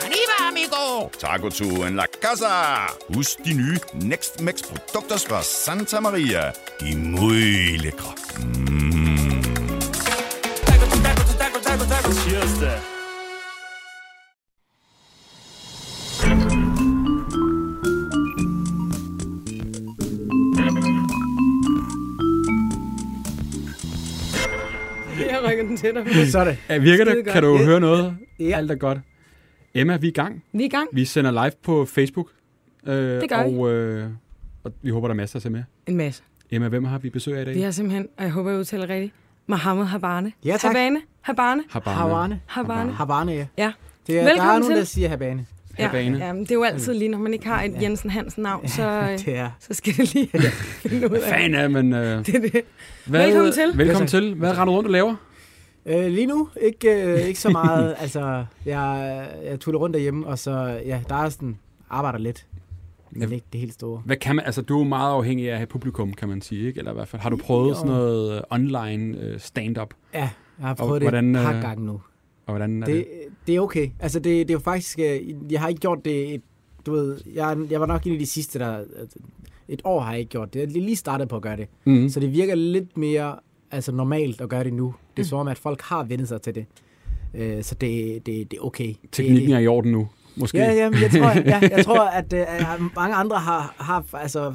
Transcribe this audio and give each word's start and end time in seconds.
Arriba, 0.00 0.36
amigo! 0.48 1.10
Taco 1.18 1.50
to 1.50 1.84
en 1.86 1.96
la 1.96 2.06
casa. 2.22 2.86
Husk 3.14 3.44
de 3.44 3.52
nye 3.52 3.78
Next 3.94 4.40
Max 4.40 4.62
produkter 4.62 5.18
fra 5.28 5.42
Santa 5.42 6.00
Maria. 6.00 6.52
De 6.80 6.90
er 6.90 6.96
muy 6.96 7.76
lækre. 7.76 8.14
Mm. 8.38 9.42
Cheers 12.10 12.58
da. 12.60 12.72
Jeg 25.20 25.40
rykker 25.44 25.64
den 25.64 25.76
til 25.76 25.94
dig. 25.94 26.30
Så 26.32 26.38
er 26.38 26.44
det. 26.44 26.58
Ja, 26.68 26.78
virker 26.78 27.04
det? 27.04 27.24
Kan 27.24 27.42
du 27.42 27.56
høre 27.56 27.80
noget? 27.80 28.16
Ja. 28.38 28.56
Alt 28.56 28.70
er 28.70 28.74
godt. 28.74 28.98
Emma, 29.74 29.96
vi 29.96 30.06
er 30.06 30.10
i 30.10 30.12
gang. 30.12 30.44
Vi 30.52 30.62
er 30.62 30.66
i 30.66 30.68
gang. 30.68 30.88
Vi 30.92 31.04
sender 31.04 31.30
live 31.30 31.52
på 31.62 31.84
Facebook. 31.84 32.28
Øh, 32.86 32.94
Det 32.94 33.28
gør 33.30 33.48
vi. 33.48 33.56
og, 33.56 33.70
øh, 33.72 34.06
og 34.64 34.72
vi 34.82 34.90
håber, 34.90 35.08
der 35.08 35.12
er 35.14 35.16
masser 35.16 35.36
at 35.36 35.42
se 35.42 35.50
med. 35.50 35.62
En 35.86 35.96
masse. 35.96 36.22
Emma, 36.50 36.68
hvem 36.68 36.84
har 36.84 36.98
vi 36.98 37.10
besøg 37.10 37.36
af 37.36 37.42
i 37.42 37.44
dag? 37.44 37.54
Vi 37.54 37.60
har 37.60 37.70
simpelthen, 37.70 38.08
og 38.18 38.24
jeg 38.24 38.32
håber, 38.32 38.50
jeg 38.50 38.58
udtaler 38.60 38.88
rigtigt, 38.88 39.12
Mohammed 39.46 39.84
Habane. 39.84 40.32
Ja, 40.44 40.56
tak. 40.60 40.72
Habane. 40.76 41.00
Habane. 41.20 41.62
Habane. 41.70 41.96
Havane. 41.96 42.40
Habane. 42.46 42.92
Havane, 42.92 43.32
ja. 43.32 43.46
Ja. 43.58 43.72
Det 44.06 44.18
er, 44.18 44.22
der 44.22 44.28
Velkommen 44.30 44.54
er 44.54 44.58
nogen, 44.58 44.72
til. 44.72 44.76
der 44.78 44.84
siger 44.84 45.08
Habane. 45.08 45.46
Habane. 45.78 46.18
Ja, 46.18 46.26
ja, 46.26 46.32
men 46.32 46.42
det 46.42 46.50
er 46.50 46.54
jo 46.54 46.62
altid 46.62 46.94
lige, 46.94 47.08
når 47.08 47.18
man 47.18 47.32
ikke 47.32 47.46
har 47.46 47.62
et 47.62 47.82
Jensen 47.82 48.10
Hansen 48.10 48.42
navn, 48.42 48.68
så, 48.68 48.82
øh, 49.12 49.18
Det 49.18 49.36
er. 49.36 49.50
så 49.60 49.74
skal 49.74 49.92
det 49.96 50.14
lige 50.14 50.30
finde 50.82 51.10
ud 51.10 51.16
af. 51.16 51.28
Fan 51.28 51.54
af, 51.54 51.70
men... 51.70 51.92
Øh, 51.92 52.26
Det 52.26 52.34
er 52.34 52.40
det. 52.40 52.62
hvad, 53.06 53.22
Velkommen 53.26 53.52
til. 53.52 53.78
Velkommen 53.78 54.02
Ja, 54.02 54.06
til. 54.06 54.34
Hvad 54.34 54.50
render 54.50 54.64
du 54.64 54.70
rundt 54.70 54.86
og 54.86 54.92
laver? 54.92 55.14
Øh, 55.86 56.06
lige 56.06 56.26
nu, 56.26 56.48
ikke, 56.60 57.02
øh, 57.04 57.28
ikke 57.28 57.40
så 57.40 57.48
meget. 57.50 57.94
altså, 58.02 58.44
jeg, 58.66 59.28
jeg 59.44 59.60
tuller 59.60 59.78
rundt 59.80 59.94
derhjemme, 59.94 60.26
og 60.26 60.38
så, 60.38 60.80
ja, 60.86 61.00
der 61.08 61.14
er 61.14 61.28
sådan, 61.28 61.58
arbejder 61.90 62.18
lidt. 62.18 62.46
Men 63.10 63.28
Ja. 63.28 63.34
ikke 63.34 63.46
det 63.52 63.60
helt 63.60 63.72
store. 63.74 64.02
Hvad 64.04 64.16
kan 64.16 64.36
man, 64.36 64.44
altså, 64.44 64.62
du 64.62 64.74
er 64.74 64.78
jo 64.78 64.84
meget 64.88 65.12
afhængig 65.14 65.48
af 65.48 65.52
at 65.52 65.56
have 65.58 65.66
publikum, 65.66 66.12
kan 66.14 66.28
man 66.28 66.40
sige, 66.42 66.66
ikke? 66.66 66.78
Eller 66.78 66.90
i 66.90 66.94
hvert 66.94 67.08
fald, 67.08 67.22
har 67.22 67.30
du 67.30 67.36
prøvet 67.36 67.68
Jo. 67.70 67.74
sådan 67.74 67.90
noget 67.90 68.36
øh, 68.36 68.42
online 68.50 69.18
øh, 69.18 69.40
stand-up? 69.40 69.94
Ja, 70.14 70.18
jeg 70.18 70.30
har 70.60 70.70
Og 70.70 70.76
prøvet 70.76 71.00
det 71.00 71.08
hvordan, 71.10 71.36
et 71.36 71.42
par 71.42 71.54
øh, 71.56 71.62
gange 71.62 71.84
nu. 71.86 71.92
Og 72.46 72.52
hvordan 72.52 72.82
er 72.82 72.86
Det, 72.86 72.94
det? 72.94 73.06
det 73.46 73.56
er 73.56 73.60
okay. 73.60 73.88
Altså, 74.00 74.18
det, 74.18 74.24
det 74.48 74.50
er 74.50 74.54
jo 74.54 74.58
faktisk... 74.58 74.98
Jeg 75.50 75.60
har 75.60 75.68
ikke 75.68 75.80
gjort 75.80 76.04
det... 76.04 76.34
Et, 76.34 76.42
du 76.86 76.92
ved, 76.92 77.18
jeg, 77.34 77.58
jeg 77.70 77.80
var 77.80 77.86
nok 77.86 78.06
en 78.06 78.12
af 78.12 78.18
de 78.18 78.26
sidste, 78.26 78.58
der... 78.58 78.84
Et 79.68 79.80
år 79.84 80.00
har 80.00 80.10
jeg 80.10 80.20
ikke 80.20 80.30
gjort 80.30 80.54
det. 80.54 80.60
Jeg 80.60 80.68
lige 80.68 80.96
startet 80.96 81.28
på 81.28 81.36
at 81.36 81.42
gøre 81.42 81.56
det. 81.56 81.68
Mm. 81.84 82.08
Så 82.08 82.20
det 82.20 82.32
virker 82.32 82.54
lidt 82.54 82.96
mere 82.96 83.36
altså, 83.70 83.92
normalt 83.92 84.40
at 84.40 84.48
gøre 84.48 84.64
det 84.64 84.72
nu. 84.72 84.94
Det 85.16 85.22
er 85.22 85.26
som 85.26 85.38
om, 85.38 85.48
at 85.48 85.58
folk 85.58 85.82
har 85.82 86.02
vendt 86.04 86.28
sig 86.28 86.42
til 86.42 86.54
det. 86.54 86.64
Øh, 87.34 87.62
så 87.62 87.74
det, 87.74 88.26
det, 88.26 88.50
det 88.50 88.56
er 88.56 88.64
okay. 88.64 88.94
Teknikken 89.12 89.52
er 89.52 89.58
i 89.58 89.66
orden 89.66 89.92
nu, 89.92 90.08
måske? 90.36 90.58
Ja, 90.58 90.72
ja, 90.72 90.90
men 90.90 91.00
jeg 91.02 91.10
tror, 91.10 91.28
ja, 91.48 91.58
jeg 91.76 91.84
tror 91.86 92.00
at 92.04 92.32
uh, 92.32 92.82
mange 92.96 93.14
andre 93.14 93.36
har, 93.38 93.74
har 93.78 94.04
altså, 94.14 94.48
øh, 94.48 94.54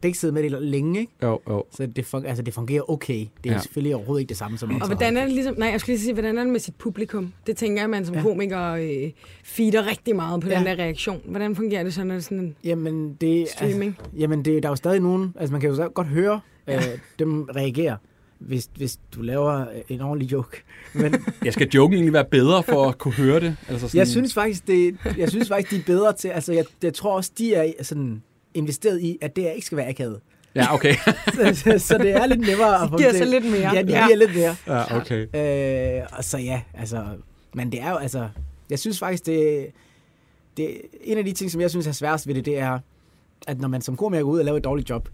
bikset 0.00 0.34
med 0.34 0.42
det 0.42 0.62
længe, 0.62 1.00
ikke? 1.00 1.12
Jo, 1.22 1.40
jo. 1.48 1.64
Så 1.70 1.86
det, 1.86 2.14
fun- 2.14 2.26
altså, 2.26 2.42
det 2.42 2.54
fungerer 2.54 2.90
okay. 2.90 3.26
Det 3.44 3.50
er 3.50 3.54
Ja. 3.54 3.60
selvfølgelig 3.60 3.94
overhovedet 3.96 4.20
ikke 4.20 4.28
det 4.28 4.36
samme 4.36 4.58
som 4.58 4.80
Og 4.80 4.86
hvordan 4.86 5.16
er 5.16 5.24
det 5.24 5.32
ligesom, 5.32 5.54
nej, 5.58 5.68
jeg 5.68 5.80
skulle 5.80 5.94
lige 5.94 6.04
sige, 6.04 6.12
hvordan 6.14 6.38
er 6.38 6.42
det 6.42 6.52
med 6.52 6.60
sit 6.60 6.74
publikum? 6.74 7.32
Det 7.46 7.56
tænker 7.56 7.82
jeg, 7.82 7.90
man 7.90 8.06
som 8.06 8.14
ja. 8.14 8.22
Komiker 8.22 8.72
øh, 8.72 9.10
feeder 9.44 9.86
rigtig 9.86 10.16
meget 10.16 10.40
på 10.40 10.48
ja. 10.48 10.58
den 10.58 10.66
der 10.66 10.72
reaktion. 10.78 11.20
Hvordan 11.24 11.56
fungerer 11.56 11.82
det 11.82 11.94
så, 11.94 12.04
når 12.04 12.14
det 12.14 12.20
er 12.20 12.24
sådan 12.24 12.38
en 12.40 12.56
Jamen, 12.64 13.16
det, 13.20 13.48
streaming? 13.48 13.96
Altså, 13.98 14.16
jamen 14.18 14.44
det, 14.44 14.62
der 14.62 14.68
er 14.68 14.72
jo 14.72 14.76
stadig 14.76 15.00
nogen, 15.00 15.34
altså 15.38 15.52
man 15.52 15.60
kan 15.60 15.70
jo 15.70 15.76
så 15.76 15.88
godt 15.88 16.06
høre 16.06 16.40
øh, 16.68 16.82
dem 17.18 17.42
reagere, 17.42 17.96
hvis, 18.40 18.68
hvis 18.76 18.98
du 19.14 19.22
laver 19.22 19.66
en 19.88 20.00
ordentlig 20.00 20.32
joke. 20.32 20.62
Men 20.94 21.14
Jeg 21.44 21.52
skal 21.52 21.68
joken 21.68 21.94
egentlig 21.94 22.12
være 22.12 22.24
bedre 22.24 22.62
for 22.62 22.88
at 22.88 22.98
kunne 22.98 23.14
høre 23.14 23.40
det? 23.40 23.56
Altså 23.68 23.88
sådan, 23.88 23.98
jeg 23.98 24.08
synes 24.08 24.34
faktisk, 24.34 24.66
det, 24.66 24.96
jeg 25.16 25.28
synes 25.30 25.48
faktisk, 25.48 25.70
de 25.70 25.76
er 25.76 25.82
bedre 25.96 26.12
til, 26.12 26.28
altså 26.28 26.52
jeg, 26.52 26.64
jeg 26.82 26.94
tror 26.94 27.16
også, 27.16 27.30
de 27.38 27.54
er 27.54 27.72
sådan 27.82 28.22
investeret 28.54 29.00
i, 29.00 29.18
at 29.20 29.36
det 29.36 29.44
her 29.44 29.50
ikke 29.50 29.66
skal 29.66 29.78
være 29.78 29.88
akavet. 29.88 30.20
Ja, 30.54 30.74
okay. 30.74 30.94
Så, 31.34 31.54
så, 31.54 31.74
så 31.78 31.98
det 31.98 32.10
er 32.12 32.26
lidt 32.26 32.40
nemmere 32.40 32.82
at 32.82 32.90
få 32.90 32.98
giver 32.98 33.12
til- 33.12 33.26
lidt 33.26 33.44
mere. 33.50 33.74
Ja, 33.76 33.82
de 33.82 33.92
Ja. 33.92 34.06
giver 34.06 34.16
lidt 34.16 34.34
mere. 34.36 34.56
ja, 34.66 34.96
okay. 35.00 35.26
Øh, 36.00 36.06
og 36.18 36.24
så 36.24 36.38
ja, 36.38 36.62
altså, 36.74 37.04
men 37.54 37.72
det 37.72 37.80
er 37.82 37.90
jo 37.90 37.96
altså, 37.96 38.28
jeg 38.70 38.78
synes 38.78 38.98
faktisk, 38.98 39.26
det, 39.26 39.66
det 40.56 40.76
en 41.04 41.18
af 41.18 41.24
de 41.24 41.32
ting, 41.32 41.50
som 41.50 41.60
jeg 41.60 41.70
synes 41.70 41.86
er 41.86 41.92
sværest 41.92 42.26
ved 42.26 42.34
det, 42.34 42.44
det 42.46 42.58
er, 42.58 42.78
at 43.46 43.60
når 43.60 43.68
man 43.68 43.80
som 43.82 43.96
komiker 43.96 44.22
går 44.24 44.30
ud 44.30 44.38
og 44.38 44.44
laver 44.44 44.58
et 44.58 44.64
dårligt 44.64 44.90
job 44.90 45.08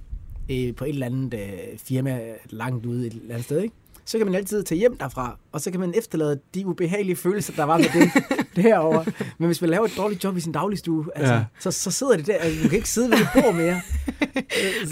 øh, 0.51 0.75
på 0.75 0.85
et 0.85 0.89
eller 0.89 1.07
andet 1.07 1.35
øh, 1.35 1.79
firma 1.79 2.21
langt 2.51 2.87
ude 2.87 3.07
et 3.07 3.13
eller 3.13 3.31
andet 3.31 3.45
sted, 3.45 3.61
ikke? 3.61 3.75
så 4.05 4.19
kan 4.19 4.27
man 4.27 4.35
altid 4.37 4.63
tage 4.63 4.79
hjem 4.79 4.97
derfra, 4.97 5.39
og 5.53 5.61
så 5.61 5.71
kan 5.71 5.81
man 5.81 5.95
efterlade 5.97 6.41
de 6.55 6.67
ubehagelige 6.67 7.17
følelser, 7.17 7.53
der 7.57 7.65
var 7.65 7.77
med 7.79 7.85
det 7.85 8.11
derovre. 8.65 9.05
Men 9.39 9.47
hvis 9.47 9.61
man 9.61 9.71
laver 9.71 9.85
et 9.85 9.93
dårligt 9.97 10.25
job 10.25 10.37
i 10.37 10.41
sin 10.41 10.53
dagligstue, 10.53 11.05
altså, 11.15 11.35
Ja. 11.35 11.45
så, 11.61 11.71
så 11.71 11.91
sidder 11.91 12.17
det 12.17 12.27
der, 12.27 12.35
altså, 12.37 12.63
du 12.63 12.69
kan 12.69 12.77
ikke 12.77 12.89
sidde 12.91 13.11
ved 13.11 13.19
det 13.19 13.29
bord 13.35 13.55
mere. 13.55 13.81
Øh, 14.23 14.29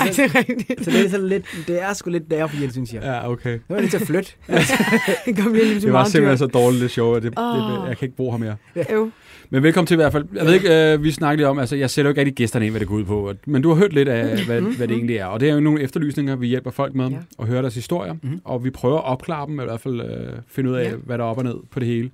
Ej, 0.01 0.07
det 0.07 0.15
så, 0.15 0.23
er 0.23 0.35
rigtigt. 0.35 0.85
så 0.85 0.91
det 0.91 1.05
er 1.05 1.09
sådan 1.11 1.29
lidt, 1.29 1.45
det 1.67 1.83
er 1.83 1.93
sgu 1.93 2.11
lidt 2.11 2.31
nervefjert, 2.31 2.73
synes 2.73 2.93
jeg. 2.93 3.03
Ja, 3.03 3.31
okay. 3.31 3.59
Nu 3.69 3.77
er 3.77 3.81
det 3.81 3.91
til 3.91 3.97
at 3.99 4.07
flytte. 4.07 4.31
Det 5.27 5.37
går 5.37 5.51
virkelig 5.51 5.83
Det 5.83 5.93
var 5.93 6.05
simpelthen 6.05 6.39
så 6.39 6.47
dårligt 6.47 6.83
det 6.83 6.91
show, 6.91 7.15
at 7.15 7.23
det, 7.23 7.33
Åh. 7.39 7.57
det, 7.57 7.89
jeg 7.89 7.99
kan 7.99 8.07
ikke 8.07 8.17
bruge 8.17 8.31
ham 8.31 8.41
mere. 8.41 8.57
Øv. 8.91 9.11
Men 9.51 9.63
velkommen 9.63 9.87
til 9.87 9.95
i 9.95 9.97
hvert 9.97 10.13
fald. 10.13 10.25
Jeg 10.35 10.47
ved 10.47 10.55
ikke, 10.55 10.93
øh, 10.93 11.03
vi 11.03 11.11
snakkede 11.11 11.37
lige 11.37 11.49
om, 11.49 11.59
altså 11.59 11.77
jeg 11.77 11.91
sætter 11.91 12.09
jo 12.09 12.11
ikke 12.11 12.21
rigtig 12.21 12.35
gæsterne 12.35 12.65
ind, 12.67 12.73
hvad 12.73 12.81
det 12.81 12.89
går 12.89 12.95
ud 12.95 13.05
på. 13.05 13.33
Men 13.47 13.63
du 13.63 13.69
har 13.69 13.77
hørt 13.77 13.93
lidt 13.93 14.09
af, 14.09 14.45
hvad, 14.45 14.61
hvad 14.61 14.89
det 14.89 14.95
egentlig 14.97 15.17
er. 15.17 15.27
Og 15.27 15.41
det 15.41 15.49
er 15.51 15.55
jo 15.55 15.61
nogle 15.61 15.83
efterlysninger, 15.83 16.37
vi 16.37 16.47
hjælper 16.47 16.71
folk 16.71 16.95
med 16.95 17.09
Ja. 17.09 17.17
at 17.39 17.47
høre 17.47 17.63
deres 17.63 17.75
historier. 17.75 18.13
Mhm. 18.23 18.41
Og 18.45 18.65
vi 18.65 18.71
prøver 18.71 18.99
at 18.99 19.05
opklare 19.05 19.47
dem, 19.47 19.61
eller 19.61 19.65
i 19.65 19.71
hvert 19.73 19.81
fald 19.81 20.01
øh, 20.01 20.33
finde 20.49 20.71
ud 20.71 20.75
af, 20.77 20.85
Ja. 20.85 20.95
hvad 20.97 21.19
der 21.19 21.25
er 21.25 21.29
op 21.29 21.39
og 21.39 21.45
ned 21.45 21.55
på 21.71 21.81
det 21.81 21.89
hele. 21.89 22.11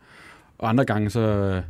Og 0.59 0.69
andre 0.69 0.84
gange, 0.84 1.10
så, 1.10 1.20
øh, 1.20 1.62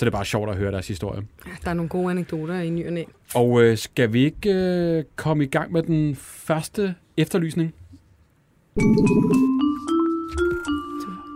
så 0.00 0.04
er 0.04 0.06
det 0.06 0.12
bare 0.12 0.24
sjovt 0.24 0.50
at 0.50 0.56
høre 0.56 0.72
deres 0.72 0.88
historie. 0.88 1.22
Ja, 1.46 1.50
Der 1.64 1.70
er 1.70 1.74
nogle 1.74 1.88
gode 1.88 2.10
anekdoter 2.10 2.60
i 2.60 2.70
ny 2.70 2.86
og 2.86 2.92
næ. 2.92 3.04
Og 3.34 3.62
øh, 3.62 3.78
skal 3.78 4.12
vi 4.12 4.24
ikke 4.24 4.52
øh, 4.54 5.04
komme 5.16 5.44
i 5.44 5.46
gang 5.46 5.72
med 5.72 5.82
den 5.82 6.16
første 6.16 6.94
efterlysning? 7.16 7.74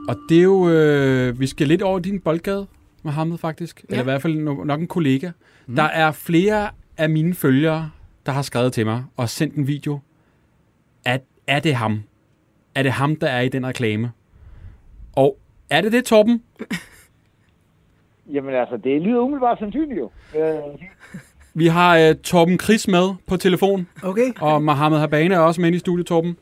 Og 0.09 0.17
det 0.29 0.39
er 0.39 0.43
jo, 0.43 0.69
øh, 0.69 1.41
vi 1.41 1.47
skal 1.47 1.69
lidt 1.69 1.83
over 1.83 1.99
din 1.99 2.21
boldgade, 2.21 2.67
Mohammed 3.03 3.39
faktisk. 3.39 3.85
Ja. 3.91 3.95
Eller 3.95 4.03
i 4.03 4.05
hvert 4.05 4.23
fald 4.23 4.49
no- 4.49 4.65
nok 4.65 4.81
en 4.81 4.87
kollega. 4.87 5.31
Mm. 5.67 5.77
Der 5.77 5.83
er 5.83 6.13
flere 6.13 6.71
af 6.97 7.11
mine 7.11 7.35
følgere, 7.35 7.91
der 8.27 8.33
har 8.33 8.43
skrevet 8.43 8.73
til 8.73 8.87
mig 8.87 9.05
og 9.17 9.29
sendt 9.29 9.55
en 9.55 9.67
video. 9.67 9.99
At, 11.05 11.23
er 11.47 11.61
det 11.61 11.75
ham? 11.75 12.03
Er 12.75 12.83
det 12.83 12.93
ham, 12.93 13.17
der 13.17 13.27
er 13.27 13.41
i 13.41 13.49
den 13.49 13.67
reklame? 13.67 14.11
Og 15.13 15.39
er 15.71 15.81
det 15.81 15.93
det, 15.93 16.05
Torben? 16.05 16.43
Jamen 18.33 18.55
altså, 18.55 18.77
det 18.77 19.03
lyder 19.03 19.21
umiddelbart 19.21 19.59
sandsynligt 19.59 20.01
jo. 20.01 20.11
Øh, 20.39 20.55
Vi 21.55 21.67
har 21.67 21.99
øh, 21.99 22.15
Torben 22.15 22.59
Chris 22.61 22.89
med 22.89 23.15
på 23.27 23.37
telefon, 23.37 23.87
Okay. 24.03 24.33
og 24.41 24.63
Mohammed 24.63 24.99
Habane 24.99 25.35
er 25.35 25.39
også 25.39 25.61
med 25.61 25.73
i 25.73 25.79
studiet, 25.79 26.07
Torben. 26.07 26.37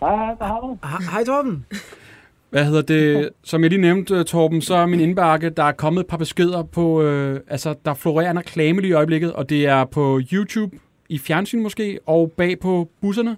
hej, 0.00 0.16
hej? 0.16 0.34
Hej, 0.84 1.00
hej 1.12 1.24
Torben. 1.24 1.66
Hvad 2.50 2.64
hedder 2.64 2.82
det? 2.82 3.30
Som 3.44 3.62
jeg 3.62 3.70
lige 3.70 3.80
nævnte, 3.80 4.14
øh, 4.14 4.24
Torben, 4.24 4.62
så 4.62 4.74
er 4.74 4.86
min 4.86 5.00
indbakke, 5.00 5.50
der 5.50 5.62
er 5.64 5.72
kommet 5.72 6.00
et 6.00 6.06
par 6.06 6.16
beskeder 6.16 6.62
på, 6.62 7.02
øh, 7.02 7.40
altså 7.48 7.74
der 7.84 7.94
florerer 7.94 8.30
en 8.30 8.38
reklame 8.38 8.80
lige 8.80 8.90
i 8.90 8.92
øjeblikket, 8.94 9.32
og 9.32 9.48
det 9.50 9.66
er 9.66 9.84
på 9.84 10.20
YouTube, 10.32 10.76
i 11.08 11.18
fjernsyn 11.18 11.62
måske, 11.62 11.98
og 12.06 12.32
bag 12.36 12.60
på 12.60 12.88
busserne, 13.00 13.36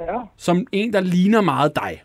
Ja, 0.00 0.18
som 0.36 0.66
en, 0.72 0.92
der 0.92 1.00
ligner 1.00 1.40
meget 1.40 1.76
dig. 1.76 2.02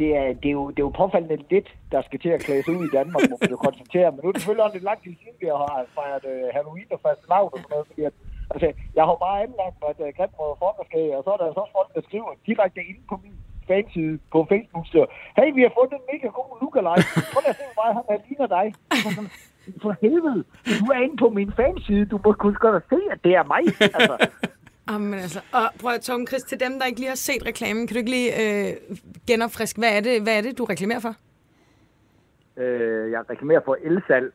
Det 0.00 0.08
er, 0.20 0.26
det, 0.42 0.48
er 0.52 0.56
jo, 0.60 0.64
det 0.74 0.78
er 0.78 0.86
jo 0.88 0.98
påfaldende 1.02 1.44
lidt, 1.50 1.68
der 1.92 2.00
skal 2.02 2.18
til 2.20 2.28
at 2.36 2.40
klædes 2.46 2.68
ud 2.68 2.84
i 2.88 2.94
Danmark, 2.98 3.22
må 3.30 3.36
man 3.40 3.50
jo 3.50 3.60
konstatere. 3.66 4.10
Men 4.12 4.20
nu 4.22 4.28
er 4.28 4.32
det 4.32 4.40
selvfølgelig 4.40 4.64
også 4.66 4.76
lidt 4.76 4.88
lang 4.90 5.00
tid 5.02 5.14
siden, 5.20 5.36
vi 5.40 5.46
har 5.46 5.86
fejret 5.98 6.24
øh, 6.32 6.46
Halloween 6.56 6.88
og 6.94 7.00
fast 7.06 7.22
lavt 7.32 7.52
og 7.54 7.58
sådan 7.58 7.72
noget. 7.74 7.86
Fordi 7.90 8.02
at, 8.08 8.14
altså, 8.52 8.68
jeg 8.96 9.04
har 9.08 9.16
bare 9.26 9.38
anlagt 9.46 9.76
mig 9.80 9.90
et 9.94 10.00
uh, 10.02 10.06
øh, 10.06 10.12
grimråd 10.18 10.52
folkeskab, 10.64 11.08
og 11.18 11.22
så 11.24 11.30
er 11.34 11.40
der 11.40 11.48
så 11.58 11.64
folk, 11.76 11.90
der 11.96 12.02
skriver 12.08 12.30
direkte 12.48 12.80
inde 12.90 13.02
på 13.10 13.16
min 13.24 13.36
fanside 13.68 14.14
på 14.34 14.38
Facebook, 14.50 14.86
så 14.94 15.00
hey, 15.38 15.48
vi 15.56 15.62
har 15.66 15.72
fundet 15.78 15.96
en 16.00 16.06
mega 16.12 16.28
god 16.38 16.50
lookalike. 16.60 17.08
Prøv 17.32 17.42
at 17.52 17.56
se, 17.60 17.64
hvor 17.68 17.78
meget 17.82 17.94
han 17.98 18.04
er, 18.12 18.18
ligner 18.26 18.48
dig. 18.56 18.66
For 19.82 19.92
helvede, 20.02 20.42
du 20.80 20.86
er 20.94 21.00
inde 21.04 21.16
på 21.24 21.28
min 21.38 21.50
fanside. 21.60 22.04
Du 22.12 22.16
må 22.24 22.32
kunne 22.32 22.54
godt 22.66 22.84
se, 22.92 22.98
at 23.14 23.18
det 23.24 23.32
er 23.40 23.44
mig. 23.54 23.62
Altså, 23.98 24.14
Jamen 24.90 25.14
altså, 25.14 25.40
og 25.52 25.62
prøv 25.80 25.92
at 25.92 26.00
Torben 26.00 26.26
Chris, 26.26 26.42
til 26.42 26.60
dem, 26.60 26.72
der 26.78 26.86
ikke 26.86 26.98
lige 27.00 27.08
har 27.08 27.16
set 27.16 27.46
reklamen, 27.46 27.86
kan 27.86 27.94
du 27.94 27.98
ikke 27.98 28.10
lige 28.10 28.30
øh, 28.42 28.76
genopfriske, 29.26 29.78
hvad 29.80 29.96
er, 29.96 30.00
det, 30.00 30.22
hvad 30.22 30.38
er 30.38 30.42
det, 30.42 30.58
du 30.58 30.64
reklamerer 30.64 31.00
for? 31.00 31.14
øh, 32.62 33.10
jeg 33.10 33.20
reklamerer 33.30 33.60
for 33.64 33.76
elsalg, 33.84 34.32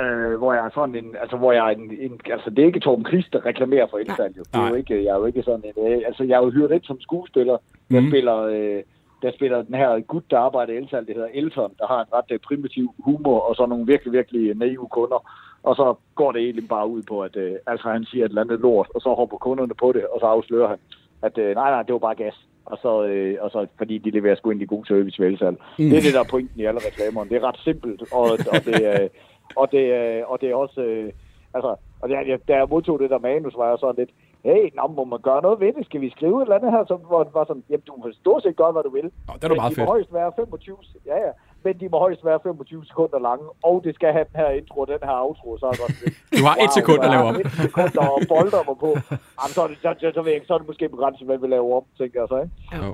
øh, 0.00 0.34
hvor 0.38 0.52
jeg 0.52 0.64
er 0.66 0.70
sådan 0.74 0.94
en, 0.94 1.16
altså 1.20 1.36
hvor 1.36 1.52
jeg 1.52 1.66
er 1.66 1.70
en, 1.78 1.90
en 2.00 2.20
altså 2.26 2.50
det 2.50 2.58
er 2.62 2.66
ikke 2.66 2.80
Torben 2.80 3.06
Christ, 3.06 3.32
der 3.32 3.46
reklamerer 3.46 3.86
for 3.90 3.98
elsalg, 3.98 4.36
jo. 4.38 4.42
Det 4.52 4.60
er 4.60 4.68
jo 4.68 4.74
ikke, 4.74 5.04
jeg 5.04 5.10
er 5.14 5.18
jo 5.18 5.24
ikke 5.26 5.42
sådan 5.42 5.64
en, 5.76 5.92
øh, 5.92 6.00
altså 6.06 6.24
jeg 6.24 6.34
er 6.36 6.42
jo 6.44 6.50
hyret 6.50 6.72
ind 6.72 6.82
som 6.84 7.00
skuespiller, 7.00 7.56
der 7.90 8.00
Mhm. 8.00 8.10
spiller, 8.10 8.36
øh, 8.36 8.82
der 9.22 9.32
spiller 9.32 9.62
den 9.62 9.74
her 9.74 10.00
gut, 10.00 10.30
der 10.30 10.38
arbejder 10.38 10.72
i 10.72 10.76
elsalg, 10.76 11.06
det 11.06 11.14
hedder 11.14 11.28
Elton, 11.34 11.72
der 11.78 11.86
har 11.86 12.00
en 12.00 12.12
ret 12.12 12.30
øh, 12.30 12.38
primitiv 12.38 12.94
humor, 12.98 13.40
og 13.40 13.56
så 13.56 13.66
nogle 13.66 13.86
virkelig, 13.86 14.12
virkelig 14.12 14.54
naive 14.54 14.88
kunder. 14.88 15.30
Og 15.68 15.76
så 15.76 15.94
går 16.14 16.32
det 16.32 16.40
egentlig 16.42 16.68
bare 16.68 16.88
ud 16.88 17.02
på, 17.02 17.22
at 17.22 17.36
øh, 17.36 17.54
altså 17.66 17.88
han 17.88 18.04
siger 18.04 18.24
et 18.24 18.28
eller 18.28 18.42
andet 18.42 18.60
lort, 18.60 18.88
og 18.94 19.00
så 19.00 19.14
hopper 19.14 19.36
kunderne 19.36 19.74
på 19.74 19.92
det, 19.92 20.06
og 20.06 20.20
så 20.20 20.26
afslører 20.26 20.68
han, 20.68 20.78
at 21.22 21.38
øh, 21.38 21.54
nej, 21.54 21.70
nej, 21.70 21.82
det 21.82 21.92
var 21.92 21.98
bare 21.98 22.14
gas. 22.14 22.46
Og 22.64 22.78
så, 22.82 23.04
øh, 23.04 23.36
og 23.40 23.50
så 23.50 23.66
fordi 23.78 23.98
de 23.98 24.10
leverer 24.10 24.34
sgu 24.36 24.50
egentlig 24.50 24.68
god 24.68 24.84
service 24.84 25.22
ved 25.22 25.28
elsalg. 25.28 25.56
Mm. 25.78 25.88
Det 25.90 25.96
er 25.98 26.02
det, 26.02 26.14
der 26.14 26.20
er 26.20 26.30
pointen 26.30 26.60
i 26.60 26.64
alle 26.64 26.80
reklamerne. 26.88 27.30
Det 27.30 27.36
er 27.36 27.48
ret 27.48 27.60
simpelt, 27.64 28.02
og, 28.12 28.22
og, 28.52 28.60
det, 28.66 28.76
øh, 28.92 29.08
og, 29.60 29.66
det, 29.72 29.84
øh, 29.98 30.22
og 30.30 30.40
det 30.40 30.50
er 30.50 30.54
også... 30.54 30.80
Øh, 30.80 31.12
altså, 31.54 31.76
og 32.00 32.08
det, 32.08 32.14
jeg, 32.14 32.38
da 32.48 32.52
jeg 32.56 32.66
modtog 32.70 32.98
det 33.00 33.10
der 33.10 33.18
manus, 33.18 33.54
var 33.56 33.68
jeg 33.68 33.78
sådan 33.78 33.94
lidt, 33.98 34.10
hey, 34.44 34.62
nå, 34.76 34.86
må 34.86 35.04
man 35.04 35.20
gøre 35.28 35.42
noget 35.42 35.60
ved 35.60 35.72
det? 35.72 35.86
Skal 35.86 36.00
vi 36.00 36.10
skrive 36.10 36.36
et 36.38 36.42
eller 36.42 36.56
andet 36.56 36.70
her? 36.70 36.84
Så 36.84 36.94
det 37.26 37.34
var 37.34 37.44
sådan, 37.44 37.64
jamen, 37.70 37.86
du 37.86 37.94
må 37.96 38.12
stort 38.12 38.42
set 38.42 38.56
gøre, 38.56 38.72
hvad 38.72 38.82
du 38.82 38.90
vil. 38.98 39.08
Nå, 39.28 39.32
det 39.34 39.44
er 39.44 39.48
Men 39.48 39.56
meget 39.56 39.74
fedt. 39.74 39.86
må 39.86 39.92
højst 39.92 40.12
være 40.14 40.32
25, 40.36 40.76
ja, 41.06 41.16
ja. 41.26 41.32
Men 41.64 41.74
de 41.80 41.88
må 41.92 41.98
højst 41.98 42.24
være 42.24 42.38
25 42.42 42.84
sekunder 42.90 43.18
lange, 43.28 43.46
og 43.62 43.80
det 43.84 43.94
skal 43.94 44.12
have 44.12 44.24
den 44.32 44.36
her 44.42 44.50
intro 44.50 44.80
og 44.80 44.86
den 44.86 45.02
her 45.08 45.16
outro, 45.26 45.58
så 45.58 45.66
er 45.66 45.70
det 45.70 45.80
godt. 45.80 45.94
Du 46.38 46.44
har 46.48 46.56
et 46.64 46.72
sekund 46.78 47.00
at 47.06 47.10
lave 47.10 47.24
om. 47.30 47.36
Et 47.44 47.50
sekund 47.64 47.96
og 47.98 48.20
bolder 48.28 48.62
mig 48.68 48.76
på. 48.84 48.90
Jamen, 49.38 49.52
så, 49.56 49.60
er 49.62 49.66
det, 49.70 49.76
så, 49.82 49.94
så, 50.00 50.10
så, 50.14 50.20
ved 50.22 50.30
jeg 50.30 50.34
ikke, 50.34 50.46
så 50.46 50.54
er 50.54 50.58
det 50.58 50.66
måske 50.66 50.88
begrænset, 50.88 51.26
hvad 51.26 51.38
vi 51.38 51.46
laver 51.46 51.76
om, 51.76 51.82
tænker 51.98 52.20
jeg 52.20 52.28
så, 52.28 52.36
ikke? 52.44 52.86
Jo. 52.86 52.92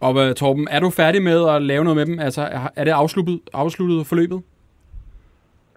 Og 0.00 0.10
uh, 0.14 0.32
Torben, 0.40 0.68
er 0.70 0.80
du 0.80 0.90
færdig 0.90 1.22
med 1.22 1.48
at 1.48 1.62
lave 1.62 1.84
noget 1.84 1.96
med 1.96 2.06
dem? 2.06 2.18
Altså, 2.18 2.42
er- 2.42 2.72
er 2.76 2.84
det 2.84 2.90
afsluttet, 2.90 3.40
afsluttet 3.52 4.06
forløbet? 4.06 4.42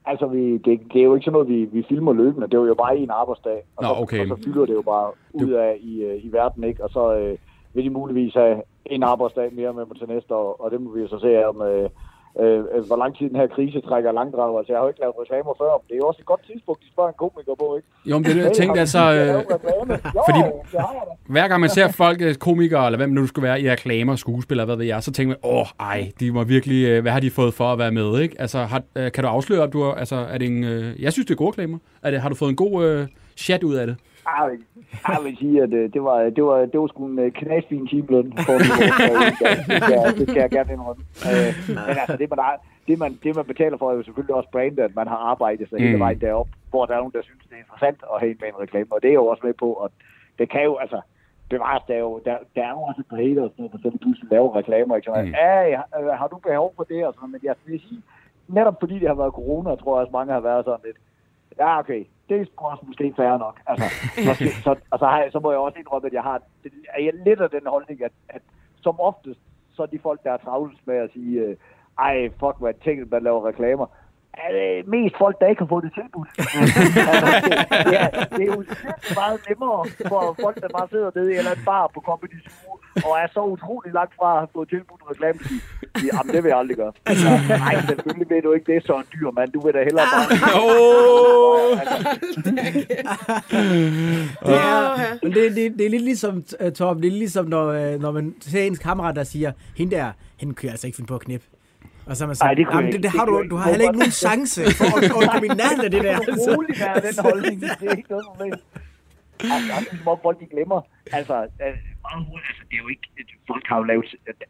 Altså, 0.06 0.26
vi, 0.28 0.58
det, 0.58 0.80
det 0.94 1.00
er 1.00 1.04
jo 1.04 1.16
ikke 1.16 1.26
sådan 1.26 1.34
noget, 1.34 1.48
vi, 1.50 1.60
vi 1.66 1.86
filmer 1.90 2.14
løbende. 2.14 2.48
Det 2.48 2.54
er 2.54 2.66
jo 2.66 2.74
bare 2.74 2.98
en 2.98 3.10
arbejdsdag. 3.10 3.64
Og, 3.78 3.84
Nå, 3.84 3.90
så, 3.90 4.02
okay. 4.02 4.22
og 4.32 4.38
så 4.38 4.44
fylder 4.46 4.66
det 4.66 4.74
jo 4.74 4.82
bare 4.82 5.12
ud 5.34 5.52
af 5.52 5.78
i, 5.82 6.04
øh, 6.04 6.26
i 6.26 6.30
verden, 6.32 6.64
ikke? 6.64 6.84
Og 6.84 6.90
så 6.90 7.16
øh, 7.16 7.38
vil 7.74 7.84
de 7.86 7.90
muligvis 7.90 8.34
have 8.34 8.62
en 8.86 9.04
arbejdsdag 9.04 9.50
mere 9.54 9.74
med 9.74 9.86
mig 9.86 9.98
til 9.98 10.08
næste 10.08 10.36
år, 10.36 10.56
og 10.62 10.72
det 10.72 10.82
må 10.82 10.92
vi 10.92 11.02
jo 11.02 11.08
så 11.08 11.20
se 11.20 11.46
om, 11.48 11.62
øh, 11.62 11.90
øh, 12.42 12.60
øh, 12.74 12.82
hvor 12.88 12.98
lang 13.04 13.12
tid 13.18 13.26
den 13.30 13.36
her 13.42 13.48
krise 13.48 13.82
trækker 13.82 14.12
langdrag. 14.12 14.58
Altså, 14.58 14.72
jeg 14.74 14.78
har 14.80 14.84
jo 14.86 14.90
ikke 14.94 15.00
lavet 15.06 15.16
reklamer 15.24 15.54
før, 15.62 15.72
men 15.80 15.86
det 15.88 15.94
er 15.94 16.02
jo 16.04 16.08
også 16.12 16.22
et 16.26 16.26
godt 16.34 16.44
tidspunkt, 16.52 16.80
de 16.84 16.88
spørger 16.94 17.10
en 17.10 17.16
komiker 17.24 17.56
på, 17.64 17.68
ikke? 17.78 17.88
Jo, 18.10 18.16
men 18.18 18.24
det 18.26 18.38
er 18.38 18.42
jeg 18.44 18.52
tænkte 18.62 18.80
altså... 18.80 19.02
Øh? 19.14 19.28
Jo, 20.18 20.22
fordi- 20.30 20.46
det 20.46 20.78
hver 21.36 21.48
gang 21.48 21.60
man 21.62 21.70
ser 21.70 21.88
folk, 21.92 22.22
øh, 22.22 22.36
komikere, 22.36 22.86
eller 22.86 22.98
hvem 22.98 23.10
nu 23.10 23.28
skulle 23.28 23.48
være, 23.48 23.62
i 23.62 23.72
reklamer, 23.72 24.16
skuespillere, 24.16 24.66
hvad 24.66 24.76
ved 24.76 24.86
jeg, 24.86 25.04
så 25.04 25.12
tænker 25.12 25.36
man, 25.44 25.52
åh, 25.58 25.66
ej, 25.80 26.12
de 26.20 26.32
må 26.32 26.44
virkelig, 26.44 26.86
øh, 26.88 27.02
hvad 27.02 27.12
har 27.12 27.20
de 27.20 27.32
fået 27.32 27.54
for 27.54 27.64
at 27.74 27.80
være 27.80 27.92
med, 27.92 28.20
ikke? 28.20 28.36
Altså, 28.42 28.60
har, 28.60 28.82
kan 29.10 29.24
du 29.24 29.28
afsløre, 29.30 29.64
at 29.64 29.74
du 29.74 29.84
har, 29.84 29.92
altså, 29.94 30.16
er 30.16 30.38
det 30.38 30.48
en, 30.48 30.64
øh, 30.64 31.02
jeg 31.04 31.14
synes, 31.14 31.26
det 31.26 31.34
er 31.34 31.38
gode 31.38 31.50
reklamer. 31.50 31.78
Er 32.04 32.12
det, 32.12 32.22
har 32.22 32.30
du 32.30 32.36
fået 32.36 32.50
en 32.50 32.56
god 32.56 32.86
øh, 32.86 33.08
chat 33.38 33.64
ud 33.64 33.76
af 33.76 33.88
det? 33.88 33.96
Jeg 34.38 34.52
vil, 34.52 34.60
jeg 35.08 35.18
vil 35.26 35.38
sige, 35.38 35.64
at 35.64 35.74
øh, 35.74 35.94
det 35.94 36.02
var, 36.04 36.18
det 36.38 36.44
var, 36.44 36.58
det 36.72 36.80
var 36.80 36.88
sgu 36.88 37.06
en 37.06 37.20
øh, 37.20 37.32
knasfin 37.32 37.88
timeløn 37.88 38.34
for 38.46 38.54
det, 38.54 38.62
det, 38.62 39.34
skal, 39.84 39.94
jeg- 39.94 40.14
det 40.20 40.30
skal 40.30 40.42
jeg 40.46 40.50
gerne 40.58 40.74
indrømme. 40.74 41.04
Øh, 41.30 41.52
men 41.68 41.96
altså, 42.04 42.18
det 42.22 42.30
man, 42.30 42.40
har- 42.40 42.62
det, 42.88 43.00
man, 43.00 43.12
det 43.24 43.36
man 43.36 43.46
betaler 43.46 43.78
for, 43.78 43.92
er 43.92 43.96
jo 43.96 44.04
selvfølgelig 44.04 44.36
også 44.36 44.50
brandet, 44.52 44.80
at 44.80 44.96
man 44.96 45.08
har 45.08 45.18
arbejdet 45.32 45.70
sig 45.70 45.78
mm. 45.80 45.86
hele 45.86 46.00
vejen 46.00 46.22
derop, 46.22 46.48
hvor 46.70 46.86
der 46.86 46.94
er 46.94 46.98
nogen, 46.98 47.14
der 47.18 47.22
synes, 47.22 47.44
det 47.50 47.56
er 47.56 47.64
interessant 47.66 48.00
at 48.14 48.20
have 48.22 48.32
en 48.32 48.38
med 48.42 48.48
en 48.50 48.60
reklame, 48.64 48.88
og 48.92 49.00
det 49.04 49.10
er 49.10 49.14
jo 49.22 49.26
også 49.28 49.44
med 49.46 49.54
på, 49.54 49.70
og 49.74 49.92
det 50.40 50.50
kan 50.52 50.64
jo, 50.64 50.76
altså, 50.78 51.02
bevares, 51.50 51.84
der 51.88 51.94
er 51.94 52.00
jo, 52.00 52.22
der, 52.26 52.36
der 52.56 52.64
er 52.68 52.70
jo 52.70 52.82
også 52.90 53.02
et 53.02 53.10
par 53.12 53.18
haters, 53.24 53.52
der 53.58 53.64
eksempel 53.78 54.00
pludselig 54.00 54.32
laver 54.32 54.56
reklamer, 54.56 54.96
ikke? 54.96 55.06
Så, 55.06 55.22
Mm. 55.22 55.34
hey, 55.42 55.66
har, 55.80 56.16
har 56.22 56.28
du 56.28 56.38
behov 56.38 56.74
for 56.76 56.84
det? 56.84 57.06
Og 57.08 57.14
sådan, 57.14 57.32
men 57.32 57.40
jeg 57.44 57.56
vil 57.66 57.80
sige, 57.90 58.02
netop 58.48 58.76
fordi 58.80 58.96
det 59.00 59.08
har 59.08 59.16
været 59.24 59.34
corona, 59.40 59.76
tror 59.76 59.94
jeg 59.96 60.02
også 60.06 60.12
mange 60.20 60.34
har 60.34 60.40
været 60.50 60.66
sådan 60.66 60.80
lidt, 60.86 60.98
ja, 61.60 61.80
okay, 61.80 62.06
det 62.30 62.42
er 62.42 62.46
sgu 62.46 62.66
også 62.66 62.84
måske 62.88 63.14
fair 63.16 63.38
nok. 63.38 63.60
Altså, 63.68 63.86
så, 64.28 64.34
skal, 64.34 64.52
så, 64.64 64.76
og 64.92 65.00
så, 65.00 65.06
har 65.06 65.22
jeg, 65.22 65.32
så 65.32 65.40
må 65.40 65.52
jeg 65.52 65.60
også 65.60 65.80
indrømme, 65.80 66.08
at 66.08 66.14
jeg 66.14 66.24
har 66.24 66.42
det, 66.64 66.72
er 66.94 67.04
jeg 67.04 67.14
lidt 67.26 67.42
af 67.42 67.50
den 67.50 67.68
holdning, 67.68 68.04
at, 68.04 68.12
at 68.30 68.42
som 68.82 69.00
oftest, 69.00 69.40
så 69.74 69.82
er 69.84 69.88
de 69.88 70.00
folk, 70.00 70.24
der 70.24 70.32
er 70.32 70.38
travlt 70.38 70.88
med 70.88 70.96
at 70.96 71.12
sige, 71.14 71.40
øh, 71.42 71.56
ej, 72.00 72.30
fuck, 72.30 72.56
hvad 72.60 72.74
tænkt, 72.84 73.12
man 73.12 73.24
laver 73.24 73.48
reklamer, 73.48 73.86
er 74.34 74.52
det 74.60 74.88
mest 74.88 75.16
folk, 75.18 75.36
der 75.40 75.48
ikke 75.48 75.62
har 75.64 75.72
fået 75.74 75.84
det 75.86 75.94
tilbudt. 76.00 76.30
altså, 77.12 77.28
det, 77.90 77.96
er, 78.04 78.10
det 78.36 78.42
er 78.48 78.52
jo 78.56 78.64
meget 79.22 79.40
nemmere 79.50 79.80
for 80.12 80.36
folk, 80.44 80.56
der 80.64 80.70
bare 80.78 80.88
sidder 80.94 81.10
nede 81.16 81.30
i 81.30 81.34
en 81.34 81.38
eller 81.38 81.52
anden 81.52 81.66
bar 81.66 81.92
på 81.96 82.00
Comedy 82.10 82.40
Zoo, 82.46 82.72
og 83.08 83.12
er 83.24 83.28
så 83.34 83.42
utrolig 83.56 83.92
langt 84.00 84.14
fra 84.20 84.30
at 84.34 84.40
have 84.42 84.52
fået 84.56 84.70
tilbudt 84.70 85.02
en 85.02 85.08
reklame, 85.14 85.40
jamen 86.08 86.30
det 86.34 86.44
vil 86.44 86.50
jeg 86.50 86.60
aldrig 86.64 86.78
gøre. 86.78 86.94
Altså, 87.06 87.30
nej, 87.66 87.76
selvfølgelig 87.90 88.30
ved 88.30 88.42
du 88.42 88.52
ikke, 88.56 88.68
det 88.72 88.76
er 88.78 88.84
så 88.90 88.96
en 89.04 89.10
dyr 89.14 89.32
mand. 89.38 89.50
Du 89.52 89.60
vil 89.66 89.74
da 89.74 89.82
hellere 89.90 90.08
bare... 90.14 90.26
Altså, 91.82 91.98
Det 94.46 94.56
er, 94.56 95.18
men 95.24 95.34
det, 95.34 95.56
det, 95.56 95.74
det 95.78 95.86
er 95.86 95.90
lidt 95.90 96.04
ligesom, 96.04 96.44
Torben, 96.76 97.04
det 97.04 97.08
er 97.08 97.18
ligesom, 97.18 97.46
når, 97.46 97.94
uh, 97.94 98.02
når 98.02 98.12
man 98.12 98.36
ser 98.42 98.64
ens 98.64 98.80
kammerat, 98.80 99.16
der 99.16 99.24
siger, 99.24 99.52
hende 99.78 99.96
der, 99.96 100.12
hende 100.38 100.54
kan 100.54 100.66
jeg 100.66 100.72
altså 100.72 100.88
ikke 100.88 100.96
finde 100.96 101.08
på 101.08 101.16
at 101.16 101.22
knippe. 101.22 101.46
Og 102.10 102.16
så 102.18 102.24
er 102.24 102.28
man 102.28 102.36
sådan, 102.36 102.58
det 102.58 102.68
"Jamen, 102.72 102.86
det, 102.86 102.94
det, 102.94 103.04
Det 103.04 103.12
har 103.20 103.26
du, 103.26 103.36
du 103.50 103.56
har 103.56 103.70
heller 103.70 103.86
ikke 103.90 104.00
nogen 104.04 104.18
chance 104.26 104.62
for 104.80 104.86
at, 104.98 105.04
at 105.04 105.30
komme 105.34 105.46
i 105.50 105.54
nærheden 105.62 105.86
af 105.88 105.92
det 105.96 106.04
der. 106.08 106.16
Altså. 106.20 106.56
roligt 106.56 106.80
med 106.80 107.02
den 107.08 107.18
holdning. 107.28 107.56
Det 107.62 107.86
er 107.92 107.96
ikke 108.00 108.10
noget 108.10 108.26
problem. 108.32 108.54
Altså, 109.40 109.86
det 109.92 110.00
er 110.06 110.10
om 110.12 110.20
folk 110.26 110.40
de 110.40 110.46
glemmer. 110.54 110.80
Altså, 111.18 111.36
øh, 111.64 111.76
meget 112.08 112.22
hurtigt, 112.30 112.50
altså, 112.52 112.64
det 112.70 112.76
er 112.78 112.82
jo 112.86 112.88
ikke... 112.96 113.08
Folk 113.52 113.66
har 113.72 113.78
jo 113.78 113.84
lavet... 113.84 114.06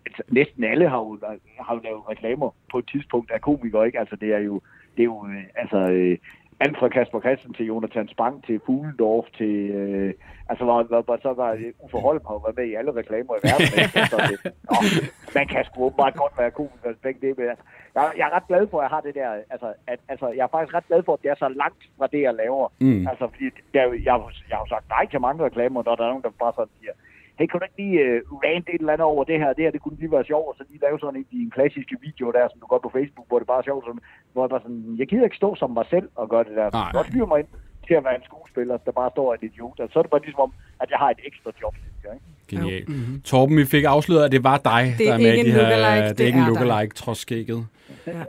Altså, 0.07 0.21
næsten 0.39 0.63
alle 0.63 0.89
har 0.89 0.97
jo, 0.97 1.19
har 1.67 1.73
jo 1.75 1.81
lavet 1.87 2.01
reklamer 2.11 2.49
på 2.71 2.77
et 2.81 2.87
tidspunkt 2.93 3.31
af 3.31 3.41
komikere, 3.41 3.85
ikke? 3.87 3.99
Altså, 3.99 4.15
det 4.15 4.29
er 4.37 4.41
jo... 4.49 4.55
Det 4.95 5.01
er 5.05 5.09
jo 5.13 5.27
øh, 5.27 5.43
altså... 5.61 5.79
Alt 6.59 6.77
fra 6.79 6.87
Kasper 6.89 7.19
Christen 7.21 7.53
til 7.53 7.65
Jonathan 7.65 8.07
Spang 8.07 8.45
til 8.45 8.61
Fuglendorf 8.65 9.25
til... 9.37 9.55
Øh, 9.71 10.13
altså, 10.49 10.63
hvor, 10.65 10.83
hvor, 10.83 11.01
hvor 11.01 11.17
så 11.21 11.33
var 11.33 11.57
Uffe 11.83 11.97
Holm 11.97 12.21
har 12.27 12.41
været 12.45 12.57
med 12.57 12.65
i 12.65 12.73
alle 12.73 12.91
reklamer 12.95 13.33
i 13.35 13.39
verden. 13.47 14.07
Så 14.13 14.17
det, 14.29 14.37
nå, 14.69 14.75
man 15.35 15.47
kan 15.47 15.65
sgu 15.65 15.83
åbenbart 15.83 16.13
godt 16.15 16.33
være 16.37 16.51
komiker, 16.51 16.85
altså, 16.87 17.01
begge 17.01 17.27
det, 17.27 17.37
men 17.37 17.47
altså, 17.49 17.63
jeg, 17.95 18.11
jeg 18.17 18.25
er 18.29 18.33
ret 18.35 18.47
glad 18.47 18.67
for, 18.71 18.77
at 18.79 18.83
jeg 18.83 18.89
har 18.95 19.01
det 19.01 19.15
der... 19.15 19.29
Altså, 19.49 19.73
at, 19.87 19.99
altså, 20.09 20.27
jeg 20.37 20.43
er 20.43 20.51
faktisk 20.55 20.73
ret 20.75 20.87
glad 20.87 21.03
for, 21.03 21.13
at 21.13 21.21
det 21.23 21.29
er 21.31 21.35
så 21.35 21.47
langt 21.63 21.81
fra 21.97 22.07
det, 22.07 22.21
jeg 22.21 22.33
laver. 22.33 22.67
Mm. 22.79 23.07
Altså, 23.07 23.27
fordi 23.33 23.45
der, 23.73 23.81
er 23.81 23.93
jeg, 24.07 24.13
har- 24.13 24.33
jeg 24.49 24.55
har 24.57 24.63
jo 24.65 24.69
sagt 24.75 24.89
nej 24.89 25.05
til 25.11 25.21
mange 25.21 25.43
reklamer, 25.45 25.83
når 25.85 25.95
der 25.95 26.03
er 26.03 26.07
nogen, 26.13 26.23
der 26.23 26.29
bare 26.43 26.53
sådan 26.55 26.73
siger, 26.79 26.91
hey, 27.39 27.47
kan 27.49 27.57
du 27.59 27.65
ikke 27.67 27.79
lige 27.83 27.99
uh, 28.31 28.37
rant 28.45 28.67
et 28.73 28.79
eller 28.83 28.93
andet 28.95 29.07
over 29.13 29.23
det 29.29 29.37
her? 29.43 29.49
Det 29.57 29.63
her, 29.65 29.71
det 29.75 29.81
kunne 29.83 29.97
lige 30.03 30.11
være 30.17 30.25
sjovt, 30.31 30.47
og 30.49 30.55
så 30.57 30.63
lige 30.69 30.81
lave 30.85 30.97
sådan 30.99 31.19
en 31.19 31.25
de 31.33 31.39
klassiske 31.55 31.95
videoer 32.05 32.31
der, 32.37 32.45
som 32.51 32.59
du 32.63 32.67
gør 32.71 32.81
på 32.85 32.91
Facebook, 32.97 33.27
hvor 33.29 33.39
det 33.41 33.47
bare 33.51 33.61
er 33.63 33.67
sjovt, 33.69 33.83
sådan, 33.87 34.03
hvor 34.33 34.41
jeg 34.45 34.49
bare 34.53 34.63
sådan, 34.65 34.83
jeg 35.01 35.07
gider 35.09 35.25
ikke 35.29 35.41
stå 35.43 35.49
som 35.61 35.69
mig 35.79 35.85
selv 35.93 36.07
og 36.21 36.25
gøre 36.33 36.43
det 36.47 36.55
der. 36.59 36.67
Nej. 36.79 36.89
Jeg 36.93 37.03
hyre 37.13 37.27
mig 37.31 37.39
ind 37.43 37.51
til 37.87 37.93
at 37.99 38.03
være 38.07 38.15
en 38.19 38.25
skuespiller, 38.29 38.75
der 38.85 38.91
bare 39.01 39.09
står 39.15 39.27
en 39.33 39.39
idiot. 39.49 39.77
Altså, 39.79 39.93
så 39.93 39.99
er 39.99 40.03
det 40.03 40.11
bare 40.13 40.21
ligesom 40.25 40.43
om, 40.47 40.51
at 40.83 40.87
jeg 40.93 40.99
har 41.03 41.09
et 41.15 41.21
ekstra 41.29 41.49
job, 41.61 41.73
synes 41.83 41.99
jeg, 42.05 42.13
ikke? 42.17 42.27
Genialt. 42.51 42.87
Torben, 43.29 43.55
vi 43.61 43.65
fik 43.75 43.83
afsløret, 43.95 44.25
at 44.27 44.31
det 44.35 44.43
var 44.49 44.57
dig, 44.71 44.83
Det 44.97 45.05
er 45.05 45.09
der 45.09 45.13
er 45.13 45.17
med 45.25 45.31
ikke 45.33 45.41
i 45.41 45.43
de 45.43 45.49
en 45.49 45.55
her... 45.55 45.61
lookalike, 45.69 46.03
det 46.03 46.09
er 46.09 46.13
det 46.19 46.25
ikke 46.29 46.39
en 46.39 46.45
lookalike, 46.51 46.93
trods 47.01 47.17
skægget. 47.25 47.61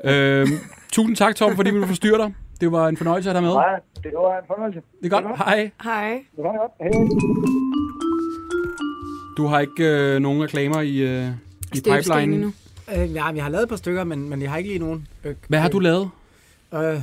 Øhm, 0.04 0.46
tusind 0.92 1.16
tak, 1.16 1.32
Torben, 1.36 1.56
fordi 1.56 1.70
vi 1.70 1.74
ville 1.74 1.86
forstyrre 1.94 2.18
dig. 2.24 2.30
Det 2.60 2.72
var 2.72 2.88
en 2.88 2.96
fornøjelse 2.96 3.30
at 3.30 3.36
have 3.36 3.46
med. 3.48 3.54
Nej, 3.54 3.80
det 4.04 4.12
var 4.14 4.38
en 4.38 4.44
fornøjelse. 4.46 4.82
Det 5.02 5.12
er 5.12 5.20
godt. 5.20 5.38
Hej. 5.38 5.70
Hej. 5.84 6.10
Det 6.36 6.44
var 6.44 6.52
godt. 6.60 6.72
Hej. 6.80 8.09
Du 9.40 9.46
har 9.46 9.60
ikke 9.60 9.84
øh, 9.84 10.18
nogen 10.20 10.42
reklamer 10.42 10.80
i, 10.80 10.96
øh, 10.96 11.28
i 11.74 11.80
pipeline. 11.80 12.22
endnu. 12.34 12.52
Øh, 12.96 13.14
ja, 13.14 13.26
jeg 13.26 13.44
har 13.44 13.50
lavet 13.50 13.62
et 13.62 13.68
par 13.68 13.76
stykker, 13.76 14.04
men, 14.04 14.28
men 14.28 14.42
jeg 14.42 14.50
har 14.50 14.56
ikke 14.58 14.70
lige 14.70 14.78
nogen. 14.78 15.08
Øh, 15.24 15.34
Hvad 15.48 15.58
har 15.58 15.68
du 15.68 15.78
lavet? 15.78 16.10
Øh, 16.74 16.80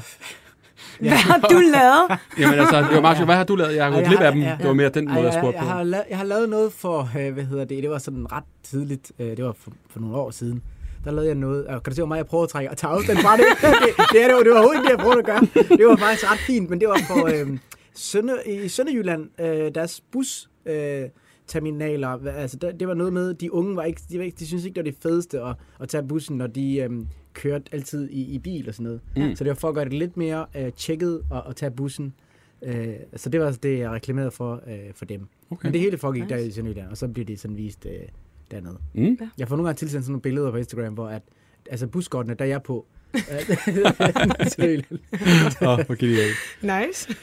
Hvad 1.00 1.10
har 1.12 1.40
du 1.40 1.60
lavet? 1.60 2.20
Jamen 2.40 2.60
altså, 2.60 2.78
det 2.78 2.96
var 2.96 3.02
meget. 3.02 3.26
Hvad 3.26 3.36
har 3.36 3.44
du 3.44 3.56
lavet? 3.56 3.76
Jeg 3.76 3.84
har 3.86 3.92
gået 3.92 4.02
jeg 4.02 4.08
glip 4.10 4.20
af 4.20 4.32
dem. 4.32 4.42
ja. 4.42 4.56
Det 4.60 4.68
var 4.68 4.74
mere 4.74 4.90
den 4.90 5.06
måde, 5.06 5.18
jeg 5.18 5.26
jeg, 5.26 5.34
spurgte 5.34 5.58
jeg, 5.60 5.64
på. 5.68 5.70
har 5.70 5.84
lavet, 5.84 6.06
jeg 6.10 6.18
har 6.18 6.26
lavet 6.26 6.50
noget 6.50 6.74
for, 6.74 7.10
øh, 7.20 7.34
hvad 7.34 7.44
hedder 7.44 7.66
det, 7.66 7.84
det 7.84 7.90
var 7.90 7.98
sådan 7.98 8.32
ret 8.32 8.44
tidligt, 8.64 9.12
øh, 9.20 9.38
det 9.38 9.46
var 9.46 9.54
for, 9.60 9.72
for 9.90 10.00
nogle 10.00 10.16
år 10.16 10.32
siden. 10.32 10.64
Der 11.06 11.12
lavede 11.12 11.28
jeg 11.28 11.36
noget, 11.36 11.66
og 11.68 11.84
kan 11.84 11.92
du 11.92 11.96
se, 11.96 12.02
hvor 12.02 12.08
meget 12.08 12.18
jeg 12.20 12.26
prøver 12.26 12.44
at 12.44 12.50
trække 12.50 12.72
og 12.72 12.78
tage 12.78 12.92
afstand 12.92 13.18
fra 13.18 13.38
det? 13.38 13.46
det, 13.62 14.08
det, 14.12 14.24
er 14.24 14.28
det, 14.28 14.36
var, 14.36 14.44
det 14.44 14.52
var 14.52 14.58
overhovedet 14.58 14.80
ikke 14.80 14.84
det, 14.92 14.98
jeg 14.98 15.00
prøvede 15.00 15.20
at 15.20 15.26
gøre. 15.26 15.78
Det 15.78 15.88
var 15.88 15.96
faktisk 15.96 16.32
ret 16.32 16.40
fint, 16.40 16.70
men 16.70 16.80
det 16.80 16.88
var 16.88 17.00
for 17.08 17.28
øh, 17.28 17.58
Sønder, 17.96 18.36
i 18.46 18.68
Sønderjylland, 18.68 19.42
øh, 19.42 19.76
deres 19.76 20.02
bus, 20.12 20.50
øh, 20.66 21.02
terminaler, 21.48 22.28
altså 22.28 22.58
der, 22.58 22.72
det 22.72 22.88
var 22.88 22.94
noget 22.94 23.14
med, 23.14 23.34
de 23.34 23.54
unge 23.54 23.76
var 23.76 23.84
ikke, 23.84 24.02
de, 24.10 24.18
var 24.18 24.24
ikke, 24.24 24.38
de 24.40 24.48
synes 24.48 24.66
ikke, 24.66 24.76
det 24.76 24.86
var 24.86 24.92
det 24.92 25.02
fedeste 25.02 25.42
at, 25.42 25.56
at 25.80 25.90
tage 25.90 26.04
bussen, 26.08 26.38
når 26.38 26.48
de 26.48 26.78
øhm, 26.78 27.08
kørte 27.34 27.64
altid 27.72 28.10
i, 28.10 28.22
i 28.22 28.40
bil 28.40 28.68
og 28.68 28.76
sådan 28.76 28.84
noget. 28.84 29.30
Mm. 29.30 29.36
Så 29.36 29.44
det 29.44 29.50
var 29.50 29.56
for 29.56 29.70
at 29.70 29.76
gøre 29.76 29.86
det 29.86 29.94
lidt 29.94 30.18
mere 30.18 30.46
øh, 30.56 30.72
tjekket 30.72 31.22
at, 31.34 31.44
at 31.50 31.56
tage 31.56 31.72
bussen. 31.72 32.14
Øh, 32.62 32.88
så 33.16 33.30
det 33.30 33.40
var 33.40 33.46
altså 33.46 33.60
det, 33.64 33.80
jeg 33.80 33.92
reklamerede 33.92 34.32
for, 34.32 34.64
øh, 34.68 34.94
for 34.94 35.06
dem. 35.06 35.28
Okay. 35.50 35.66
Men 35.68 35.74
det 35.74 35.82
hele 35.82 35.98
foregik 35.98 36.24
Nice. 36.24 36.36
der 36.36 36.42
i 36.42 36.52
Sønderjylland, 36.52 36.90
og 36.90 36.98
så 36.98 37.08
bliver 37.08 37.26
det 37.26 37.40
sådan 37.40 37.58
vist 37.58 37.86
øh, 37.86 37.92
dernede. 38.52 38.78
Mm. 38.94 39.20
Jeg 39.38 39.48
får 39.48 39.56
nogle 39.56 39.68
gange 39.68 39.78
tilsendt 39.78 40.06
sådan 40.06 40.12
nogle 40.12 40.22
billeder 40.22 40.52
på 40.52 40.58
Instagram, 40.58 40.94
hvor 40.94 41.08
at, 41.08 41.22
altså 41.70 41.88
buskortene, 41.88 42.36
der 42.36 42.46
er 42.46 42.50
jeg 42.50 42.64
på. 42.64 42.86
Åh, 45.68 45.80
hvor 45.86 45.96
genialt. 45.96 46.36
Nice. 46.62 47.16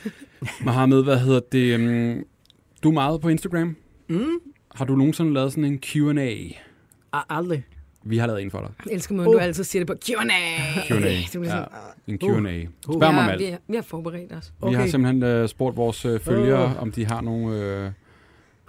Mohammed, 0.65 1.03
hvad 1.05 1.19
hedder 1.19 1.41
det? 1.53 1.75
Um, 1.75 2.25
du 2.83 2.89
er 2.89 2.93
meget 2.93 3.21
på 3.21 3.29
Instagram. 3.29 3.77
Mm. 4.09 4.29
Har 4.75 4.85
du 4.85 4.97
nogensinde 4.97 5.33
lavet 5.35 5.51
sådan 5.53 5.65
en 5.65 5.79
Q&A? 5.79 6.37
Aldrig. 7.31 7.65
Vi 8.07 8.19
har 8.19 8.27
lavet 8.27 8.43
en 8.43 8.51
for 8.51 8.61
dig. 8.61 8.71
Jeg 8.87 8.93
elsker 8.95 9.15
måden, 9.15 9.29
Oh. 9.29 9.35
du 9.35 9.39
altid 9.39 9.65
siger 9.65 9.81
det 9.81 9.87
på 9.87 9.95
Q&A. 10.07 10.25
Q&A. 10.89 10.95
Det 11.41 11.47
Ja. 11.47 11.57
ja. 11.57 11.65
En 12.07 12.19
Q&A. 12.19 12.27
Uh. 12.29 12.95
Spørg 12.99 13.15
mig 13.15 13.23
om 13.23 13.29
alt. 13.29 13.41
vi, 13.41 13.57
vi 13.69 13.75
har 13.75 13.83
forberedt 13.83 14.33
os. 14.33 14.53
Vi 14.69 14.75
har 14.75 14.81
Okay. 14.83 14.91
simpelthen 14.91 15.43
uh, 15.43 15.49
spurgt 15.49 15.77
vores 15.77 16.07
uh, 16.07 16.21
følgere, 16.21 16.65
Åh. 16.65 16.83
om 16.83 16.93
de 16.93 17.07
har 17.07 17.21
nogle 17.21 17.57
øh, 17.63 17.91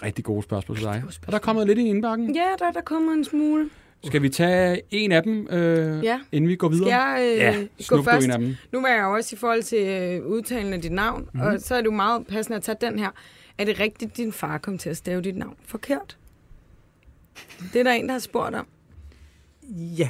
rigtig 0.04 0.26
gode 0.26 0.44
spørgsmål 0.44 0.78
til 0.78 0.86
dig. 0.86 1.00
spørgsmål. 1.02 1.24
Og 1.28 1.32
der 1.32 1.38
er 1.38 1.42
kommet 1.42 1.68
lidt 1.68 1.80
i 1.80 1.88
indbakken. 1.88 2.36
Ja, 2.36 2.48
der, 2.60 2.72
der 2.72 2.82
kommer 2.82 3.12
en 3.14 3.24
smule. 3.24 3.70
Skal 4.04 4.22
vi 4.22 4.30
tage 4.30 4.82
en 4.92 5.12
af 5.12 5.24
dem, 5.24 5.48
øh, 5.52 6.04
Ja. 6.04 6.20
inden 6.32 6.50
vi 6.50 6.56
går 6.56 6.70
videre? 6.70 6.86
Skal 6.90 6.92
jeg 6.94 7.32
øh, 7.34 7.38
ja, 7.38 7.68
gå 7.88 8.04
først? 8.04 8.26
en 8.26 8.32
af 8.32 8.40
dem. 8.40 8.56
Nu 8.74 8.82
var 8.82 8.88
jeg 8.88 9.02
jo 9.04 9.14
også 9.14 9.36
i 9.36 9.40
forhold 9.40 9.64
til 9.64 9.88
øh, 9.88 10.26
udtalen 10.26 10.74
af 10.74 10.82
dit 10.82 10.92
navn, 10.92 11.30
mm. 11.34 11.40
og 11.42 11.60
så 11.60 11.76
er 11.76 11.80
det 11.80 11.86
jo 11.86 11.92
meget 11.92 12.28
passende 12.28 12.56
at 12.58 12.64
tage 12.64 12.78
den 12.82 13.00
her. 13.00 13.10
Er 13.58 13.66
det 13.66 13.80
rigtigt, 13.80 14.18
din 14.18 14.34
far 14.34 14.58
kom 14.58 14.78
til 14.78 14.90
at 14.90 14.98
stave 14.98 15.22
dit 15.22 15.36
navn 15.36 15.56
forkert? 15.66 16.18
Det 17.74 17.80
er 17.80 17.84
der 17.84 17.92
en, 17.92 18.06
der 18.06 18.12
har 18.12 18.20
spurgt 18.20 18.56
om. 18.56 18.68
Ja. 19.72 20.10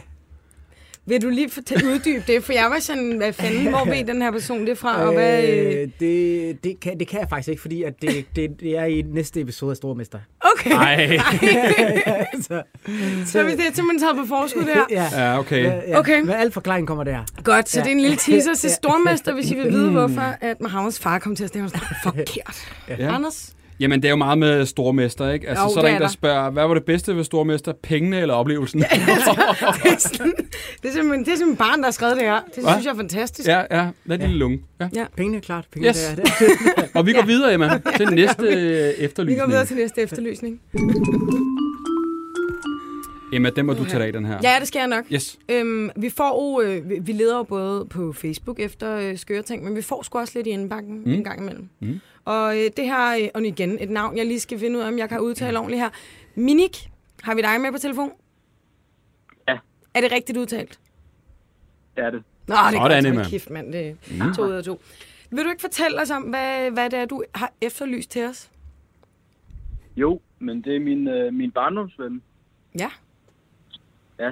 Vil 1.08 1.22
du 1.22 1.30
lige 1.30 1.50
fortælle, 1.50 1.88
uddybe 1.88 2.24
det? 2.28 2.44
For 2.44 2.54
jeg 2.54 2.68
var 2.70 2.80
sådan, 2.80 3.18
hvad 3.18 3.34
fanden, 3.34 3.68
hvor 3.70 3.86
ved 3.86 4.04
den 4.06 4.22
her 4.22 4.32
person 4.32 4.68
det 4.68 4.78
fra? 4.78 5.02
Og 5.02 5.14
hvad, 5.14 5.44
øh... 5.44 5.82
Øh, 5.82 5.90
det, 6.00 6.64
det, 6.64 6.80
kan, 6.80 7.00
det 7.00 7.08
kan 7.08 7.20
jeg 7.20 7.30
faktisk 7.30 7.50
ikke, 7.50 7.62
fordi 7.62 7.84
at 7.84 8.02
det, 8.02 8.26
det, 8.36 8.60
det 8.60 8.78
er 8.78 8.86
i 8.86 9.02
næste 9.02 9.42
episode 9.42 9.72
af 9.72 9.78
Stormester. 9.78 10.20
Okay, 10.42 10.70
Nej. 10.70 11.18
så, 12.48 12.64
så 13.26 13.44
hvis 13.44 13.56
det 13.56 13.68
er 13.68 13.74
simpelthen 13.74 14.00
taget 14.00 14.16
på 14.18 14.26
forskud 14.28 14.62
der. 14.66 14.86
ja. 14.90 15.08
Ja, 15.14 15.40
okay. 15.40 15.64
Ja, 15.88 16.00
Okay. 16.00 16.20
Men 16.22 16.30
al 16.30 16.52
forklaring 16.52 16.88
kommer 16.88 17.04
der. 17.04 17.20
Godt, 17.44 17.70
så 17.70 17.80
Ja. 17.80 17.84
det 17.84 17.90
er 17.90 17.96
en 17.96 18.02
lille 18.02 18.18
teaser 18.18 18.54
til 18.62 18.68
Ja. 18.68 18.74
Stormester, 18.74 19.34
hvis 19.34 19.52
I 19.52 19.56
vil 19.56 19.72
vide, 19.72 19.92
hvorfor 19.92 20.34
at 20.42 20.62
Mahammeds 20.62 21.00
far 21.00 21.20
kom 21.20 21.36
til 21.36 21.44
at 21.44 21.50
stemme 21.50 21.70
forkert. 22.04 22.74
Ja. 22.90 23.16
Anders? 23.16 23.54
Jamen, 23.80 24.02
det 24.02 24.08
er 24.08 24.10
jo 24.10 24.16
meget 24.16 24.38
med 24.38 24.66
stormester, 24.66 25.30
ikke? 25.32 25.50
Altså, 25.50 25.64
Jo, 25.64 25.70
så 25.70 25.80
er 25.80 25.84
det 25.84 25.84
der 25.84 25.90
er 25.92 25.96
en, 25.96 26.02
der 26.02 26.08
der. 26.08 26.12
spørger, 26.14 26.50
hvad 26.50 26.68
var 26.68 26.74
det 26.74 26.84
bedste 26.86 27.16
ved 27.16 27.24
stormester? 27.24 27.74
Pengene 27.84 28.20
eller 28.22 28.34
oplevelsen? 28.34 28.80
Det 28.84 28.88
er, 28.88 29.98
sådan, 30.00 30.34
det 30.84 30.90
er 30.90 30.94
simpelthen, 30.94 31.26
det 31.26 31.34
er 31.34 31.38
simpelthen 31.38 31.56
barn, 31.58 31.80
der 31.80 31.84
har 31.86 31.92
skrevet 31.92 32.16
det 32.16 32.24
her. 32.24 32.40
Det 32.56 32.64
Hva? 32.64 32.72
synes 32.72 32.86
jeg 32.86 32.92
er 32.92 32.96
fantastisk. 32.96 33.50
ja, 33.50 33.62
ja. 33.72 33.88
Lad 34.06 34.18
det 34.18 34.28
lille 34.28 34.40
lunge. 34.40 34.60
Ja. 34.80 35.06
Pengene 35.18 35.38
er 35.38 35.42
klart. 35.42 35.66
Pengene 35.72 35.90
Yes. 35.90 36.12
er 36.12 36.16
der. 36.16 36.24
Og 37.00 37.06
vi 37.06 37.14
går 37.14 37.26
videre, 37.26 37.54
Emma, 37.54 37.82
til 37.98 38.08
næste 38.10 38.44
øh, 38.46 38.54
Vi 39.00 39.04
efterlysning. 39.06 39.40
går 39.42 39.48
videre 39.48 39.66
til 39.66 39.76
næste 39.78 40.02
efterlysning. 40.02 40.60
Emma, 43.34 43.50
den 43.50 43.66
må 43.66 43.74
du 43.74 43.86
tage 43.86 44.04
af, 44.06 44.14
den 44.14 44.26
her. 44.26 44.38
Ja, 44.44 44.56
det 44.60 44.68
skal 44.68 44.80
jeg 44.80 44.88
nok. 44.88 45.06
Yes. 45.12 45.38
Øhm, 45.50 45.90
vi 45.96 46.10
får 46.10 46.62
jo, 46.62 46.68
øh, 46.70 46.90
vi- 46.90 47.00
vi 47.02 47.12
leder 47.12 47.38
jo 47.38 47.44
både 47.44 47.86
på 47.86 48.14
Facebook 48.14 48.60
efter 48.60 48.98
øh, 48.98 49.18
skøre 49.18 49.42
ting, 49.42 49.64
men 49.64 49.76
vi 49.76 49.82
får 49.82 50.04
sgu 50.04 50.20
også 50.20 50.34
lidt 50.36 50.48
i 50.48 50.50
indbakken 50.50 51.02
mm. 51.06 51.12
en 51.14 51.24
gang 51.24 51.40
imellem. 51.42 51.70
Mm. 51.82 52.00
Og 52.26 52.58
øh, 52.58 52.72
det 52.78 52.86
her, 52.86 53.18
øh, 53.22 53.30
og 53.34 53.46
igen, 53.46 53.78
et 53.82 53.90
navn, 53.90 54.18
jeg 54.18 54.26
lige 54.26 54.40
skal 54.40 54.60
finde 54.60 54.78
ud 54.78 54.84
af, 54.84 54.88
om 54.88 54.98
jeg 54.98 55.10
kan 55.10 55.20
udtale 55.20 55.60
ordentligt 55.60 55.82
her. 55.82 55.90
Minik, 56.36 56.90
har 57.24 57.36
vi 57.36 57.42
dig 57.42 57.62
med 57.62 57.72
på 57.72 57.78
telefon? 57.78 58.12
Ja. 59.48 59.58
Er 59.94 60.02
det 60.02 60.12
rigtigt 60.12 60.38
udtalt? 60.38 60.80
Det 61.96 62.04
er 62.04 62.10
det. 62.10 62.24
Nå, 62.48 62.56
det 62.56 62.60
er 62.60 62.72
Sådan, 62.72 63.04
godt. 63.04 63.16
Hold 63.16 63.30
kæft, 63.30 63.50
mand. 63.50 63.74
Det 63.74 63.98
er 64.22 64.34
to 64.36 64.44
ud 64.46 64.52
af 64.52 64.64
to. 64.64 64.82
Vil 65.32 65.44
du 65.44 65.50
ikke 65.50 65.62
fortælle 65.62 66.02
os 66.02 66.12
om, 66.12 66.24
hvad, 66.24 66.72
hvad 66.72 66.90
det 66.90 67.00
er, 67.00 67.06
du 67.06 67.24
har 67.36 67.52
efterlyst 67.62 68.12
til 68.12 68.26
os? 68.26 68.52
Jo, 69.96 70.22
men 70.40 70.62
det 70.62 70.76
er 70.76 70.80
min, 70.80 71.08
øh, 71.08 71.34
min 71.34 71.52
barndomsven. 71.52 72.22
Ja. 72.80 72.90
Ja. 74.20 74.32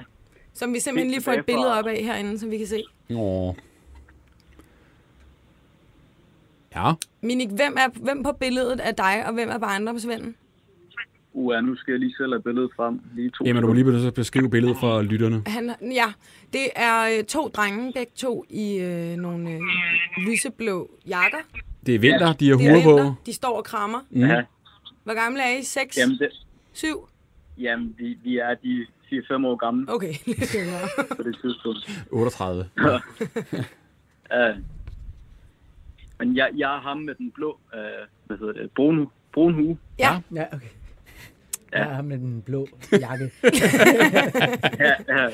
Som 0.53 0.73
vi 0.73 0.79
simpelthen 0.79 1.11
lige 1.11 1.21
får 1.21 1.31
et 1.31 1.45
billede 1.45 1.79
op 1.79 1.85
af 1.87 2.03
herinde, 2.03 2.39
så 2.39 2.47
vi 2.47 2.57
kan 2.57 2.67
se. 2.67 2.83
Åh. 3.09 3.53
Ja. 6.75 6.91
Minik, 7.21 7.49
hvem 7.49 7.75
er 7.77 7.87
hvem 8.03 8.23
på 8.23 8.31
billedet 8.31 8.79
er 8.87 8.91
dig, 8.91 9.23
og 9.27 9.33
hvem 9.33 9.49
er 9.49 9.57
barndomsvennen? 9.57 10.35
Uha, 11.35 11.61
nu 11.61 11.75
skal 11.75 11.91
jeg 11.91 11.99
lige 11.99 12.13
selv 12.17 12.33
have 12.33 12.41
billedet 12.41 12.69
frem. 12.75 12.99
Lige 13.15 13.29
to 13.29 13.43
Emma, 13.47 13.61
du 13.61 13.67
må 13.67 13.73
lige 13.73 13.83
begynde 13.85 14.07
at 14.07 14.13
beskrive 14.13 14.49
billedet 14.49 14.77
for 14.79 15.01
lytterne. 15.01 15.43
Han, 15.47 15.71
ja, 15.81 16.05
det 16.53 16.61
er 16.75 17.17
øh, 17.17 17.23
to 17.23 17.47
drenge, 17.47 17.93
begge 17.93 18.11
to 18.15 18.45
i 18.49 18.77
øh, 18.77 19.15
nogle 19.17 19.49
øh, 19.51 19.59
lyseblå 20.27 20.89
jakker. 21.07 21.37
Det 21.85 21.95
er 21.95 21.99
vinter, 21.99 22.33
de 22.33 22.49
har 22.49 22.57
Det 22.57 22.67
er 22.67 22.81
huer 22.83 23.03
på. 23.03 23.13
De 23.25 23.33
står 23.33 23.57
og 23.57 23.63
krammer. 23.63 23.99
Mm. 24.09 24.19
Ja, 24.21 24.41
Hvor 25.03 25.13
gamle 25.13 25.41
er 25.41 25.57
I? 25.57 25.63
6? 25.63 25.97
jamen, 25.97 26.17
det, 26.17 26.29
7? 26.73 27.09
jamen 27.57 27.95
vi, 27.97 28.17
vi 28.23 28.37
er 28.37 28.53
de 28.63 28.85
4-5 29.11 29.45
år 29.47 29.55
gamle 29.55 29.93
Okay, 29.93 30.13
lidt 30.25 30.51
yngre. 30.61 30.79
på 31.17 31.23
det 31.23 31.37
tidspunkt. 31.41 32.05
38. 32.11 32.69
Uh, 32.77 32.85
men 36.19 36.35
jeg, 36.37 36.49
jeg 36.57 36.75
er 36.75 36.79
ham 36.81 36.97
med 36.97 37.15
den 37.15 37.31
blå, 37.31 37.59
uh, 37.73 37.79
hvad 38.25 38.37
hedder 38.37 38.53
det, 38.53 38.71
brun, 38.71 39.07
brun 39.33 39.53
hue. 39.53 39.77
Ja, 39.99 40.21
Ja, 40.35 40.45
okay. 40.53 40.67
Jeg 41.71 41.81
er 41.81 41.93
ham 41.93 42.05
med 42.05 42.17
den 42.17 42.41
blå 42.41 42.67
jakke. 42.91 43.31
Ja, 44.79 44.93
ja. 45.07 45.29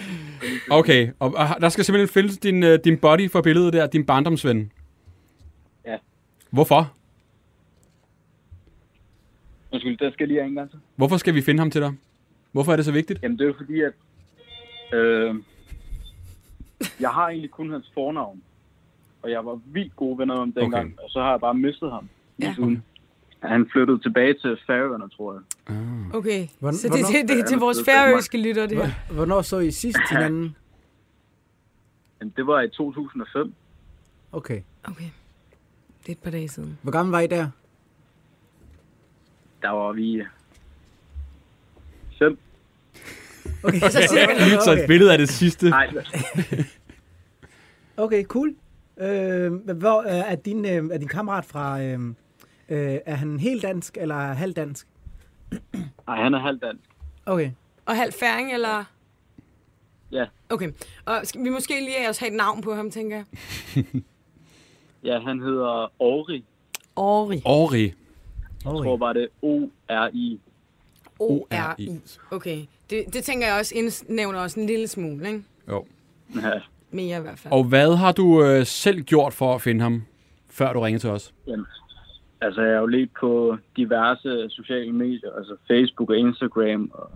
Okay, 0.72 1.12
og 1.20 1.34
og 1.36 1.62
der 1.62 1.70
skal 1.70 1.86
simpelthen 1.86 2.14
findes 2.14 2.38
din, 2.38 2.64
øh, 2.64 2.80
din 2.84 2.98
body 2.98 3.32
for 3.32 3.42
billedet 3.42 3.74
der, 3.74 3.88
din 3.88 4.06
barndomsven. 4.06 4.72
Ja. 5.86 5.98
Hvorfor? 6.50 6.94
Undskyld, 9.72 9.98
der 9.98 10.12
skal 10.12 10.28
lige 10.28 10.44
en 10.44 10.56
gang 10.56 10.70
til. 10.70 10.80
Hvorfor 10.96 11.18
skal 11.18 11.36
vi 11.36 11.42
finde 11.42 11.60
ham 11.60 11.72
til 11.72 11.82
dig? 11.82 11.94
Hvorfor 12.52 12.72
er 12.72 12.76
det 12.76 12.86
så 12.86 12.92
vigtigt? 12.92 13.20
Jamen, 13.24 13.38
det 13.38 13.44
er 13.44 13.48
jo 13.48 13.56
fordi, 13.58 13.82
at 13.82 13.94
øh, 14.94 15.36
jeg 17.00 17.10
har 17.10 17.28
egentlig 17.30 17.52
kun 17.52 17.72
hans 17.72 17.92
fornavn. 17.94 18.42
Og 19.22 19.32
jeg 19.32 19.46
var 19.46 19.60
vildt 19.66 19.96
gode 19.96 20.18
venner 20.20 20.34
med 20.36 20.42
ham 20.42 20.52
dengang, 20.52 20.74
Okay. 20.74 20.94
okay. 20.94 21.04
og 21.04 21.10
så 21.10 21.20
har 21.22 21.32
jeg 21.32 21.40
bare 21.40 21.54
mistet 21.54 21.92
ham. 21.92 22.10
Ja. 22.42 22.54
Siden. 22.56 22.84
Han 23.44 23.70
flyttede 23.72 24.00
tilbage 24.00 24.34
til 24.34 24.58
Færøerne, 24.68 25.10
tror 25.10 25.34
jeg. 25.34 25.42
okay. 26.14 26.48
Hvorn- 26.48 26.74
Så 26.74 26.88
det, 26.88 26.92
hvornår- 26.92 27.12
det, 27.22 27.30
det 27.30 27.40
er 27.40 27.46
til 27.46 27.58
vores 27.58 27.78
færøske 27.86 28.38
lytter, 28.42 28.66
det 28.68 28.78
her. 28.78 29.14
Hvornår 29.14 29.42
så 29.42 29.60
I 29.60 29.72
sidst 29.72 30.00
hinanden? 30.12 30.56
Men 32.20 32.34
det 32.38 32.48
var 32.48 32.62
i 32.62 32.70
2005. 32.70 33.54
Okay. 34.32 34.62
Okay. 34.84 35.04
Det 36.02 36.08
er 36.10 36.12
et 36.12 36.18
par 36.18 36.32
dage 36.32 36.48
siden. 36.48 36.78
Hvor 36.82 36.92
gammel 36.92 37.12
var 37.12 37.20
I 37.20 37.28
der? 37.28 37.50
Der 39.62 39.70
var 39.70 39.92
vi 39.92 40.24
fem. 42.20 42.38
Okay. 43.64 43.80
Så 43.80 43.92
siger 44.10 44.28
vi 44.28 44.44
Lige 44.50 44.62
så 44.62 44.72
et 44.72 44.88
billede 44.88 45.12
af 45.12 45.18
det 45.18 45.30
sidste. 45.30 45.70
Nej, 45.70 45.94
Okay, 47.98 48.24
cool. 48.24 48.56
Øh, 49.00 49.54
hvor 49.54 50.00
øh, 50.00 50.32
er, 50.32 50.36
din, 50.36 50.66
øh, 50.66 50.90
er 50.92 50.98
din 50.98 51.08
kammerat 51.08 51.46
fra... 51.46 51.82
Øh, 51.82 52.00
øh, 52.70 53.00
er 53.06 53.16
han 53.16 53.40
helt 53.40 53.62
dansk 53.64 53.98
eller 54.02 54.16
halv 54.16 54.54
dansk? 54.54 54.88
nej, 56.08 56.24
han 56.24 56.34
er 56.34 56.40
halvdansk. 56.40 56.90
Okay. 57.26 57.52
Og 57.86 57.96
halv 57.96 58.14
færing, 58.14 58.54
eller? 58.54 58.84
Ja. 60.12 60.26
Okay. 60.50 60.72
Og 61.06 61.22
skal 61.24 61.44
vi 61.44 61.50
måske 61.50 61.80
lige 61.80 62.10
også 62.10 62.22
have 62.22 62.32
et 62.32 62.38
navn 62.38 62.62
på 62.62 62.74
ham, 62.74 62.92
tænker 62.92 63.16
jeg? 63.16 63.26
Ja, 65.04 65.20
han 65.20 65.40
hedder 65.40 65.92
Ori. 66.00 66.46
Ori. 66.96 67.42
Ori. 67.46 67.84
Jeg 67.84 67.94
tror 68.64 68.98
bare, 68.98 69.14
det 69.14 69.24
er 69.24 69.28
O-R-I. 69.42 70.40
O-R-I. 71.20 72.00
Okay. 72.32 72.66
Det, 72.90 73.14
det 73.14 73.24
tænker 73.24 73.48
jeg 73.48 73.60
også 73.60 73.76
indsnævner 73.76 74.40
også 74.40 74.60
en 74.60 74.66
lille 74.66 74.88
smule, 74.88 75.28
ikke? 75.28 75.44
Jo. 75.68 75.86
Ja, 76.36 76.60
Mere 76.92 77.18
i 77.18 77.22
hvert 77.22 77.40
fald. 77.40 77.54
Og 77.54 77.64
hvad 77.64 77.96
har 77.96 78.12
du 78.12 78.44
øh, 78.44 78.66
selv 78.66 79.02
gjort 79.02 79.34
for 79.34 79.56
at 79.56 79.62
finde 79.62 79.82
ham, 79.82 80.04
før 80.50 80.74
du 80.74 80.80
ringede 80.80 81.04
til 81.04 81.10
os? 81.10 81.34
jamen, 81.48 81.66
altså, 82.42 82.62
jeg 82.62 82.74
har 82.74 82.80
jo 82.80 82.86
let 82.86 83.10
på 83.20 83.58
diverse 83.78 84.50
sociale 84.50 84.92
medier, 84.94 85.32
altså 85.38 85.56
Facebook 85.68 86.10
og 86.10 86.18
Instagram, 86.18 86.92
og 86.94 87.12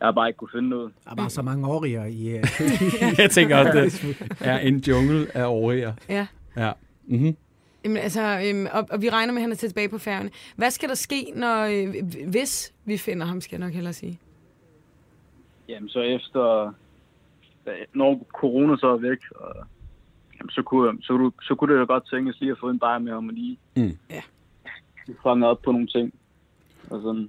jeg 0.00 0.06
har 0.06 0.12
bare 0.12 0.28
ikke 0.28 0.36
kunne 0.36 0.50
finde 0.54 0.68
noget. 0.68 0.92
Der 1.04 1.10
er 1.10 1.14
bare 1.14 1.30
så 1.30 1.42
mange 1.42 1.66
åriger 1.66 2.04
i... 2.04 2.28
Øh, 2.28 2.44
Jeg 3.22 3.30
tænker 3.30 3.56
også, 3.56 4.06
det 4.08 4.36
er 4.40 4.58
en 4.58 4.76
jungle 4.78 5.36
af 5.36 5.46
Ori'er. 5.46 5.92
Ja. 6.08 6.26
Ja. 6.56 6.72
Mm-hmm. 7.06 7.36
Jamen, 7.84 7.96
altså, 7.96 8.42
øhm, 8.46 8.66
og, 8.72 8.86
og 8.90 9.02
vi 9.02 9.10
regner 9.10 9.32
med, 9.32 9.40
at 9.40 9.42
han 9.42 9.52
er 9.52 9.56
tilbage 9.56 9.88
på 9.88 9.98
færgerne. 9.98 10.30
Hvad 10.56 10.70
skal 10.70 10.88
der 10.88 10.94
ske, 10.94 11.32
når, 11.34 11.64
øh, 11.64 11.94
hvis 12.30 12.72
vi 12.84 12.96
finder 12.96 13.26
ham, 13.26 13.40
skal 13.40 13.56
jeg 13.56 13.66
nok 13.66 13.74
hellere 13.74 13.92
sige? 13.92 14.18
Jamen, 15.68 15.88
så 15.88 16.00
efter, 16.00 16.74
når 17.94 18.26
corona 18.34 18.76
så 18.76 18.86
er 18.86 18.96
væk, 18.96 19.18
og, 19.34 19.54
jamen, 20.38 20.50
så, 20.50 20.62
kunne, 20.62 21.02
så, 21.02 21.16
kunne, 21.16 21.32
så 21.42 21.54
kunne 21.54 21.72
det 21.74 21.80
da 21.88 21.92
godt 21.92 22.08
tænkes 22.10 22.40
lige 22.40 22.52
at 22.52 22.58
få 22.60 22.70
en 22.70 22.78
bajer 22.78 22.98
med 22.98 23.12
ham 23.12 23.28
og 23.28 23.34
lige 23.34 23.58
Mm. 23.76 23.96
Ja. 24.10 24.20
fange 25.22 25.46
op 25.46 25.62
på 25.62 25.72
nogle 25.72 25.86
ting. 25.86 26.14
Og 26.90 27.02
sådan. 27.02 27.28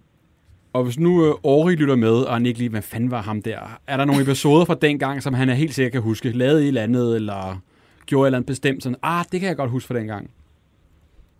Og 0.73 0.83
hvis 0.83 0.99
nu 0.99 1.25
øh, 1.25 1.33
Ori 1.43 1.75
lytter 1.75 1.95
med, 1.95 2.13
og 2.13 2.33
han 2.33 2.45
ikke 2.45 2.59
lige, 2.59 2.69
hvad 2.69 2.81
fanden 2.81 3.11
var 3.11 3.21
ham 3.21 3.41
der? 3.41 3.79
Er 3.87 3.97
der 3.97 4.05
nogle 4.05 4.21
episoder 4.27 4.65
fra 4.65 4.75
dengang, 4.75 5.23
som 5.23 5.33
han 5.33 5.49
er 5.49 5.53
helt 5.53 5.73
sikkert 5.73 5.91
kan 5.91 6.01
huske? 6.01 6.31
Lavede 6.31 6.63
I 6.63 6.67
eller 6.67 6.81
andet, 6.83 7.15
eller 7.15 7.61
gjorde 8.05 8.25
et 8.25 8.27
eller 8.27 8.37
andet 8.37 8.47
bestemt 8.47 8.83
sådan, 8.83 8.97
ah, 9.03 9.25
det 9.31 9.39
kan 9.39 9.49
jeg 9.49 9.57
godt 9.57 9.71
huske 9.71 9.87
fra 9.87 9.95
dengang. 9.99 10.29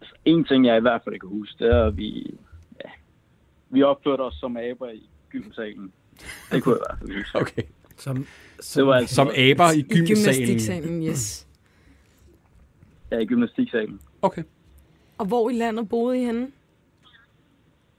Altså, 0.02 0.16
en 0.26 0.44
ting, 0.44 0.66
jeg 0.66 0.78
i 0.78 0.82
hvert 0.82 1.02
fald 1.04 1.14
ikke 1.16 1.28
kan 1.28 1.38
huske, 1.38 1.64
det 1.64 1.74
er, 1.76 1.86
at 1.86 1.98
vi, 1.98 2.34
ja, 2.86 2.90
vi 3.70 3.84
opførte 3.84 4.22
os 4.22 4.34
som 4.34 4.58
aber 4.58 4.90
i 4.90 5.10
gymsalen. 5.30 5.92
Det 6.52 6.64
kunne 6.64 6.76
jeg 6.76 6.82
i 6.82 6.86
hvert 6.90 7.00
fald 7.00 7.18
huske. 7.18 7.38
Okay. 7.42 7.64
Som, 8.02 8.26
Det 8.76 8.86
var 8.86 8.94
altså 8.96 9.16
Som 9.16 9.28
aber 9.28 9.72
i 9.72 9.80
I 9.80 9.82
gymsalen. 9.84 10.06
gymnastiksalen, 10.08 11.04
yes. 11.08 11.48
ja, 13.12 13.18
i 13.20 13.26
gymnastiksalen. 13.26 14.00
Okay. 14.22 14.44
Og 15.18 15.26
hvor 15.26 15.50
i 15.50 15.54
landet 15.54 15.90
boede 15.90 16.22
I 16.22 16.26
henne? 16.26 16.52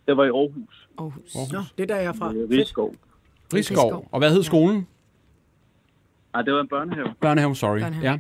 Det 0.07 0.17
var 0.17 0.25
i 0.25 0.29
Aarhus. 0.29 0.89
Aarhus. 0.99 1.35
Aarhus. 1.37 1.53
Nå, 1.53 1.61
det 1.79 1.83
er 1.83 1.87
der, 1.87 1.97
jeg 1.97 2.05
er 2.07 2.13
fra. 2.13 2.33
I 2.33 2.37
Rigskov. 2.59 2.95
Rigskov. 3.55 4.09
Og 4.13 4.19
hvad 4.19 4.33
hed 4.33 4.43
skolen? 4.43 4.87
Nej, 6.33 6.43
det 6.43 6.55
var 6.55 6.61
en 6.61 6.69
børnehave. 6.69 7.15
Børnehave, 7.21 7.57
sorry. 7.57 7.81
Børnehave. 7.81 8.11
Ja. 8.11 8.19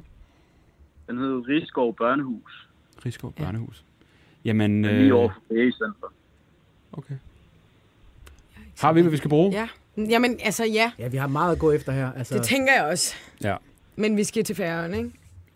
Den 1.06 1.18
hed 1.18 1.48
Rigskov 1.48 1.94
Børnehus. 1.96 2.68
Rigskov 3.06 3.32
Børnehus. 3.32 3.84
Jamen, 4.44 4.84
Øh... 4.84 4.90
Lige 4.96 5.08
øh, 5.10 5.16
over 5.16 5.28
for 5.28 5.54
Center. 5.54 6.12
okay. 6.92 7.14
Har 8.80 8.92
vi, 8.92 9.00
hvad 9.00 9.10
vi 9.10 9.16
skal 9.16 9.30
bruge? 9.30 9.52
Ja. 9.52 9.68
Jamen, 9.96 10.38
altså 10.44 10.64
ja, 10.64 10.92
Ja, 10.98 11.08
vi 11.08 11.16
har 11.16 11.26
meget 11.26 11.52
at 11.52 11.58
gå 11.58 11.72
efter 11.72 11.92
her. 11.92 12.12
Altså, 12.16 12.34
det 12.34 12.42
tænker 12.42 12.72
jeg 12.72 12.84
også. 12.84 13.14
Ja. 13.44 13.56
Men 13.96 14.16
vi 14.16 14.24
skal 14.24 14.44
til 14.44 14.56
færgerne, 14.56 14.96
ikke? 14.96 15.10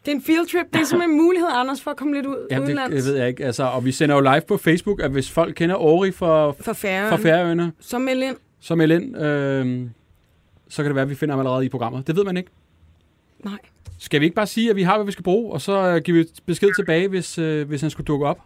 Det 0.04 0.12
er 0.12 0.16
en 0.16 0.22
field 0.22 0.46
trip. 0.52 0.66
Det 0.72 0.80
er 0.80 0.84
simpelthen 0.84 1.10
en 1.10 1.22
mulighed, 1.24 1.48
Anders, 1.52 1.80
for 1.82 1.90
at 1.90 1.96
komme 1.96 2.14
lidt 2.14 2.26
ud 2.26 2.46
Jamen, 2.50 2.62
det, 2.62 2.66
udenlands. 2.74 3.04
det 3.04 3.12
ved 3.12 3.18
jeg 3.20 3.28
ikke. 3.28 3.44
Altså, 3.44 3.64
og 3.64 3.84
vi 3.84 3.92
sender 3.92 4.14
jo 4.14 4.20
live 4.20 4.40
på 4.48 4.56
Facebook, 4.56 5.00
at 5.02 5.10
hvis 5.10 5.30
folk 5.30 5.54
kender 5.54 5.76
Ori 5.76 6.10
for, 6.12 6.52
For 6.52 6.62
for 6.62 6.72
færgerne. 6.72 7.22
Færøerne, 7.22 7.72
Så 7.80 7.98
meld 7.98 8.22
ind. 8.22 8.36
så 8.60 8.74
meld 8.74 8.92
ind. 8.92 9.16
Øh, 9.16 9.86
så 10.68 10.82
kan 10.82 10.84
det 10.90 10.94
være, 10.94 11.02
at 11.02 11.10
vi 11.10 11.14
finder 11.14 11.32
ham 11.34 11.40
allerede 11.40 11.64
i 11.66 11.68
programmet. 11.68 12.06
Det 12.06 12.16
ved 12.16 12.24
man 12.24 12.36
ikke. 12.36 12.50
Nej. 13.44 13.58
Skal 13.98 14.20
vi 14.20 14.24
ikke 14.24 14.34
bare 14.36 14.46
sige, 14.46 14.70
at 14.70 14.76
vi 14.76 14.82
har, 14.82 14.96
hvad 14.96 15.06
vi 15.06 15.12
skal 15.12 15.22
bruge, 15.24 15.52
og 15.52 15.60
så 15.60 15.72
øh, 15.88 16.02
giver 16.02 16.18
vi 16.18 16.28
besked 16.46 16.68
tilbage, 16.76 17.08
hvis, 17.08 17.38
øh, 17.38 17.68
hvis 17.68 17.80
han 17.80 17.90
skulle 17.90 18.04
dukke 18.04 18.26
op? 18.26 18.38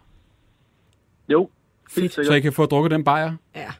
Jo, 1.29 1.49
helt 1.97 2.13
Så 2.13 2.21
I 2.21 2.25
sikkert. 2.25 2.41
kan 2.41 2.53
få 2.53 2.65
drukket 2.65 2.91
den 2.91 3.03
bajer 3.03 3.33
Ja. 3.55 3.71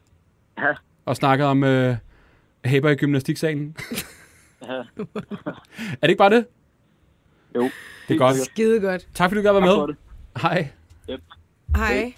Ja, 0.58 0.74
og 1.06 1.16
snakke 1.16 1.46
om 1.46 1.64
øh, 1.64 1.96
hæber 2.66 2.90
i 2.90 2.96
gymnastiksalen. 2.96 3.76
ja. 4.62 4.68
Er 4.68 4.84
det 6.02 6.10
ikke 6.10 6.18
bare 6.18 6.30
det? 6.36 6.46
Jo, 7.56 7.70
Det 8.08 8.14
er 8.14 8.18
godt. 8.18 8.38
Skide 8.38 8.80
godt. 8.80 9.08
Tak 9.14 9.30
fordi 9.30 9.42
du 9.42 9.44
gad 9.44 9.54
være 9.54 9.62
med. 9.78 9.88
det. 9.88 9.96
Hej. 10.42 10.68
Hej. 11.76 12.14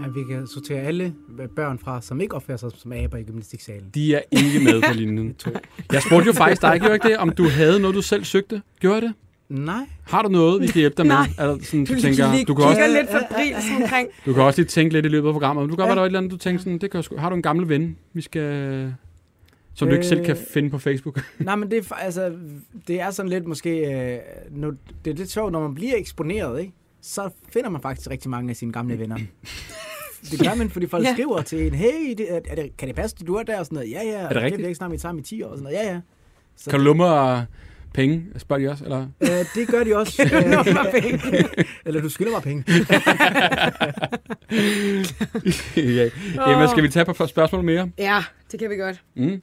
Ja, 0.00 0.08
vi 0.08 0.24
kan 0.24 0.46
sortere 0.46 0.80
alle 0.80 1.14
børn 1.56 1.78
fra, 1.78 2.00
som 2.02 2.20
ikke 2.20 2.34
opfører 2.36 2.58
sig 2.58 2.70
som 2.76 2.92
aber 2.92 3.16
i 3.16 3.22
gymnastiksalen. 3.22 3.90
De 3.94 4.14
er 4.14 4.20
ikke 4.30 4.60
med 4.64 4.82
på 4.82 4.92
linjen. 4.94 5.36
Jeg 5.92 6.02
spurgte 6.02 6.26
jo 6.26 6.32
faktisk 6.32 6.62
dig, 6.62 6.80
gjorde 6.80 6.94
ikke 6.94 7.08
det, 7.08 7.16
om 7.18 7.30
du 7.32 7.48
havde 7.48 7.80
noget, 7.80 7.94
du 7.96 8.02
selv 8.02 8.24
søgte. 8.24 8.62
Gjorde 8.80 9.00
det? 9.00 9.14
Nej. 9.48 9.86
Har 10.04 10.22
du 10.22 10.28
noget, 10.28 10.62
vi 10.62 10.66
kan 10.66 10.74
hjælpe 10.80 10.96
dig 10.96 11.06
med? 11.06 11.14
Nej. 11.14 11.26
Eller 11.38 11.58
sådan, 11.62 11.84
du, 11.84 11.94
Du, 11.94 12.00
tænker, 12.00 12.44
du, 12.46 12.54
kan 12.54 12.64
også, 12.64 12.80
lidt 13.00 13.10
febrilsk 13.10 13.68
omkring. 13.82 14.08
du 14.26 14.32
kan 14.32 14.42
også 14.42 14.60
lige 14.60 14.68
tænke 14.68 14.92
lidt 14.92 15.06
i 15.06 15.08
løbet 15.08 15.28
af 15.28 15.32
programmet. 15.34 15.62
Du 15.62 15.68
kan 15.68 15.76
godt 15.76 15.86
være, 15.88 15.94
der 15.96 16.00
er 16.02 16.04
et 16.04 16.08
eller 16.08 16.18
andet, 16.18 16.32
du 16.32 16.36
tænker 16.36 16.58
sådan, 16.60 16.78
det 16.78 16.90
kan 16.90 17.00
sgu- 17.00 17.18
har 17.18 17.28
du 17.30 17.36
en 17.36 17.42
gammel 17.42 17.68
ven, 17.68 17.96
vi 18.12 18.20
skal, 18.22 18.94
som 19.74 19.88
du 19.88 19.94
ikke 19.94 20.06
selv 20.06 20.24
kan 20.24 20.36
Øh. 20.36 20.42
finde 20.52 20.70
på 20.70 20.78
Facebook? 20.78 21.20
Nej, 21.38 21.56
men 21.56 21.70
det 21.70 21.78
er, 21.90 21.94
altså, 21.94 22.32
det 22.88 23.00
er 23.00 23.10
sådan 23.10 23.28
lidt 23.28 23.46
måske... 23.46 23.70
Øh, 23.70 24.18
nu, 24.50 24.72
det 25.04 25.10
er 25.10 25.14
lidt 25.14 25.30
sjovt, 25.30 25.52
når 25.52 25.60
man 25.60 25.74
bliver 25.74 25.96
eksponeret, 25.96 26.60
ikke? 26.60 26.72
så 27.02 27.30
finder 27.52 27.70
man 27.70 27.80
faktisk 27.82 28.10
rigtig 28.10 28.30
mange 28.30 28.50
af 28.50 28.56
sine 28.56 28.72
gamle 28.72 28.98
venner. 28.98 29.16
Det 30.30 30.38
gør 30.48 30.54
man, 30.54 30.70
fordi 30.70 30.86
folk 30.86 31.04
Ja. 31.04 31.08
ja. 31.08 31.14
skriver 31.14 31.42
til 31.42 31.66
en, 31.66 31.74
hey, 31.74 32.14
det, 32.18 32.32
er, 32.34 32.40
er 32.48 32.54
det, 32.54 32.76
kan 32.76 32.88
det 32.88 32.96
passe, 32.96 33.16
du 33.26 33.34
er 33.34 33.42
der? 33.42 33.58
Og 33.58 33.66
sådan 33.66 33.76
noget, 33.76 33.90
ja, 33.90 34.02
ja. 34.04 34.28
det 34.28 34.36
rigtigt? 34.36 34.56
Det 34.58 34.64
er 34.64 34.68
ikke 34.68 34.76
snart, 34.76 34.92
vi 34.92 34.96
tager 34.98 35.14
i 35.18 35.22
10 35.22 35.42
år. 35.42 35.48
Og 35.48 35.58
sådan 35.58 35.72
noget, 35.72 35.86
ja, 35.86 35.92
ja. 35.92 36.00
Så, 36.56 36.70
Kan 36.70 36.78
du 36.78 36.84
lumme 36.84 37.04
penge? 37.94 38.24
Spørger 38.36 38.62
de 38.62 38.70
også? 38.70 38.84
Eller? 38.84 39.06
øh, 39.20 39.28
det 39.54 39.68
gør 39.68 39.84
de 39.84 39.96
også. 39.96 40.22
Penge? 41.00 41.44
Eller 41.86 42.00
du 42.00 42.08
skylder 42.08 42.32
mig 42.32 42.42
penge. 42.42 42.64
ja. 45.96 46.08
Emma, 46.52 46.66
skal 46.66 46.82
vi 46.82 46.88
tage 46.88 47.04
på 47.04 47.26
spørgsmål 47.26 47.64
mere? 47.64 47.90
Ja, 47.98 48.24
det 48.52 48.60
kan 48.60 48.70
vi 48.70 48.76
godt. 48.76 49.02
Mm. 49.16 49.42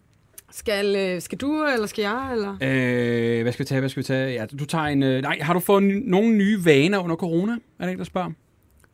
Skal, 0.52 0.96
øh, 0.96 1.22
skal 1.22 1.38
du, 1.38 1.66
eller 1.74 1.88
skal 1.88 2.02
jeg? 2.02 2.30
Eller? 2.34 2.58
Øh, 2.62 3.42
hvad 3.42 3.52
skal 3.52 3.64
vi 3.64 3.68
tage? 3.68 3.80
Hvad 3.80 3.90
skal 3.90 4.00
vi 4.02 4.06
tage? 4.06 4.34
Ja, 4.34 4.46
du 4.46 4.66
tager 4.66 4.86
en... 4.86 5.04
Øh, 5.04 5.22
nej, 5.22 5.38
har 5.42 5.54
du 5.54 5.60
fået 5.60 5.84
ny, 5.84 6.10
nogle 6.10 6.36
nye 6.36 6.66
vaner 6.66 7.00
under 7.00 7.16
corona? 7.16 7.58
Er 7.80 7.86
det 7.86 7.92
en, 7.92 7.98
der 7.98 8.04
spørger? 8.04 8.32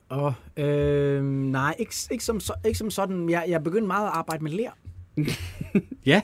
Og, 0.09 0.33
øh, 0.57 1.23
nej, 1.23 1.75
ikke, 1.79 1.93
ikke, 2.11 2.23
som, 2.23 2.39
så, 2.39 2.53
ikke 2.65 2.77
som 2.77 2.91
sådan. 2.91 3.29
Jeg, 3.29 3.45
jeg 3.47 3.63
begyndte 3.63 3.87
meget 3.87 4.05
at 4.05 4.11
arbejde 4.13 4.43
med 4.43 4.51
ler. 4.51 4.69
Ja. 6.05 6.21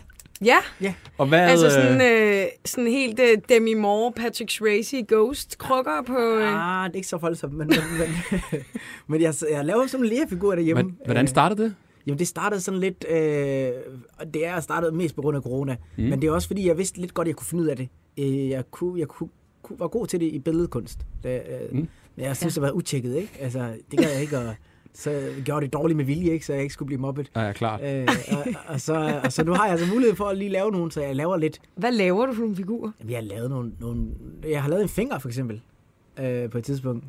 Ja, 0.82 0.94
Og 1.18 1.28
hvad... 1.28 1.40
altså 1.40 1.66
øh, 1.66 1.72
sådan, 1.72 2.02
øh, 2.02 2.46
sådan 2.66 2.88
helt 2.88 3.20
øh, 3.20 3.38
Demi 3.50 3.74
Moore, 3.74 4.12
Patrick 4.12 4.52
Swayze, 4.52 5.06
Ghost 5.08 5.58
krukker 5.58 6.02
på... 6.08 6.18
Øh. 6.18 6.82
Ah, 6.84 6.88
det 6.88 6.94
er 6.94 6.96
ikke 6.98 7.08
så 7.08 7.18
voldsomt, 7.18 7.54
men, 7.54 7.68
men, 7.68 7.78
men, 8.00 8.10
men 9.08 9.22
jeg, 9.22 9.34
jeg 9.52 9.66
laver 9.66 9.88
sådan 9.88 10.06
en 10.06 10.10
lerfigur 10.14 10.56
derhjemme. 10.56 10.84
Hvad- 10.84 11.06
Hvordan 11.06 11.28
startede 11.28 11.64
det? 11.64 11.76
Jamen, 12.08 12.20
det 12.20 12.28
startede 12.28 12.62
sådan 12.62 12.80
lidt... 12.80 13.06
Øh, 13.10 13.70
og 14.20 14.34
det 14.34 14.46
er 14.46 14.60
startet 14.60 14.94
mest 14.94 15.16
på 15.16 15.22
grund 15.22 15.38
af 15.38 15.44
corona. 15.44 15.76
Mm. 15.98 16.04
Men 16.04 16.22
det 16.22 16.28
er 16.28 16.32
også 16.32 16.48
fordi, 16.48 16.68
jeg 16.68 16.78
vidste 16.78 17.00
lidt 17.02 17.14
godt, 17.14 17.26
at 17.26 17.30
jeg 17.30 17.36
kunne 17.36 17.48
finde 17.48 17.64
ud 17.64 17.68
af 17.70 17.76
det. 17.78 17.88
Øh, 18.20 18.50
jeg 18.50 18.64
kunne, 18.72 19.00
jeg 19.00 19.08
kunne, 19.08 19.30
kunne, 19.64 19.80
var 19.80 19.88
god 19.88 20.08
til 20.08 20.20
det 20.20 20.26
i 20.26 20.40
billedkunst. 20.40 21.00
Da, 21.24 21.36
øh, 21.38 21.72
Mm. 21.72 21.88
Men 22.16 22.26
jeg 22.26 22.38
synes, 22.38 22.54
det 22.54 22.62
var 22.64 22.72
utjekket, 22.72 23.16
ikke? 23.16 23.32
Altså, 23.40 23.74
det 23.92 24.00
gad 24.00 24.12
jeg 24.12 24.22
ikke, 24.22 24.38
og 24.38 24.56
så 24.96 25.30
gjorde 25.46 25.66
det 25.66 25.74
dårligt 25.74 25.98
med 25.98 26.06
vilje, 26.06 26.32
ikke? 26.32 26.46
Så 26.46 26.54
jeg 26.54 26.62
ikke 26.62 26.74
skulle 26.74 26.88
blive 26.88 27.00
mobbet. 27.02 27.32
Ja, 27.36 27.42
ja, 27.42 27.52
klart. 27.54 27.82
Øh, 27.84 28.08
og, 28.32 28.46
og, 28.68 28.82
så, 28.82 29.22
og 29.24 29.32
så 29.34 29.44
nu 29.44 29.54
har 29.54 29.64
jeg 29.64 29.72
altså 29.72 29.88
mulighed 29.94 30.16
for 30.16 30.26
at 30.26 30.38
lige 30.38 30.50
lave 30.50 30.72
nogle, 30.72 30.92
så 30.92 31.02
jeg 31.02 31.16
laver 31.16 31.38
lidt. 31.38 31.60
Hvad 31.76 31.92
laver 31.92 32.26
du 32.26 32.34
for 32.34 32.42
nogle 32.42 32.56
figurer? 32.56 32.92
Jamen, 33.00 33.12
jeg 33.12 33.18
har 33.20 33.24
lavet 33.26 33.50
nogle, 33.50 33.72
nogle... 33.80 34.08
Jeg 34.50 34.62
har 34.62 34.70
lavet 34.70 34.84
en 34.84 34.90
finger, 34.90 35.20
for 35.20 35.28
eksempel, 35.28 35.62
øh, 36.20 36.50
på 36.50 36.58
et 36.58 36.64
tidspunkt. 36.64 37.06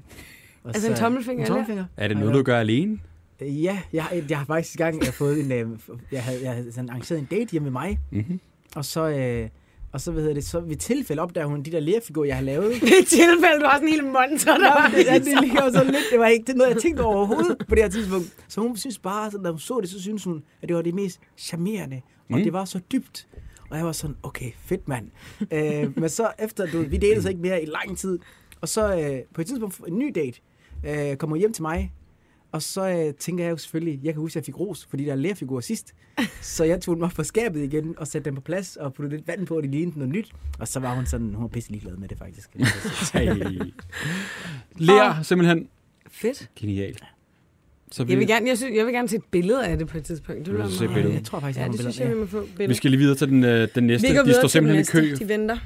Og 0.65 0.69
Altså 0.75 0.91
en 0.91 0.97
tommelfinger, 0.97 1.39
En 1.39 1.43
eller? 1.45 1.55
tommelfinger. 1.55 1.85
Er 1.97 2.09
det 2.09 2.17
noget, 2.17 2.35
du 2.35 2.43
gør 2.43 2.59
alene? 2.59 2.99
Ja, 3.41 3.79
jeg, 3.93 4.05
har- 4.05 4.23
jeg 4.29 4.39
har 4.39 4.45
faktisk 4.45 4.75
i 4.75 4.79
gang 4.79 4.99
jeg 4.99 5.07
har 5.07 5.13
fået 5.13 5.41
en, 5.41 5.53
øh, 5.53 5.69
jeg 6.13 6.23
havde, 6.23 6.39
jeg 6.43 6.53
havde 6.53 6.73
sådan 6.73 6.91
arrangeret 6.91 7.19
en 7.19 7.29
date 7.31 7.51
hjemme 7.53 7.65
med 7.71 7.73
mig, 7.73 7.99
Mm-hmm. 8.11 8.41
og 8.77 8.85
så, 8.85 9.09
øh, 9.09 9.49
og 9.95 10.01
så, 10.01 10.13
hvad 10.13 10.23
hedder 10.23 10.35
det, 10.35 10.45
så 10.45 10.61
ved 10.61 10.77
tilfælde 10.77 11.23
opdager 11.23 11.47
hun 11.47 11.63
de 11.63 11.71
der 11.73 11.81
lerfigurer, 11.81 12.27
jeg 12.27 12.37
har 12.37 12.43
lavet. 12.43 12.77
I 13.03 13.05
tilfælde, 13.09 13.61
du 13.61 13.65
har 13.65 13.75
sådan 13.77 13.89
en 13.89 13.95
hel 13.95 14.05
monster, 14.05 14.57
der 14.59 14.69
var 14.81 14.93
det, 14.97 15.05
ja, 15.07 15.15
det 15.19 15.41
ligger 15.41 15.73
sådan 15.73 15.87
lidt, 15.87 16.05
det 16.13 16.19
var 16.19 16.27
ikke 16.27 16.45
det 16.47 16.53
er 16.53 16.57
noget, 16.57 16.71
jeg 16.75 16.83
tænkte 16.83 17.01
over 17.01 17.17
overhovedet 17.17 17.57
på 17.69 17.75
det 17.75 17.83
her 17.83 17.91
tidspunkt. 17.91 18.33
Så 18.49 18.61
hun 18.61 18.77
synes 18.77 18.99
bare, 18.99 19.31
sådan, 19.31 19.45
da 19.45 19.51
hun 19.51 19.59
så 19.59 19.79
det, 19.81 19.89
så 19.91 20.01
synes 20.03 20.25
hun, 20.25 20.43
at 20.63 20.69
det 20.69 20.77
var 20.77 20.83
det 20.83 20.95
mest 20.95 21.21
charmerende, 21.37 22.01
og 22.31 22.39
Mm. 22.39 22.43
det 22.45 22.53
var 22.53 22.65
så 22.65 22.81
dybt. 22.93 23.27
Og 23.71 23.77
jeg 23.77 23.87
var 23.87 23.93
sådan, 23.93 24.17
okay, 24.23 24.51
fedt 24.59 24.89
mand. 24.89 25.07
øh, 25.53 25.99
men 25.99 26.09
så 26.09 26.31
efter, 26.39 26.67
du, 26.67 26.79
ved, 26.79 26.87
vi 26.87 26.97
delte 26.97 27.23
så 27.23 27.29
ikke 27.29 27.41
mere 27.41 27.63
i 27.63 27.67
lang 27.67 27.99
tid, 27.99 28.19
og 28.61 28.69
så 28.69 28.95
øh, 29.01 29.19
på 29.35 29.41
et 29.41 29.47
tidspunkt, 29.47 29.81
en 29.89 29.99
ny 29.99 30.13
date, 30.15 30.41
øh, 30.87 31.17
kommer 31.17 31.37
hjem 31.37 31.53
til 31.53 31.63
mig, 31.63 31.93
og 32.55 32.63
så 32.63 32.89
øh, 32.89 33.15
tænker 33.15 33.45
jeg 33.45 33.51
jo 33.51 33.57
selvfølgelig, 33.57 34.01
jeg 34.05 34.13
kan 34.15 34.21
huske, 34.21 34.33
at 34.33 34.37
jeg 34.37 34.45
fik 34.45 34.61
ros 34.61 34.87
for 34.91 34.97
de 34.97 35.05
der 35.05 35.15
lærfigurer 35.15 35.61
sidst. 35.61 35.95
Så 36.41 36.65
jeg 36.65 36.81
tog 36.81 36.97
dem 36.97 37.03
op 37.03 37.11
på 37.11 37.23
skabet 37.25 37.63
igen 37.63 37.95
og 37.99 38.07
satte 38.07 38.25
dem 38.25 38.35
på 38.35 38.41
plads 38.41 38.77
og 38.77 38.95
puttede 38.95 39.17
lidt 39.17 39.29
vand 39.29 39.47
på, 39.47 39.57
og 39.57 39.63
de 39.63 39.69
lignede 39.69 39.99
noget 39.99 40.15
nyt. 40.15 40.31
Og 40.59 40.69
så 40.69 40.81
var 40.81 40.95
hun 40.95 41.07
sådan, 41.07 41.35
hun 41.35 41.43
var 41.43 41.49
pisse 41.49 41.71
ligeglad 41.71 41.97
med 41.97 42.09
det 42.09 42.19
faktisk. 42.19 42.51
Lær 44.77 45.23
simpelthen. 45.23 45.69
Fedt. 46.11 46.49
Genialt. 46.57 47.03
Så 47.91 48.05
vi, 48.05 48.13
Jeg 48.13 48.19
vil, 48.19 48.27
gerne, 48.29 48.49
jeg, 48.49 48.59
synes, 48.59 48.77
jeg 48.77 48.87
vil 48.87 48.95
gerne 48.95 49.09
se 49.09 49.17
et 49.17 49.25
billede 49.31 49.67
af 49.67 49.79
det 49.79 49.89
på 49.89 49.99
et 49.99 50.05
tidspunkt. 50.05 50.39
Det 50.39 50.47
Du 50.47 50.63
vil 50.63 50.71
se 50.73 50.85
meget- 50.85 50.95
billedet. 50.95 51.15
Jeg 51.15 51.25
tror 51.25 51.41
faktisk, 51.41 51.59
Ja, 51.59 51.63
jeg 51.63 51.67
har 51.69 51.73
det 51.73 51.81
synes 51.81 52.01
jeg, 52.01 52.07
vi 52.09 52.11
billeder. 52.15 52.25
må 52.41 52.41
få 52.41 52.47
billeder. 52.47 52.69
vi 52.69 52.75
skal 52.75 52.91
lige 52.91 52.99
videre 53.01 53.17
til 53.17 53.29
den, 53.29 53.45
øh, 53.45 53.69
den 53.75 53.85
næste. 53.87 54.09
Vi 54.09 54.15
går 54.15 54.23
De 54.23 54.33
står 54.35 54.49
til 54.49 54.61
den 54.63 54.69
simpelthen 54.69 55.07
i 55.07 55.17
kø. 55.17 55.25
De 55.25 55.29
venter. 55.29 55.57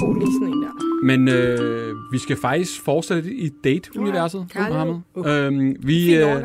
Få 0.00 0.12
lige 0.12 0.32
sådan 0.32 0.48
en 0.54 0.62
der. 0.62 1.04
Men 1.04 1.28
øh, 1.28 2.12
vi 2.12 2.18
skal 2.18 2.36
faktisk 2.36 2.84
fortsætte 2.84 3.32
i 3.34 3.48
date-universet. 3.64 4.46
Ja, 4.54 4.68
Mohammed. 4.68 4.94
kærlighed. 5.14 5.46
Øhm, 5.46 5.76
vi, 5.86 6.04
Fin 6.04 6.14
øh, 6.20 6.44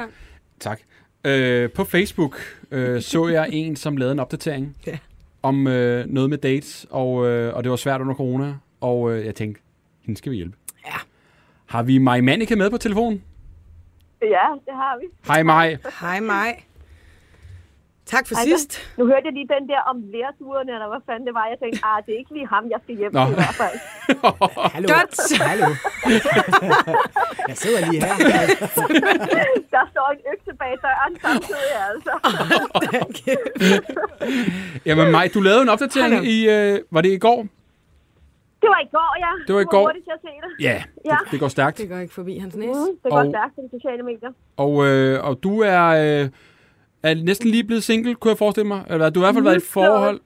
tak. 0.59 0.79
Øh, 1.25 1.69
på 1.71 1.83
Facebook 1.83 2.38
øh, 2.71 3.01
så 3.01 3.27
jeg 3.27 3.49
en, 3.51 3.75
som 3.75 3.97
lavede 3.97 4.12
en 4.12 4.19
opdatering 4.19 4.75
Ja. 4.88 4.97
om 5.43 5.67
øh, 5.67 6.05
noget 6.07 6.29
med 6.29 6.38
dates, 6.38 6.86
og, 6.89 7.27
øh, 7.27 7.55
og 7.55 7.63
det 7.63 7.69
var 7.69 7.75
svært 7.75 8.01
under 8.01 8.13
corona, 8.15 8.55
og 8.81 9.12
øh, 9.12 9.25
jeg 9.25 9.36
tænkte, 9.36 9.62
hende 10.01 10.17
skal 10.17 10.31
vi 10.31 10.36
hjælpe. 10.38 10.57
Ja. 10.86 10.95
Har 11.65 11.83
vi 11.83 11.97
Maj 11.97 12.21
Manike 12.21 12.55
med 12.55 12.69
på 12.69 12.77
telefonen? 12.77 13.23
Ja, 14.21 14.27
det 14.65 14.73
har 14.73 14.99
vi. 14.99 15.05
Hej 15.27 15.43
Maj. 15.43 15.77
Hej 16.01 16.19
mig. 16.19 16.65
Tak 18.05 18.27
for 18.27 18.35
Ej, 18.35 18.43
sidst. 18.43 18.71
Nu 18.97 19.03
hørte 19.05 19.25
jeg 19.25 19.33
lige 19.33 19.47
den 19.55 19.63
der 19.71 19.81
om 19.91 19.97
lærturene, 20.15 20.71
eller 20.77 20.87
hvad 20.93 21.01
fanden 21.07 21.25
det 21.27 21.33
var. 21.39 21.45
Jeg 21.53 21.57
tænkte, 21.63 21.79
ah, 21.89 21.97
det 22.05 22.11
er 22.15 22.19
ikke 22.23 22.33
lige 22.37 22.47
ham, 22.53 22.63
jeg 22.73 22.79
skal 22.83 22.95
hjem 23.01 23.13
Nå. 23.13 23.21
til 23.25 23.31
i 23.31 23.35
hvert 23.41 23.57
fald. 23.63 23.75
Hallo. 24.75 24.87
Godt. 24.95 25.13
Hallo. 25.51 25.69
jeg 27.49 27.57
sidder 27.63 27.79
lige 27.91 28.01
her. 28.05 28.15
Der 29.75 29.83
står 29.93 30.07
en 30.15 30.21
økse 30.33 30.51
bag 30.61 30.73
døren 30.85 31.13
samtidig, 31.25 31.73
altså. 31.91 32.13
Jamen 34.85 35.11
Maj, 35.11 35.29
du 35.33 35.39
lavede 35.41 35.61
en 35.61 35.69
opdatering 35.69 36.13
Hallo. 36.15 36.29
i, 36.29 36.73
øh, 36.73 36.79
var 36.91 37.01
det 37.01 37.09
i 37.11 37.17
går? 37.17 37.39
Det 38.61 38.69
var 38.69 38.79
i 38.87 38.89
går, 38.91 39.09
ja. 39.25 39.31
Det 39.47 39.55
var 39.55 39.61
i 39.61 39.69
går. 39.75 39.89
til 39.89 39.99
at 40.17 40.21
se 40.21 40.27
det. 40.27 40.63
Ja, 40.63 40.83
Ja. 41.05 41.17
det, 41.23 41.31
det 41.31 41.39
går 41.39 41.47
stærkt. 41.47 41.77
Det 41.77 41.89
går 41.89 41.97
ikke 41.97 42.13
forbi 42.13 42.37
hans 42.37 42.55
næse. 42.55 42.69
Mm, 42.79 42.97
det 43.03 43.11
går 43.11 43.19
Og- 43.19 43.31
stærkt 43.31 43.55
på 43.55 43.61
de 43.61 43.69
sociale 43.79 44.03
medier. 44.03 44.29
Og, 44.57 44.85
øh, 44.87 45.23
og 45.27 45.43
du 45.43 45.61
er, 45.61 45.83
øh, 46.23 46.29
er 47.03 47.13
næsten 47.29 47.47
lige 47.49 47.63
blevet 47.69 47.83
single, 47.83 48.15
kunne 48.15 48.29
jeg 48.33 48.37
forestille 48.37 48.67
mig. 48.67 48.81
Eller 48.89 49.09
du 49.09 49.19
har 49.19 49.25
i 49.25 49.27
hvert 49.27 49.35
fald 49.37 49.43
været 49.49 49.61
i 49.61 49.65
et 49.67 49.73
forhold. 49.79 50.19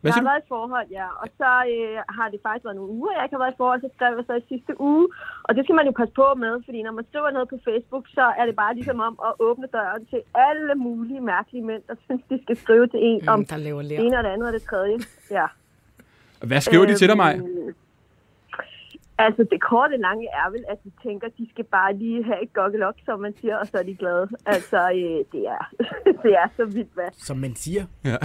Hvad 0.00 0.08
jeg 0.10 0.14
har 0.14 0.20
du? 0.20 0.28
været 0.30 0.40
i 0.42 0.44
et 0.46 0.48
forhold, 0.56 0.86
ja. 0.98 1.06
Og 1.22 1.28
så 1.40 1.50
øh, 1.74 1.96
har 2.16 2.26
det 2.32 2.38
faktisk 2.46 2.64
været 2.66 2.76
nogle 2.80 2.92
uger, 2.98 3.12
jeg 3.16 3.22
ikke 3.24 3.36
har 3.36 3.42
været 3.44 3.54
i 3.56 3.60
forhold. 3.62 3.80
Så 3.86 3.90
skrev 3.96 4.10
jeg 4.18 4.24
så 4.30 4.34
i 4.42 4.44
sidste 4.52 4.72
uge. 4.90 5.04
Og 5.46 5.50
det 5.56 5.62
skal 5.64 5.74
man 5.78 5.86
jo 5.90 5.92
passe 6.00 6.14
på 6.22 6.26
med, 6.44 6.52
fordi 6.66 6.78
når 6.86 6.92
man 6.98 7.04
skriver 7.10 7.30
noget 7.36 7.48
på 7.54 7.58
Facebook, 7.68 8.04
så 8.18 8.24
er 8.38 8.44
det 8.48 8.54
bare 8.62 8.72
ligesom 8.78 8.98
om 9.08 9.14
at 9.28 9.32
åbne 9.48 9.66
døren 9.76 10.02
til 10.12 10.20
alle 10.48 10.74
mulige 10.86 11.20
mærkelige 11.32 11.64
mænd, 11.70 11.82
der 11.88 11.96
synes, 12.06 12.22
de 12.30 12.36
skal 12.44 12.56
skrive 12.64 12.86
til 12.92 13.00
en 13.10 13.28
om 13.28 13.38
Mm, 13.38 13.46
der 13.52 13.56
laver 13.66 13.82
det 13.82 13.88
lær. 13.90 13.98
ene 14.04 14.14
og 14.18 14.24
det 14.24 14.30
andet 14.34 14.46
og 14.50 14.54
det 14.58 14.62
tredje. 14.70 14.96
Ja. 15.38 15.46
Hvad 16.50 16.60
skriver 16.66 16.86
de 16.90 16.94
til 17.00 17.08
dig? 17.08 17.18
Øhm, 17.36 17.74
Altså, 19.18 19.46
det 19.52 19.60
korte 19.62 19.96
lange 19.96 20.26
er 20.32 20.50
vel, 20.50 20.64
at 20.68 20.78
de 20.84 20.90
tænker, 21.02 21.28
de 21.38 21.48
skal 21.52 21.64
bare 21.64 21.92
lige 21.94 22.24
have 22.24 22.42
et 22.42 22.52
gokkelok, 22.52 22.94
som 23.04 23.20
man 23.20 23.34
siger, 23.40 23.56
og 23.56 23.66
så 23.66 23.78
er 23.78 23.82
de 23.82 23.96
glade. 23.96 24.28
Altså, 24.46 24.76
øh, 24.90 25.18
det, 25.32 25.42
er, 25.56 25.62
det 26.22 26.32
er 26.42 26.48
så 26.56 26.64
vildt, 26.64 26.94
hvad. 26.94 27.08
Som 27.12 27.36
man 27.36 27.54
siger. 27.54 27.84
Ja. 28.04 28.16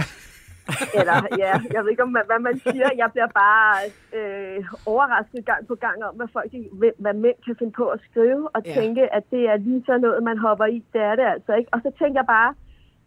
Eller, 0.98 1.16
ja, 1.38 1.52
jeg 1.74 1.80
ved 1.82 1.90
ikke, 1.90 2.02
om, 2.02 2.16
hvad 2.30 2.40
man 2.40 2.58
siger. 2.58 2.88
Jeg 2.96 3.08
bliver 3.12 3.26
bare 3.26 3.74
øh, 4.18 4.64
overrasket 4.86 5.44
gang 5.46 5.66
på 5.66 5.74
gang 5.74 6.04
om, 6.04 6.14
hvad 6.16 6.26
folk, 6.32 6.50
hvad 6.98 7.14
mænd 7.14 7.36
kan 7.46 7.56
finde 7.58 7.72
på 7.72 7.86
at 7.88 8.00
skrive, 8.10 8.48
og 8.56 8.62
Ja. 8.66 8.74
tænke, 8.74 9.14
at 9.14 9.22
det 9.30 9.42
er 9.48 9.56
lige 9.56 9.82
sådan 9.86 10.00
noget, 10.00 10.22
man 10.22 10.38
hopper 10.38 10.64
i. 10.66 10.84
Det 10.92 11.00
er 11.00 11.14
det 11.16 11.26
altså 11.34 11.52
ikke. 11.54 11.68
Og 11.74 11.80
så 11.84 11.90
tænker 11.98 12.20
jeg 12.20 12.26
bare, 12.26 12.54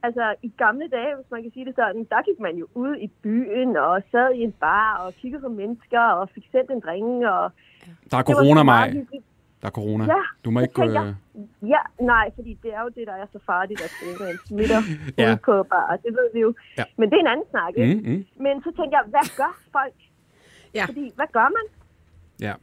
altså 0.03 0.35
i 0.43 0.51
gamle 0.57 0.87
dage, 0.87 1.15
hvis 1.15 1.31
man 1.31 1.41
kan 1.43 1.51
sige 1.53 1.65
det 1.65 1.75
sådan, 1.75 2.03
der 2.09 2.21
gik 2.29 2.39
man 2.39 2.55
jo 2.57 2.67
ud 2.73 2.95
i 2.95 3.07
byen 3.23 3.77
og 3.77 4.01
sad 4.11 4.33
i 4.33 4.41
en 4.41 4.51
bar 4.51 4.97
og 4.97 5.13
kiggede 5.13 5.41
på 5.41 5.49
mennesker 5.49 5.99
og 5.99 6.29
fik 6.35 6.43
sendt 6.51 6.71
en 6.71 6.79
drink. 6.79 7.23
Og 7.25 7.51
Der 8.11 8.17
er 8.17 8.23
corona, 8.23 8.85
hyggeligt. 8.87 9.25
der 9.61 9.67
er 9.67 9.71
corona. 9.71 10.03
Ja, 10.05 10.21
du 10.45 10.51
må 10.51 10.59
ikke 10.59 10.73
gå... 10.73 10.83
jeg- 10.83 11.15
Ja, 11.61 11.81
nej, 12.05 12.31
fordi 12.35 12.57
det 12.63 12.73
er 12.73 12.81
jo 12.81 12.89
det, 12.97 13.07
der 13.07 13.13
er 13.13 13.25
så 13.31 13.39
farligt, 13.45 13.81
at 13.81 13.91
coronaen 13.99 14.37
smitter 14.47 14.79
Ja. 15.17 15.27
ude 15.29 15.37
på 15.45 15.63
bare. 15.63 15.97
Det 16.05 16.11
ved 16.19 16.29
vi 16.33 16.39
jo. 16.39 16.53
Ja. 16.77 16.83
Men 16.97 17.09
det 17.09 17.15
er 17.15 17.19
en 17.19 17.27
anden 17.27 17.45
snak, 17.49 17.73
ikke? 17.77 17.95
Mm, 17.95 18.11
mm, 18.11 18.25
Men 18.43 18.63
så 18.63 18.71
tænker 18.79 18.97
jeg, 18.97 19.03
hvad 19.09 19.37
gør 19.37 19.53
folk? 19.71 19.93
Ja. 20.75 20.85
Fordi, 20.85 21.11
hvad 21.15 21.25
gør 21.33 21.49
man? 21.57 21.65
ja. 22.47 22.53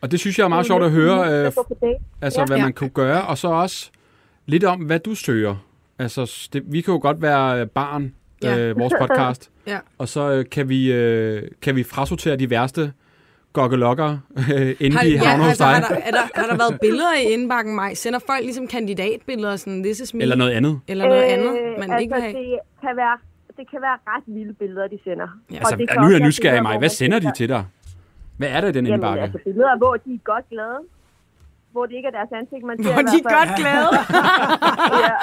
Og 0.00 0.10
det 0.10 0.20
synes 0.20 0.38
jeg 0.38 0.44
er 0.44 0.48
meget 0.48 0.66
sjovt 0.66 0.84
at 0.84 0.90
høre, 0.90 1.18
øh, 1.32 1.52
altså 2.22 2.40
Ja. 2.40 2.46
hvad 2.46 2.58
man 2.62 2.72
kunne 2.72 2.90
gøre, 2.90 3.22
og 3.26 3.38
så 3.38 3.48
også 3.48 3.90
lidt 4.46 4.64
om, 4.64 4.80
hvad 4.80 4.98
du 5.00 5.14
søger. 5.14 5.56
Altså, 5.98 6.48
det, 6.52 6.62
vi 6.66 6.80
kan 6.80 6.94
jo 6.94 7.00
godt 7.02 7.22
være 7.22 7.60
øh, 7.60 7.66
barn, 7.66 8.14
Ja. 8.42 8.58
øh, 8.58 8.78
vores 8.78 8.92
podcast, 9.00 9.50
Ja. 9.66 9.78
og 9.98 10.08
så 10.08 10.30
øh, 10.32 10.44
kan, 10.52 10.68
vi, 10.68 10.92
øh, 10.92 11.42
kan 11.62 11.76
vi 11.76 11.82
frasortere 11.82 12.36
de 12.36 12.50
værste 12.50 12.92
gokkelokker, 13.52 14.18
øh, 14.54 14.74
inden 14.80 14.92
Har, 14.92 15.02
de 15.02 15.10
ja, 15.10 15.18
havner 15.18 15.44
hos 15.44 15.48
altså, 15.48 15.64
dig. 15.64 15.72
har, 15.74 15.80
der, 15.80 15.94
er 16.02 16.10
der, 16.10 16.18
har 16.34 16.46
der 16.46 16.56
været 16.56 16.80
billeder 16.80 17.14
i 17.14 17.32
indbakken, 17.32 17.74
Maj? 17.76 17.94
Sender 17.94 18.18
folk 18.26 18.40
ligesom 18.42 18.66
kandidatbilleder, 18.66 19.56
sådan, 19.56 19.82
this 19.82 20.00
is 20.00 20.14
me? 20.14 20.22
Eller 20.22 20.36
noget 20.36 20.50
andet. 20.50 20.80
Eller 20.88 21.04
noget 21.08 21.22
andet, 21.22 21.52
man 21.78 21.90
altså, 21.90 21.96
ikke 21.98 22.14
vil 22.14 22.22
have? 22.22 22.32
det 22.34 22.58
kan 22.80 22.96
være 22.96 23.18
det 23.56 23.70
kan 23.70 23.80
være 23.82 23.98
ret 24.06 24.24
vilde 24.26 24.52
billeder, 24.54 24.88
de 24.88 24.98
sender. 25.04 25.28
Ja, 25.50 25.54
Og 25.54 25.58
Altså, 25.60 25.76
det 25.76 25.88
kan 25.88 26.00
nu 26.00 26.06
er 26.06 26.10
jeg 26.10 26.20
nysgerrig, 26.20 26.62
mig. 26.62 26.78
Hvad 26.78 26.88
sender 26.88 27.18
de 27.18 27.32
til 27.36 27.48
dig? 27.48 27.64
Hvad 28.38 28.48
er 28.48 28.60
der 28.60 28.68
i 28.68 28.72
den 28.72 28.86
Jamen, 28.86 28.94
indbakke? 28.96 29.22
altså 29.22 29.38
billeder, 29.44 29.76
hvor 29.76 29.96
de 29.96 30.14
er 30.14 30.18
godt 30.24 30.44
glade. 30.50 30.78
Hvor 31.76 31.86
det 31.88 31.94
ikke 31.98 32.08
er 32.12 32.16
deres 32.20 32.32
ansigt, 32.40 32.62
man 32.70 32.76
ser 32.76 32.92
Hvor 32.96 33.02
de 33.12 33.16
er 33.22 33.26
godt 33.38 33.50
glade. 33.60 33.90
Ja. 35.04 35.14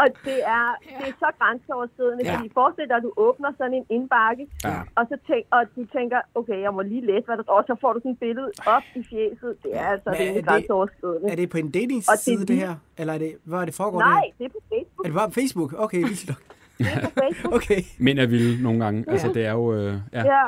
og 0.00 0.06
det 0.28 0.38
er, 0.58 0.66
det 0.98 1.06
er 1.12 1.16
så 1.24 1.28
grænseoverskridende, 1.40 2.22
Ja. 2.24 2.30
ja. 2.30 2.36
fordi 2.36 2.48
forestil 2.58 2.84
dig, 2.90 2.96
at 3.00 3.02
du 3.08 3.12
åbner 3.26 3.50
sådan 3.58 3.74
en 3.80 3.86
indbakke, 3.96 4.44
Ja. 4.64 4.76
og, 4.98 5.02
så 5.10 5.16
tænk, 5.28 5.44
og 5.56 5.62
du 5.76 5.82
tænker, 5.96 6.18
okay, 6.34 6.58
jeg 6.66 6.72
må 6.76 6.82
lige 6.92 7.04
læse, 7.10 7.24
hvad 7.28 7.36
der 7.36 7.42
står, 7.42 7.56
og 7.62 7.64
så 7.70 7.74
får 7.82 7.90
du 7.94 7.98
sådan 8.00 8.10
et 8.16 8.18
billede 8.26 8.50
op 8.76 8.86
i 9.00 9.02
fjeset. 9.10 9.52
Det 9.62 9.70
er 9.82 9.86
altså 9.94 10.10
Men 10.18 10.28
er 10.28 10.32
det- 10.34 10.46
grænseoverskridende. 10.46 11.26
Er 11.32 11.36
det 11.40 11.50
på 11.54 11.58
en 11.58 11.66
det 11.66 11.74
dating-side, 11.74 12.40
det 12.40 12.48
lige- 12.50 12.58
her? 12.66 12.74
Eller 13.00 13.12
er 13.14 13.18
det, 13.18 13.32
hvor 13.44 13.58
er 13.62 13.64
det 13.64 13.74
foregår 13.74 13.98
Nej, 14.00 14.22
det? 14.26 14.38
det 14.38 14.44
er 14.44 14.52
på 14.58 14.62
Facebook. 14.72 15.04
Er 15.04 15.08
det 15.10 15.16
bare 15.20 15.28
på 15.32 15.34
Facebook? 15.40 15.70
Okay, 15.84 15.98
vildt 16.08 16.28
nok. 16.28 16.42
Det 16.78 16.86
er 16.96 17.00
på 17.08 17.12
Facebook. 17.22 17.52
Okay. 17.58 17.80
Mænd 17.98 18.18
er 18.18 18.26
vilde 18.26 18.62
nogle 18.62 18.84
gange. 18.84 19.04
Altså, 19.12 19.28
det 19.36 19.42
er 19.46 19.52
jo... 19.52 19.64
Øh, 19.74 19.94
ja. 20.12 20.22
Ja. 20.34 20.42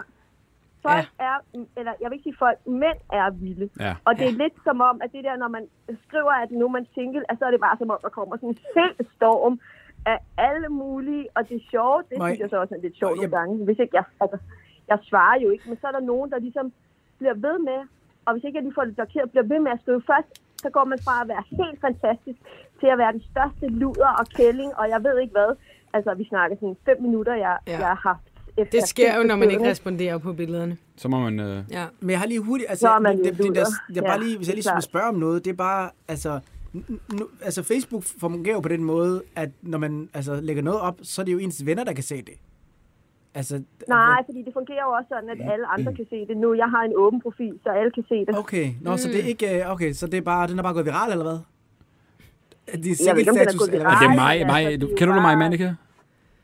Folk 0.83 1.07
er, 1.29 1.37
eller 1.79 1.93
jeg 2.01 2.07
vil 2.11 2.17
ikke 2.17 2.29
sige 2.31 2.43
folk, 2.47 2.59
mænd 2.67 2.99
er 3.13 3.31
vilde. 3.31 3.69
Ja. 3.81 3.95
Og 4.05 4.13
det 4.19 4.27
er 4.29 4.33
lidt 4.43 4.57
som 4.65 4.81
om, 4.81 5.01
at 5.05 5.13
det 5.13 5.25
der, 5.25 5.37
når 5.37 5.49
man 5.49 5.65
skriver, 6.09 6.33
at 6.45 6.51
nu 6.51 6.65
er 6.65 6.75
man 6.79 6.87
single, 6.95 7.23
altså, 7.29 7.39
så 7.43 7.47
er 7.47 7.51
det 7.51 7.61
bare 7.61 7.77
som 7.79 7.91
om, 7.91 7.99
der 8.03 8.09
kommer 8.09 8.37
sådan 8.37 8.49
en 8.49 8.59
fed 8.75 8.95
storm 9.17 9.61
af 10.07 10.19
alle 10.49 10.69
mulige, 10.69 11.27
og 11.37 11.49
det 11.49 11.55
er 11.57 11.65
sjovt, 11.71 12.11
det 12.11 12.17
jeg- 12.17 12.27
synes 12.29 12.41
jeg 12.41 12.51
så 12.51 12.57
også 12.61 12.75
er 12.75 12.81
lidt 12.87 12.97
sjovt 12.99 13.17
Må 13.17 13.23
jeg- 13.23 13.31
nogle 13.31 13.39
gange. 13.39 13.65
Hvis 13.65 13.79
ikke 13.79 13.97
jeg, 13.97 14.05
altså, 14.21 14.39
jeg 14.89 14.99
svarer 15.09 15.39
jo 15.45 15.49
ikke, 15.51 15.65
men 15.69 15.79
så 15.81 15.87
er 15.87 15.93
der 15.93 16.01
nogen, 16.13 16.31
der 16.31 16.39
ligesom 16.39 16.73
bliver 17.19 17.35
ved 17.35 17.59
med, 17.59 17.81
og 18.27 18.33
hvis 18.33 18.45
ikke 18.45 18.57
jeg 18.57 18.63
lige 18.65 18.75
får 18.75 18.85
det 18.85 18.95
blokeret, 18.95 19.31
bliver 19.31 19.47
ved 19.53 19.61
med 19.61 19.73
at 19.73 19.81
skrive 19.83 20.03
først, 20.13 20.33
så 20.63 20.71
går 20.71 20.85
man 20.85 20.99
fra 21.07 21.15
at 21.23 21.29
være 21.29 21.45
helt 21.51 21.81
fantastisk 21.81 22.39
til 22.81 22.87
at 22.87 22.99
være 22.99 23.13
den 23.13 23.23
største 23.33 23.67
luder 23.69 24.11
og 24.21 24.27
kælling, 24.39 24.71
og 24.81 24.89
jeg 24.89 25.05
ved 25.05 25.19
ikke 25.21 25.33
hvad. 25.39 25.51
Altså, 25.95 26.15
vi 26.15 26.25
snakker 26.25 26.57
sådan 26.57 26.77
fem 26.89 27.03
minutter, 27.03 27.35
jeg, 27.35 27.59
Ja. 27.67 27.73
ja. 27.73 27.79
jeg 27.79 27.87
har 27.89 28.01
haft. 28.11 28.27
Efter 28.57 28.79
Det 28.81 28.89
sker 28.89 29.17
jo, 29.17 29.23
når 29.23 29.37
man 29.37 29.51
ikke 29.51 29.71
responderer 29.71 30.19
på 30.19 30.33
billederne. 30.33 30.77
Så 30.97 31.09
må 31.09 31.19
man... 31.21 31.41
Øh, 31.41 31.65
Ja. 31.71 31.85
Men 32.01 32.11
jeg 32.11 32.19
har 32.19 32.27
lige 32.27 32.41
hurtigt, 32.41 32.71
altså, 32.71 32.83
Så 32.87 32.91
er 32.91 32.99
man 33.01 33.19
det, 33.19 33.39
det, 33.39 33.55
det, 33.55 33.65
jeg 33.95 34.03
bare 34.05 34.13
Ja, 34.13 34.25
lige, 34.25 34.37
hvis 34.37 34.49
jeg 34.49 34.55
lige 34.55 34.65
skulle 34.65 34.83
spørge 34.83 35.09
om 35.09 35.15
noget, 35.15 35.45
det 35.45 35.51
er 35.51 35.55
bare, 35.55 35.91
altså, 36.09 36.41
nu, 37.19 37.29
altså 37.43 37.63
Facebook 37.63 38.03
fungerer 38.21 38.55
jo 38.55 38.61
på 38.61 38.69
den 38.69 38.85
måde, 38.85 39.23
at 39.37 39.51
når 39.63 39.79
man 39.79 40.09
altså, 40.15 40.41
lægger 40.41 40.63
noget 40.63 40.81
op, 40.81 40.99
så 41.03 41.23
er 41.23 41.25
det 41.25 41.33
jo 41.33 41.39
ens 41.39 41.67
venner, 41.67 41.85
der 41.85 41.93
kan 41.93 42.05
se 42.05 42.17
det. 42.17 42.35
Altså, 43.35 43.63
Nej, 43.89 44.23
fordi 44.27 44.43
det 44.43 44.53
fungerer 44.53 44.83
jo 44.87 44.91
også 44.93 45.09
sådan, 45.09 45.29
at 45.31 45.53
alle 45.53 45.67
andre 45.67 45.95
kan 45.95 46.07
se 46.11 46.27
det 46.27 46.37
nu. 46.37 46.55
Jeg 46.55 46.67
har 46.71 46.83
en 46.83 46.93
åben 46.97 47.21
profil, 47.21 47.59
så 47.63 47.69
alle 47.69 47.91
kan 47.91 48.05
se 48.09 48.15
det. 48.15 48.39
Okay, 48.39 48.71
Nå, 48.81 48.97
så 48.97 49.09
det 49.09 49.21
er 49.25 49.25
ikke, 49.29 49.61
øh, 49.65 49.71
okay, 49.73 49.93
så 49.93 50.07
det 50.07 50.15
er 50.15 50.21
bare, 50.23 50.47
den 50.49 50.59
er 50.59 50.63
bare 50.63 50.73
gået 50.75 50.85
viral, 50.87 51.11
eller 51.13 51.25
hvad? 51.25 51.39
Er 52.67 52.77
Det 52.77 52.91
er 52.91 53.05
Jeg 53.07 53.15
ved 53.15 53.21
ikke, 53.21 53.31
om 53.31 53.37
den 53.37 53.49
er 53.49 53.59
gået 53.59 53.75
er 53.75 53.99
hvad? 53.99 54.09
det 54.09 54.17
mig? 54.17 54.47
mig 54.47 54.67
altså, 54.67 54.81
du, 54.81 54.87
det 54.87 54.93
er 54.93 54.97
kender 54.97 55.15
du 55.15 55.21
mig, 55.21 55.29
bare- 55.29 55.37
Mannika? 55.39 55.75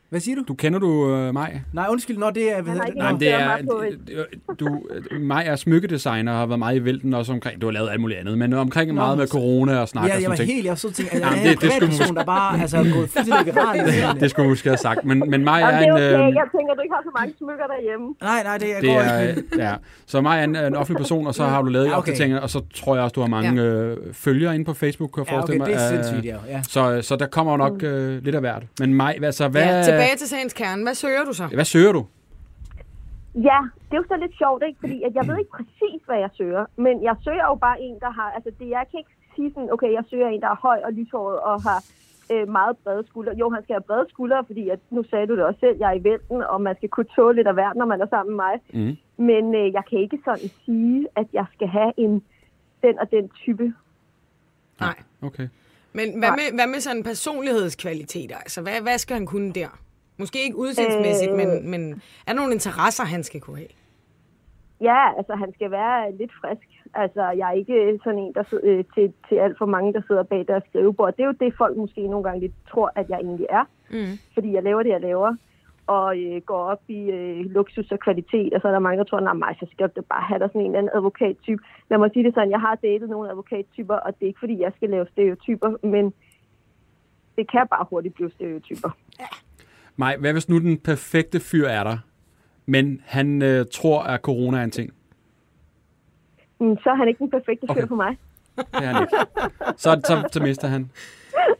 Hvad 0.09 0.19
siger 0.19 0.35
du? 0.35 0.43
Du 0.47 0.53
kender 0.53 0.79
du 0.79 1.15
øh, 1.15 1.33
mig? 1.33 1.63
Nej, 1.73 1.85
undskyld, 1.89 2.17
når 2.17 2.29
det 2.29 2.57
er... 2.57 2.61
Hvad 2.61 2.73
det? 2.73 2.81
Nej, 2.97 3.05
Nå, 3.07 3.11
men 3.11 3.19
det 3.19 3.33
er, 3.33 3.45
mig 3.47 3.65
på 3.71 3.83
et- 3.87 4.59
du, 4.59 4.81
mig 5.19 5.43
er 5.47 5.55
smykkedesigner 5.55 6.31
og 6.31 6.37
har 6.39 6.45
været 6.45 6.59
meget 6.59 6.75
i 6.75 6.85
vælten 6.85 7.13
også 7.13 7.31
omkring, 7.33 7.61
du 7.61 7.67
har 7.67 7.71
lavet 7.71 7.89
alt 7.89 8.01
muligt 8.01 8.19
andet, 8.19 8.37
men 8.37 8.53
omkring 8.53 8.93
meget 8.93 9.17
med 9.17 9.27
corona 9.27 9.77
og 9.79 9.89
snak 9.89 10.03
og 10.03 10.07
Ja, 10.07 10.13
jeg 10.13 10.21
sådan 10.21 10.29
var 10.29 10.35
ting. 10.35 10.49
helt, 10.53 10.65
jeg 10.65 10.77
så 10.77 10.91
tænkt, 10.93 11.13
at 11.13 11.19
jeg 11.19 11.29
det- 11.31 11.37
er 11.37 11.41
en 11.41 11.45
det 11.47 11.51
skulle 11.59 11.71
privatperson, 11.79 12.15
der 12.15 12.23
bare 12.25 12.61
altså, 12.61 12.77
er 12.77 12.83
gået 12.83 13.09
fuldstændig 13.09 13.45
viral. 13.55 14.19
Det 14.21 14.29
skulle 14.29 14.43
du 14.45 14.49
måske 14.49 14.69
have 14.69 14.77
sagt, 14.77 15.05
men, 15.05 15.19
men 15.27 15.43
mig 15.43 15.59
Jamen, 15.59 15.75
er 15.75 15.79
det 15.79 15.87
er 15.87 16.09
en... 16.09 16.15
okay. 16.15 16.29
Øh, 16.29 16.35
Jeg 16.35 16.47
tænker, 16.55 16.73
du 16.73 16.81
ikke 16.81 16.95
har 16.95 17.03
så 17.03 17.11
mange 17.19 17.33
smykker 17.37 17.65
derhjemme. 17.73 18.05
Nej, 18.21 18.43
nej, 18.43 18.57
det, 18.57 18.67
jeg 18.67 18.81
det 18.81 18.89
går 18.89 18.99
er, 18.99 19.21
ikke. 19.29 19.43
ja. 19.57 19.73
Så 20.05 20.21
mig 20.21 20.39
er 20.39 20.43
en, 20.43 20.55
en 20.55 20.75
offentlig 20.75 20.97
person, 20.97 21.27
og 21.27 21.35
så 21.35 21.43
har 21.43 21.61
du 21.61 21.67
lavet 21.69 21.85
Ja, 21.85 21.91
ja, 21.91 21.97
okay. 21.97 22.11
opdateringer, 22.11 22.39
og 22.39 22.49
så 22.49 22.61
tror 22.75 22.95
jeg 22.95 23.03
også, 23.03 23.13
du 23.13 23.21
har 23.21 23.27
mange 23.27 23.61
øh, 23.61 23.97
følgere 24.13 24.55
inde 24.55 24.65
på 24.65 24.73
Facebook, 24.73 25.11
kan 25.15 25.23
jeg 25.23 25.31
Ja, 25.31 25.37
okay, 25.37 25.39
forestille 25.39 25.57
mig. 25.57 25.67
det 25.67 25.75
er 25.75 25.99
Øh, 25.99 26.03
sindssygt, 26.05 26.25
ja. 26.25 26.37
ja. 26.55 26.61
Så, 26.63 27.01
så 27.01 27.15
der 27.15 27.25
kommer 27.25 27.53
jo 27.53 27.57
nok 27.57 27.83
øh, 27.83 28.23
lidt 28.23 28.35
af 28.35 28.41
hvert. 28.41 28.63
Men 28.79 28.93
mig, 28.93 29.15
altså, 29.23 29.47
hvad, 29.47 29.61
ja. 29.63 29.83
Tilbage 29.99 30.17
til 30.21 30.27
sagens 30.27 30.53
kerne. 30.53 30.83
Hvad 30.83 30.97
søger 31.03 31.23
du 31.25 31.33
så? 31.33 31.45
hvad 31.59 31.65
søger 31.65 31.91
du? 31.91 32.05
Ja, 33.35 33.59
det 33.87 33.93
er 33.97 34.01
jo 34.03 34.07
så 34.07 34.17
lidt 34.23 34.35
sjovt, 34.37 34.63
ikke? 34.67 34.79
Fordi 34.79 34.97
at 35.07 35.13
jeg 35.17 35.27
ved 35.27 35.37
ikke 35.41 35.51
præcis, 35.59 36.01
hvad 36.05 36.19
jeg 36.25 36.29
søger. 36.39 36.65
Men 36.85 37.03
jeg 37.03 37.15
søger 37.25 37.45
jo 37.51 37.55
bare 37.55 37.81
en, 37.81 37.95
der 37.99 38.11
har... 38.19 38.29
Altså, 38.35 38.51
det, 38.59 38.67
jeg 38.69 38.83
kan 38.91 38.97
ikke 39.01 39.15
sige 39.35 39.49
sådan, 39.53 39.69
okay, 39.75 39.91
jeg 39.97 40.03
søger 40.09 40.27
en, 40.27 40.41
der 40.41 40.51
er 40.55 40.59
høj 40.67 40.79
og 40.87 40.91
lyshåret 40.93 41.39
og 41.39 41.55
har 41.67 41.79
øh, 42.33 42.47
meget 42.47 42.77
brede 42.83 43.03
skuldre. 43.07 43.33
Jo, 43.41 43.49
han 43.49 43.63
skal 43.63 43.73
have 43.73 43.89
brede 43.89 44.05
skuldre, 44.09 44.43
fordi 44.49 44.69
at, 44.69 44.79
nu 44.89 45.03
sagde 45.09 45.27
du 45.27 45.35
det 45.35 45.43
også 45.43 45.59
selv, 45.59 45.77
jeg 45.79 45.89
er 45.89 45.97
i 45.99 46.03
vælten, 46.03 46.43
og 46.43 46.61
man 46.61 46.75
skal 46.75 46.89
kunne 46.89 47.09
tåle 47.15 47.35
lidt 47.35 47.47
af 47.47 47.53
hvert, 47.53 47.75
når 47.75 47.85
man 47.85 48.01
er 48.01 48.07
sammen 48.09 48.35
med 48.35 48.43
mig. 48.45 48.55
Mm. 48.73 48.97
Men 49.29 49.43
øh, 49.55 49.73
jeg 49.77 49.83
kan 49.89 49.99
ikke 49.99 50.19
sådan 50.25 50.49
sige, 50.65 51.07
at 51.15 51.27
jeg 51.33 51.45
skal 51.55 51.67
have 51.67 51.91
en 51.97 52.23
den 52.83 52.99
og 52.99 53.11
den 53.11 53.29
type. 53.29 53.73
Nej. 54.79 54.95
Okay. 55.21 55.47
Men 55.93 56.19
hvad 56.19 56.31
med, 56.31 56.53
hvad 56.53 56.67
med 56.67 56.79
sådan 56.79 57.03
personlighedskvaliteter? 57.03 58.37
Altså, 58.37 58.61
hvad, 58.61 58.81
hvad 58.81 58.97
skal 58.97 59.13
han 59.13 59.25
kunne 59.25 59.53
der? 59.53 59.79
Måske 60.19 60.43
ikke 60.43 60.57
udseendsmæssigt, 60.57 61.31
Øh. 61.31 61.37
men, 61.37 61.69
men 61.71 61.81
er 62.27 62.31
der 62.31 62.39
nogle 62.41 62.53
interesser, 62.53 63.03
han 63.03 63.23
skal 63.23 63.41
kunne 63.41 63.57
have? 63.57 63.69
Ja, 64.81 65.17
altså 65.17 65.33
han 65.35 65.53
skal 65.53 65.71
være 65.71 66.17
lidt 66.17 66.31
frisk. 66.41 66.67
Altså 66.93 67.23
jeg 67.39 67.47
er 67.49 67.57
ikke 67.61 67.99
sådan 68.03 68.19
en, 68.19 68.33
der 68.33 68.43
sidder, 68.49 68.63
øh, 68.69 68.83
til, 68.93 69.13
til 69.29 69.35
alt 69.35 69.57
for 69.57 69.65
mange, 69.65 69.93
der 69.93 70.01
sidder 70.07 70.23
bag 70.23 70.45
deres 70.47 70.63
skrivebord. 70.69 71.15
Det 71.15 71.23
er 71.23 71.27
jo 71.27 71.37
det, 71.39 71.53
folk 71.57 71.77
måske 71.77 72.07
nogle 72.07 72.23
gange 72.23 72.39
lidt 72.39 72.53
tror, 72.71 72.91
at 72.95 73.09
jeg 73.09 73.19
egentlig 73.19 73.47
er. 73.49 73.63
Mm. 73.91 74.13
Fordi 74.33 74.53
jeg 74.53 74.63
laver 74.63 74.83
det, 74.83 74.89
jeg 74.89 75.01
laver. 75.01 75.35
Og 75.87 76.17
øh, 76.19 76.41
går 76.41 76.63
op 76.73 76.81
i 76.87 77.01
øh, 77.11 77.45
luksus 77.45 77.91
og 77.91 77.99
kvalitet. 77.99 78.53
Og 78.53 78.61
så 78.61 78.67
er 78.67 78.71
der 78.71 78.79
mange, 78.79 78.97
der 78.97 79.03
tror, 79.03 79.19
nej, 79.19 79.53
så 79.59 79.67
skal 79.71 79.89
du 79.89 80.01
bare 80.01 80.23
have 80.29 80.39
der 80.39 80.47
sådan 80.47 80.61
en 80.61 80.67
eller 80.67 80.79
anden 80.79 80.95
advokattype. 80.95 81.61
Lad 81.89 81.97
mig 81.97 82.09
sige 82.13 82.23
det 82.23 82.33
sådan, 82.33 82.51
jeg 82.51 82.59
har 82.59 82.75
datet 82.75 83.09
nogle 83.09 83.29
advokattyper, 83.29 83.95
og 83.95 84.13
det 84.15 84.23
er 84.23 84.27
ikke 84.27 84.39
fordi, 84.39 84.61
jeg 84.61 84.71
skal 84.75 84.89
lave 84.89 85.07
stereotyper, 85.11 85.87
men 85.87 86.13
det 87.37 87.51
kan 87.51 87.67
bare 87.69 87.85
hurtigt 87.89 88.15
blive 88.15 88.31
stereotyper. 88.31 88.89
Maj, 90.01 90.17
hvad 90.19 90.31
hvis 90.33 90.49
nu 90.49 90.59
den 90.59 90.77
perfekte 90.77 91.39
fyr 91.39 91.67
er 91.67 91.83
der, 91.83 91.97
men 92.65 93.01
han 93.05 93.41
øh, 93.41 93.65
tror, 93.77 93.99
at 94.03 94.21
corona 94.21 94.57
er 94.59 94.63
en 94.63 94.71
ting? 94.71 94.93
Mm, 96.59 96.77
Så 96.83 96.89
er 96.89 96.95
han 96.95 97.07
ikke 97.07 97.19
den 97.19 97.29
perfekte 97.37 97.67
fyr 97.67 97.71
Okay. 97.71 97.87
for 97.87 97.95
mig. 97.95 98.17
Det 98.57 98.65
er 98.87 98.91
han 98.93 99.03
ikke. 99.05 99.17
Så, 99.83 99.89
så, 100.09 100.13
så 100.33 100.39
mister 100.43 100.67
han. 100.67 100.91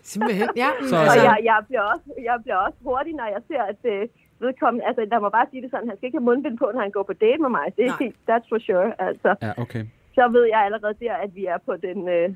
Simpelthen, 0.02 0.50
ja. 0.64 0.70
Så- 0.90 0.96
Og 0.96 1.02
altså, 1.02 1.22
jeg, 1.24 1.38
jeg, 1.44 1.60
bliver 1.68 1.82
også, 1.94 2.06
jeg 2.30 2.38
bliver 2.44 2.56
også 2.66 2.78
hurtig, 2.84 3.14
når 3.14 3.26
jeg 3.36 3.42
ser, 3.48 3.62
at 3.74 3.82
øh, 3.94 4.08
vedkommende, 4.40 4.86
altså 4.88 5.02
lad 5.12 5.20
mig 5.26 5.32
bare 5.32 5.48
sige 5.52 5.62
det 5.64 5.72
sådan, 5.72 5.88
han 5.90 5.98
skal 5.98 6.08
ikke 6.08 6.18
have 6.20 6.30
mundbind 6.30 6.58
på, 6.58 6.66
når 6.74 6.82
han 6.82 6.92
går 6.98 7.04
på 7.04 7.14
date 7.14 7.42
med 7.46 7.50
mig. 7.58 7.66
Det 7.78 7.84
er 7.86 7.88
Nej. 7.94 7.98
helt, 8.04 8.16
that's 8.30 8.48
for 8.52 8.60
sure. 8.68 8.90
Altså, 9.08 9.30
Ja, 9.42 9.52
okay. 9.64 9.84
så 10.18 10.24
ved 10.36 10.46
jeg 10.54 10.60
allerede 10.68 10.96
der, 11.06 11.14
at 11.26 11.32
vi 11.36 11.44
er 11.54 11.58
på 11.68 11.74
den, 11.88 12.00
øh, 12.16 12.30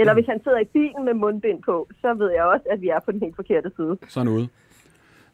eller 0.00 0.14
hvis 0.14 0.26
han 0.32 0.40
sidder 0.44 0.58
i 0.58 0.68
bilen 0.76 1.04
med 1.08 1.14
mundbind 1.14 1.58
på, 1.68 1.76
så 2.02 2.08
ved 2.14 2.30
jeg 2.38 2.44
også, 2.54 2.66
at 2.70 2.80
vi 2.84 2.88
er 2.88 3.00
på 3.06 3.12
den 3.12 3.20
helt 3.20 3.36
forkerte 3.36 3.70
side. 3.76 3.94
Sådan 4.08 4.28
ude. 4.36 4.48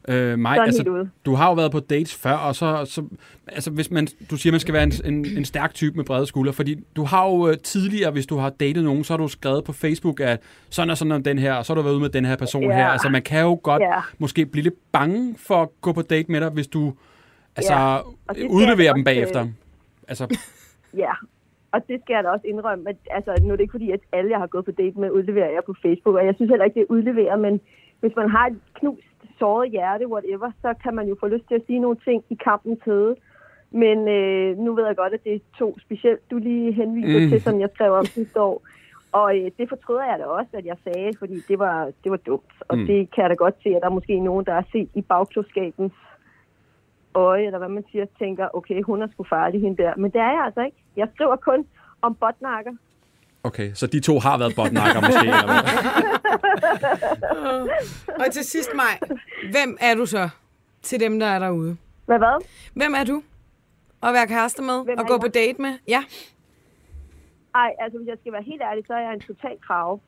Øh, 0.07 0.39
Maj, 0.39 0.57
altså, 0.65 1.07
du 1.25 1.33
har 1.35 1.47
jo 1.49 1.53
været 1.53 1.71
på 1.71 1.79
dates 1.79 2.15
før, 2.15 2.33
og 2.33 2.55
så, 2.55 2.85
så 2.85 3.03
altså, 3.47 3.71
hvis 3.71 3.91
man, 3.91 4.07
du 4.31 4.37
siger, 4.37 4.53
man 4.53 4.59
skal 4.59 4.73
være 4.73 4.83
en, 4.83 4.91
en, 5.05 5.25
en 5.37 5.45
stærk 5.45 5.73
type 5.73 5.95
med 5.97 6.05
brede 6.05 6.25
skuldre, 6.25 6.53
fordi 6.53 6.75
du 6.95 7.03
har 7.03 7.29
jo 7.29 7.47
øh, 7.47 7.57
tidligere, 7.57 8.11
hvis 8.11 8.25
du 8.25 8.37
har 8.37 8.49
datet 8.49 8.83
nogen, 8.83 9.03
så 9.03 9.13
har 9.13 9.17
du 9.17 9.27
skrevet 9.27 9.63
på 9.63 9.73
Facebook, 9.73 10.19
at 10.19 10.41
sådan 10.69 10.89
og 10.89 10.97
sådan 10.97 11.11
om 11.11 11.23
den 11.23 11.39
her, 11.39 11.53
og 11.53 11.65
så 11.65 11.73
har 11.73 11.75
du 11.75 11.81
været 11.81 11.93
ude 11.93 12.01
med 12.01 12.09
den 12.09 12.25
her 12.25 12.35
person 12.35 12.63
Ja. 12.63 12.75
her. 12.75 12.87
Altså, 12.87 13.09
man 13.09 13.21
kan 13.21 13.41
jo 13.41 13.59
godt 13.63 13.81
Ja. 13.81 13.99
måske 14.17 14.45
blive 14.45 14.63
lidt 14.63 14.91
bange 14.91 15.35
for 15.37 15.61
at 15.61 15.69
gå 15.81 15.91
på 15.93 16.01
date 16.01 16.31
med 16.31 16.41
dig, 16.41 16.49
hvis 16.49 16.67
du 16.67 16.93
altså, 17.55 18.01
det 18.29 18.37
skal 18.37 18.47
udleverer 18.49 18.93
dem 18.93 19.01
også, 19.01 19.05
bagefter. 19.05 19.47
Altså, 20.07 20.37
Ja, 21.03 21.11
og 21.71 21.87
det 21.87 22.01
skal 22.03 22.13
jeg 22.13 22.23
da 22.23 22.29
også 22.29 22.47
indrømme. 22.47 22.89
At, 22.89 22.95
altså, 23.11 23.31
nu 23.41 23.47
er 23.51 23.55
det 23.55 23.61
ikke 23.63 23.71
fordi, 23.71 23.91
at 23.91 23.99
alle, 24.11 24.31
jeg 24.31 24.39
har 24.39 24.47
gået 24.47 24.65
på 24.65 24.71
date 24.71 24.99
med, 24.99 25.11
udleverer 25.11 25.49
jeg 25.49 25.61
på 25.65 25.73
Facebook. 25.81 26.15
Og 26.15 26.25
jeg 26.25 26.33
synes 26.35 26.49
heller 26.49 26.65
ikke, 26.65 26.75
det 26.79 26.81
er 26.81 26.93
udleverer, 26.95 27.37
men 27.37 27.59
hvis 27.99 28.11
man 28.17 28.29
har 28.29 28.45
et 28.47 28.57
knust, 28.79 29.01
såret 29.39 29.71
hjerte, 29.71 30.07
whatever, 30.07 30.51
så 30.61 30.73
kan 30.83 30.95
man 30.95 31.07
jo 31.07 31.15
få 31.19 31.27
lyst 31.27 31.47
til 31.47 31.55
at 31.55 31.65
sige 31.67 31.79
nogle 31.79 31.97
ting 32.05 32.23
i 32.29 32.35
kampens 32.43 32.79
hede. 32.85 33.15
Men 33.71 34.07
øh, 34.07 34.57
nu 34.57 34.73
ved 34.75 34.85
jeg 34.85 34.95
godt, 34.95 35.13
at 35.13 35.23
det 35.23 35.33
er 35.35 35.39
to 35.59 35.77
specielt, 35.79 36.31
du 36.31 36.37
lige 36.37 36.71
henviser 36.71 37.19
Mm. 37.19 37.29
til, 37.29 37.41
som 37.41 37.59
jeg 37.59 37.69
skrev 37.73 37.91
om 37.93 38.05
sidste 38.05 38.41
år. 38.41 38.61
Og 39.11 39.37
øh, 39.37 39.51
det 39.57 39.69
fortryder 39.69 40.03
jeg 40.03 40.19
da 40.19 40.25
også, 40.25 40.49
at 40.53 40.65
jeg 40.65 40.77
sagde, 40.83 41.11
fordi 41.19 41.35
det 41.47 41.59
var, 41.59 41.91
det 42.03 42.11
var 42.11 42.17
dumt. 42.17 42.53
Og 42.67 42.77
mm. 42.77 42.85
det 42.85 43.11
kan 43.11 43.21
jeg 43.21 43.29
da 43.29 43.35
godt 43.35 43.55
se, 43.63 43.69
at 43.69 43.81
der 43.81 43.87
er 43.87 43.93
måske 43.99 44.19
nogen, 44.19 44.45
der 44.45 44.53
har 44.53 44.65
set 44.71 44.89
i 44.93 45.01
bagklodskabens 45.01 45.93
øje, 47.15 47.45
eller 47.45 47.57
hvad 47.59 47.69
man 47.69 47.83
siger, 47.91 48.05
tænker, 48.19 48.47
okay, 48.53 48.81
hun 48.83 49.01
er 49.01 49.07
sgu 49.07 49.23
farlig, 49.23 49.61
hende 49.61 49.83
der. 49.83 49.93
Men 49.97 50.11
det 50.11 50.21
er 50.21 50.31
jeg 50.31 50.43
altså 50.45 50.61
ikke. 50.61 50.77
Jeg 50.97 51.07
skriver 51.13 51.35
kun 51.35 51.65
om 52.01 52.15
botnakker. 52.15 52.71
Okay, 53.43 53.71
så 53.73 53.87
de 53.87 53.99
to 53.99 54.19
har 54.19 54.37
været 54.37 54.55
botnakker 54.55 55.01
måske, 55.01 55.19
eller 55.19 55.45
hvad? 55.45 55.63
Og 58.25 58.31
til 58.31 58.43
sidst, 58.43 58.69
Maj, 58.75 58.99
hvem 59.51 59.77
er 59.81 59.95
du 59.95 60.05
så 60.05 60.29
til 60.81 60.99
dem, 60.99 61.19
der 61.19 61.25
er 61.25 61.39
derude? 61.39 61.77
Hvad 62.05 62.17
hvad? 62.17 62.45
Hvem 62.73 62.93
er 62.93 63.03
du 63.03 63.23
at 64.03 64.13
være 64.13 64.27
kæreste 64.27 64.61
med 64.61 64.83
Hvem 64.83 64.97
og 64.99 65.05
gå 65.07 65.13
jeg? 65.13 65.21
på 65.21 65.27
date 65.27 65.61
med? 65.61 65.73
Ja. 65.87 66.03
Ej, 67.55 67.71
altså 67.79 67.97
hvis 67.97 68.07
jeg 68.07 68.17
skal 68.21 68.33
være 68.33 68.43
helt 68.43 68.61
ærlig, 68.61 68.83
så 68.87 68.93
er 68.93 68.99
jeg 68.99 69.13
en 69.13 69.19
total 69.19 69.57
krav. 69.67 69.99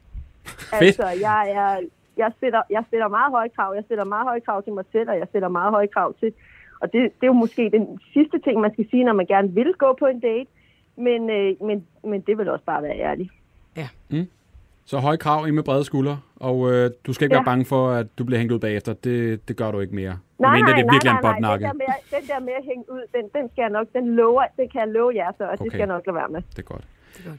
Altså, 0.82 1.08
jeg 1.28 1.41
er... 1.52 1.71
Jeg 2.17 2.32
sætter, 2.39 2.62
jeg 2.69 2.84
sætter 2.89 3.08
meget 3.08 3.32
høje 3.32 3.50
krav. 3.56 3.74
Jeg 3.76 3.84
sætter 3.88 4.04
meget 4.04 4.26
høje 4.30 4.39
krav 4.39 4.63
til 4.63 4.74
mig 4.74 4.86
selv, 4.91 5.10
og 5.10 5.17
jeg 5.17 5.28
sætter 5.32 5.50
meget 5.50 5.71
høje 5.71 5.88
krav 5.88 6.13
til... 6.19 6.34
Og 6.82 6.93
det, 6.93 7.02
det 7.17 7.24
er 7.24 7.28
jo 7.28 7.34
måske 7.34 7.69
den 7.69 8.00
sidste 8.13 8.39
ting, 8.39 8.62
man 8.62 8.74
skal 8.74 8.88
sige, 8.89 9.04
når 9.04 9.13
man 9.13 9.26
gerne 9.26 9.50
vil 9.52 9.74
gå 9.74 9.95
på 10.00 10.06
en 10.06 10.19
date. 10.19 10.50
Men, 10.97 11.29
øh, 11.29 11.55
men, 11.67 11.86
men 12.03 12.21
det 12.21 12.38
vil 12.38 12.49
også 12.49 12.65
bare 12.65 12.84
være 12.84 12.99
ærligt. 12.99 13.31
Så 14.88 14.97
høje 14.99 15.17
krav, 15.17 15.47
ind 15.47 15.55
med 15.55 15.63
brede 15.63 15.84
skuldre, 15.84 16.19
og 16.36 16.71
øh, 16.71 16.91
du 17.08 17.13
skal 17.13 17.25
ikke 17.25 17.34
Ja. 17.36 17.39
være 17.39 17.45
bange 17.45 17.65
for, 17.65 17.91
at 17.91 18.08
du 18.17 18.23
bliver 18.23 18.39
hængt 18.39 18.53
ud 18.53 18.60
bagefter. 18.60 18.93
Det, 18.93 19.47
det 19.47 19.55
gør 19.58 19.71
du 19.71 19.79
ikke 19.79 19.95
mere. 19.95 20.17
Nej, 20.39 20.51
Medmindre 20.51 20.71
nej, 20.71 20.75
det 20.75 20.81
er 20.81 20.86
nej, 20.86 20.93
virkelig 20.95 21.13
nej, 21.13 21.21
nej. 21.21 21.31
botnakke. 21.34 21.65
Den 21.65 21.71
der, 21.71 21.77
med, 21.77 22.19
den 22.19 22.27
der 22.27 22.39
med 22.39 22.53
at 22.60 22.63
hænge 22.65 22.84
ud, 22.91 23.01
den, 23.15 23.23
den 23.41 23.49
skal 23.51 23.62
jeg 23.62 23.69
nok, 23.69 23.88
den 23.93 24.15
lover, 24.15 24.43
den 24.58 24.69
kan 24.69 24.79
jeg 24.81 24.88
love 24.88 25.12
jer 25.15 25.31
så, 25.38 25.43
og 25.43 25.49
okay. 25.49 25.63
det 25.63 25.71
skal 25.71 25.77
jeg 25.79 25.88
nok 25.88 26.01
lade 26.08 26.15
være 26.15 26.27
med. 26.29 26.41
Det 26.51 26.60
er 26.60 26.62
godt. 26.62 26.84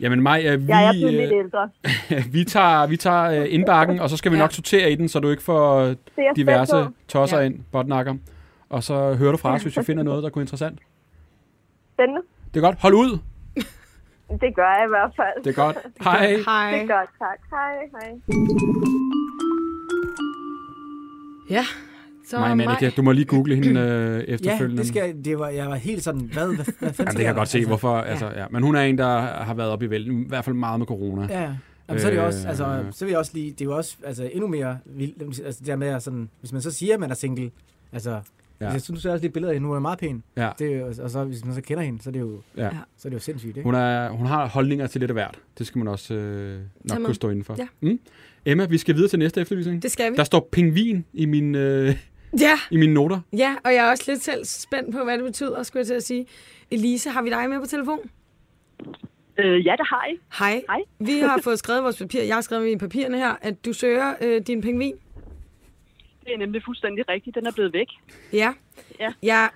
Jamen 0.00 0.22
Maj, 0.22 0.42
øh, 0.48 0.60
vi, 0.66 0.72
Jeg 0.72 0.88
er 0.88 0.92
lidt 0.92 1.32
øh, 1.32 1.38
ældre. 1.38 1.70
vi 2.38 2.44
tager, 2.44 2.86
vi 2.86 2.96
tager 2.96 3.40
øh, 3.42 3.46
indbakken, 3.54 4.00
og 4.00 4.10
så 4.10 4.16
skal 4.16 4.32
vi 4.32 4.36
Ja. 4.36 4.42
nok 4.42 4.52
sortere 4.52 4.92
i 4.92 4.94
den, 4.94 5.08
så 5.08 5.20
du 5.20 5.30
ikke 5.30 5.42
får 5.42 5.80
Det 5.80 5.96
er 6.18 6.32
diverse 6.36 6.76
tosser 7.08 7.38
Ja. 7.38 7.44
ind, 7.44 7.60
botnakker. 7.72 8.14
Og 8.68 8.82
så 8.82 9.14
hører 9.14 9.30
du 9.32 9.36
fra 9.38 9.54
os, 9.54 9.62
hvis 9.62 9.76
vi 9.78 9.82
finder 9.84 10.02
noget, 10.02 10.22
der 10.22 10.30
kunne 10.30 10.40
være 10.40 10.44
interessant. 10.44 10.78
Spændende. 11.94 12.20
Det 12.54 12.60
er 12.60 12.64
godt. 12.66 12.76
Hold 12.80 12.94
ud. 12.94 13.18
Det 14.30 14.54
gør 14.56 14.70
jeg 14.78 14.84
i 14.86 14.88
hvert 14.88 15.12
fald. 15.16 15.44
Det 15.44 15.50
er 15.58 15.62
godt. 15.64 15.76
Hej. 16.02 16.36
Hej. 16.50 16.70
Det 16.72 16.82
er 16.82 16.96
godt, 16.96 17.10
tak. 17.18 17.38
Hej, 17.50 17.72
hej. 17.92 18.20
Ja. 21.50 21.64
Så 22.26 22.38
Maj 22.38 22.54
Malika, 22.54 22.90
du 22.96 23.02
må 23.02 23.12
lige 23.12 23.24
google 23.24 23.54
hende 23.54 23.80
øh, 23.80 24.28
Ja, 24.28 24.34
efterfølgende. 24.34 24.82
det 24.82 24.88
skal, 24.88 25.24
det 25.24 25.38
var, 25.38 25.48
jeg 25.48 25.66
var 25.66 25.74
helt 25.74 26.02
sådan, 26.02 26.20
hvad, 26.20 26.46
hvad, 26.46 26.64
hvad 26.78 26.90
Jamen, 26.98 27.06
det 27.06 27.16
kan 27.16 27.26
jeg 27.26 27.34
godt 27.34 27.48
se, 27.48 27.66
hvorfor. 27.66 27.96
Altså, 27.96 28.26
ja. 28.36 28.44
Men 28.50 28.62
hun 28.62 28.76
er 28.76 28.80
en, 28.80 28.98
der 28.98 29.20
har 29.20 29.54
været 29.54 29.70
oppe 29.70 29.84
i 29.86 29.90
vælten, 29.90 30.22
i 30.22 30.28
hvert 30.28 30.44
fald 30.44 30.56
meget 30.56 30.78
med 30.80 30.86
corona. 30.86 31.26
Ja, 31.30 31.52
Jamen, 31.88 32.00
så 32.00 32.06
er 32.06 32.10
det 32.10 32.20
også, 32.20 32.38
Øh. 32.42 32.48
altså, 32.48 32.84
så 32.90 33.04
vil 33.04 33.10
jeg 33.10 33.18
også 33.18 33.30
lige, 33.34 33.50
det 33.50 33.60
er 33.60 33.64
jo 33.64 33.76
også 33.76 33.96
altså, 34.04 34.30
endnu 34.32 34.48
mere 34.48 34.78
vildt, 34.84 35.22
altså 35.44 35.58
det 35.60 35.66
der 35.66 35.76
med, 35.76 35.88
at 35.88 36.02
sådan, 36.02 36.28
hvis 36.40 36.52
man 36.52 36.62
så 36.62 36.70
siger, 36.70 36.94
at 36.94 37.00
man 37.00 37.10
er 37.10 37.14
single, 37.14 37.50
altså, 37.92 38.20
Ja. 38.60 38.66
ja. 38.66 38.72
jeg 38.72 38.82
synes 38.82 39.04
også 39.04 39.16
lige 39.18 39.26
et 39.26 39.32
billede 39.32 39.50
af 39.50 39.56
hende, 39.56 39.66
hun 39.66 39.76
er 39.76 39.80
meget 39.80 39.98
pæn, 39.98 40.22
Ja. 40.36 40.50
det 40.58 40.82
og 41.00 41.10
så 41.10 41.24
hvis 41.24 41.44
man 41.44 41.54
så 41.54 41.60
kender 41.60 41.82
hende, 41.84 42.02
så 42.02 42.10
er 42.10 42.12
det 42.12 42.20
jo, 42.20 42.40
Ja. 42.56 42.70
så 42.96 43.08
er 43.08 43.10
det 43.10 43.14
jo 43.14 43.20
sindssygt, 43.20 43.56
ikke? 43.56 43.62
Hun, 43.62 43.74
er, 43.74 44.10
hun 44.10 44.26
har 44.26 44.46
holdninger 44.48 44.86
til 44.86 45.00
lidt 45.00 45.10
af 45.10 45.14
hvert. 45.14 45.38
Det 45.58 45.66
skal 45.66 45.78
man 45.78 45.88
også 45.88 46.14
øh, 46.14 46.60
nok 46.84 46.98
kunne 47.04 47.14
stå 47.14 47.28
inden 47.30 47.44
for. 47.44 47.54
Ja. 47.58 47.66
Mm. 47.80 47.98
Emma, 48.46 48.64
vi 48.66 48.78
skal 48.78 48.94
videre 48.94 49.08
til 49.08 49.18
næste 49.18 49.40
efterlysning. 49.40 49.82
Det 49.82 49.90
skal 49.92 50.12
vi. 50.12 50.16
Der 50.16 50.24
står 50.24 50.48
pingvin 50.52 51.04
i, 51.12 51.26
min, 51.26 51.54
øh, 51.54 51.96
Ja, 52.40 52.52
i 52.70 52.76
mine 52.76 52.94
noter. 52.94 53.20
ja, 53.32 53.54
og 53.64 53.74
jeg 53.74 53.86
er 53.86 53.90
også 53.90 54.04
lidt 54.08 54.22
selv 54.22 54.44
spændt 54.44 54.94
på, 54.94 55.04
hvad 55.04 55.14
det 55.18 55.24
betyder, 55.24 55.62
skulle 55.62 55.80
jeg 55.80 55.86
til 55.86 55.94
at 55.94 56.02
sige. 56.02 56.26
Elise, 56.70 57.10
har 57.10 57.22
vi 57.22 57.30
dig 57.30 57.48
med 57.50 57.60
på 57.60 57.66
telefon? 57.66 57.98
Øh, 59.38 59.66
ja, 59.66 59.72
det 59.78 59.86
har 59.86 60.06
I. 60.12 60.16
Hej. 60.38 60.62
Hej. 60.68 60.80
Vi 61.00 61.18
har 61.18 61.40
fået 61.42 61.58
skrevet 61.58 61.82
vores 61.82 61.98
papir. 61.98 62.22
Jeg 62.22 62.34
har 62.36 62.40
skrevet 62.40 62.68
i 62.68 62.76
papirerne 62.76 63.16
her, 63.18 63.34
at 63.42 63.64
du 63.64 63.72
søger 63.72 64.14
øh, 64.20 64.40
din 64.46 64.60
pingvin. 64.60 64.94
Det 66.26 66.34
er 66.34 66.38
nemlig 66.38 66.62
fuldstændig 66.64 67.08
rigtigt. 67.08 67.34
Den 67.36 67.46
er 67.46 67.52
blevet 67.52 67.72
væk. 67.72 67.86
Ja. 68.32 68.52
Ja. 69.00 69.12
Jeg 69.22 69.48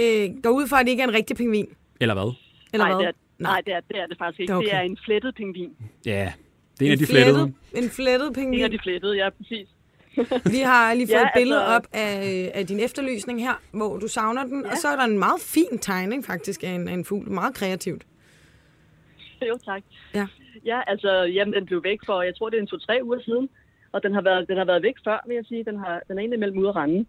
øh, 0.00 0.42
går 0.42 0.50
ud 0.50 0.68
fra, 0.68 0.80
at 0.80 0.86
det 0.86 0.90
ikke 0.90 1.02
er 1.02 1.08
en 1.08 1.14
rigtig 1.14 1.36
pingvin. 1.36 1.68
Eller 2.00 2.14
hvad? 2.14 2.32
Eller 2.72 2.86
nej, 2.86 2.94
hvad? 2.94 3.06
det 3.06 3.08
er, 3.08 3.12
nej, 3.38 3.60
det 3.66 3.74
er, 3.74 3.80
det 3.80 3.96
er 3.98 4.06
det 4.06 4.18
faktisk 4.18 4.40
ikke. 4.40 4.52
Det 4.52 4.56
er 4.56 4.60
Det 4.60 4.68
okay. 4.68 4.78
er 4.78 4.82
en 4.82 4.98
flettet 5.04 5.34
pingvin. 5.34 5.70
Ja, 6.06 6.32
det 6.78 6.82
er 6.82 6.86
en 6.86 6.92
af 6.92 6.98
de 6.98 7.06
flettede. 7.06 7.52
En 7.74 7.90
flettet 7.90 8.28
En 8.28 8.34
pingvin. 8.34 8.64
af 8.64 8.70
de 8.70 8.78
flettede, 8.82 9.16
ja, 9.16 9.30
præcis. 9.30 9.68
Vi 10.54 10.58
har 10.58 10.94
lige 10.94 11.06
fået 11.06 11.14
Ja, 11.14 11.22
et 11.22 11.30
billede 11.36 11.60
altså- 11.62 11.74
op 11.76 11.86
af, 11.92 12.50
af 12.54 12.66
din 12.66 12.80
efterlysning 12.80 13.40
her, 13.42 13.54
hvor 13.72 13.98
du 13.98 14.08
savner 14.08 14.44
den. 14.44 14.64
Ja. 14.64 14.70
Og 14.70 14.76
så 14.76 14.88
er 14.88 14.96
der 14.96 15.04
en 15.04 15.18
meget 15.18 15.40
fin 15.40 15.78
tegning 15.78 16.24
faktisk 16.24 16.62
af 16.64 16.68
en, 16.68 16.88
af 16.88 16.92
en 16.92 17.04
fugl. 17.04 17.30
Meget 17.30 17.54
kreativt. 17.54 18.06
Jo, 19.48 19.58
tak. 19.64 19.82
Ja. 20.14 20.26
Ja, 20.64 20.80
altså, 20.86 21.22
jamen, 21.22 21.54
den 21.54 21.66
blev 21.66 21.84
væk 21.84 21.98
for, 22.06 22.22
jeg 22.22 22.36
tror, 22.36 22.50
det 22.50 22.56
er 22.56 22.60
en 22.60 22.66
to-tre 22.66 23.00
uger 23.02 23.20
siden. 23.24 23.48
Og 23.94 24.02
den 24.02 24.14
har 24.14 24.22
været, 24.22 24.48
den 24.48 24.56
har 24.56 24.64
været 24.64 24.82
væk 24.82 24.96
før, 25.04 25.18
vil 25.26 25.34
jeg 25.34 25.44
sige. 25.44 25.64
Den, 25.64 25.78
har, 25.78 26.02
den 26.08 26.18
er 26.18 26.20
egentlig 26.20 26.40
mellem 26.40 26.58
ude 26.58 26.68
at 26.68 26.76
rende. 26.76 27.06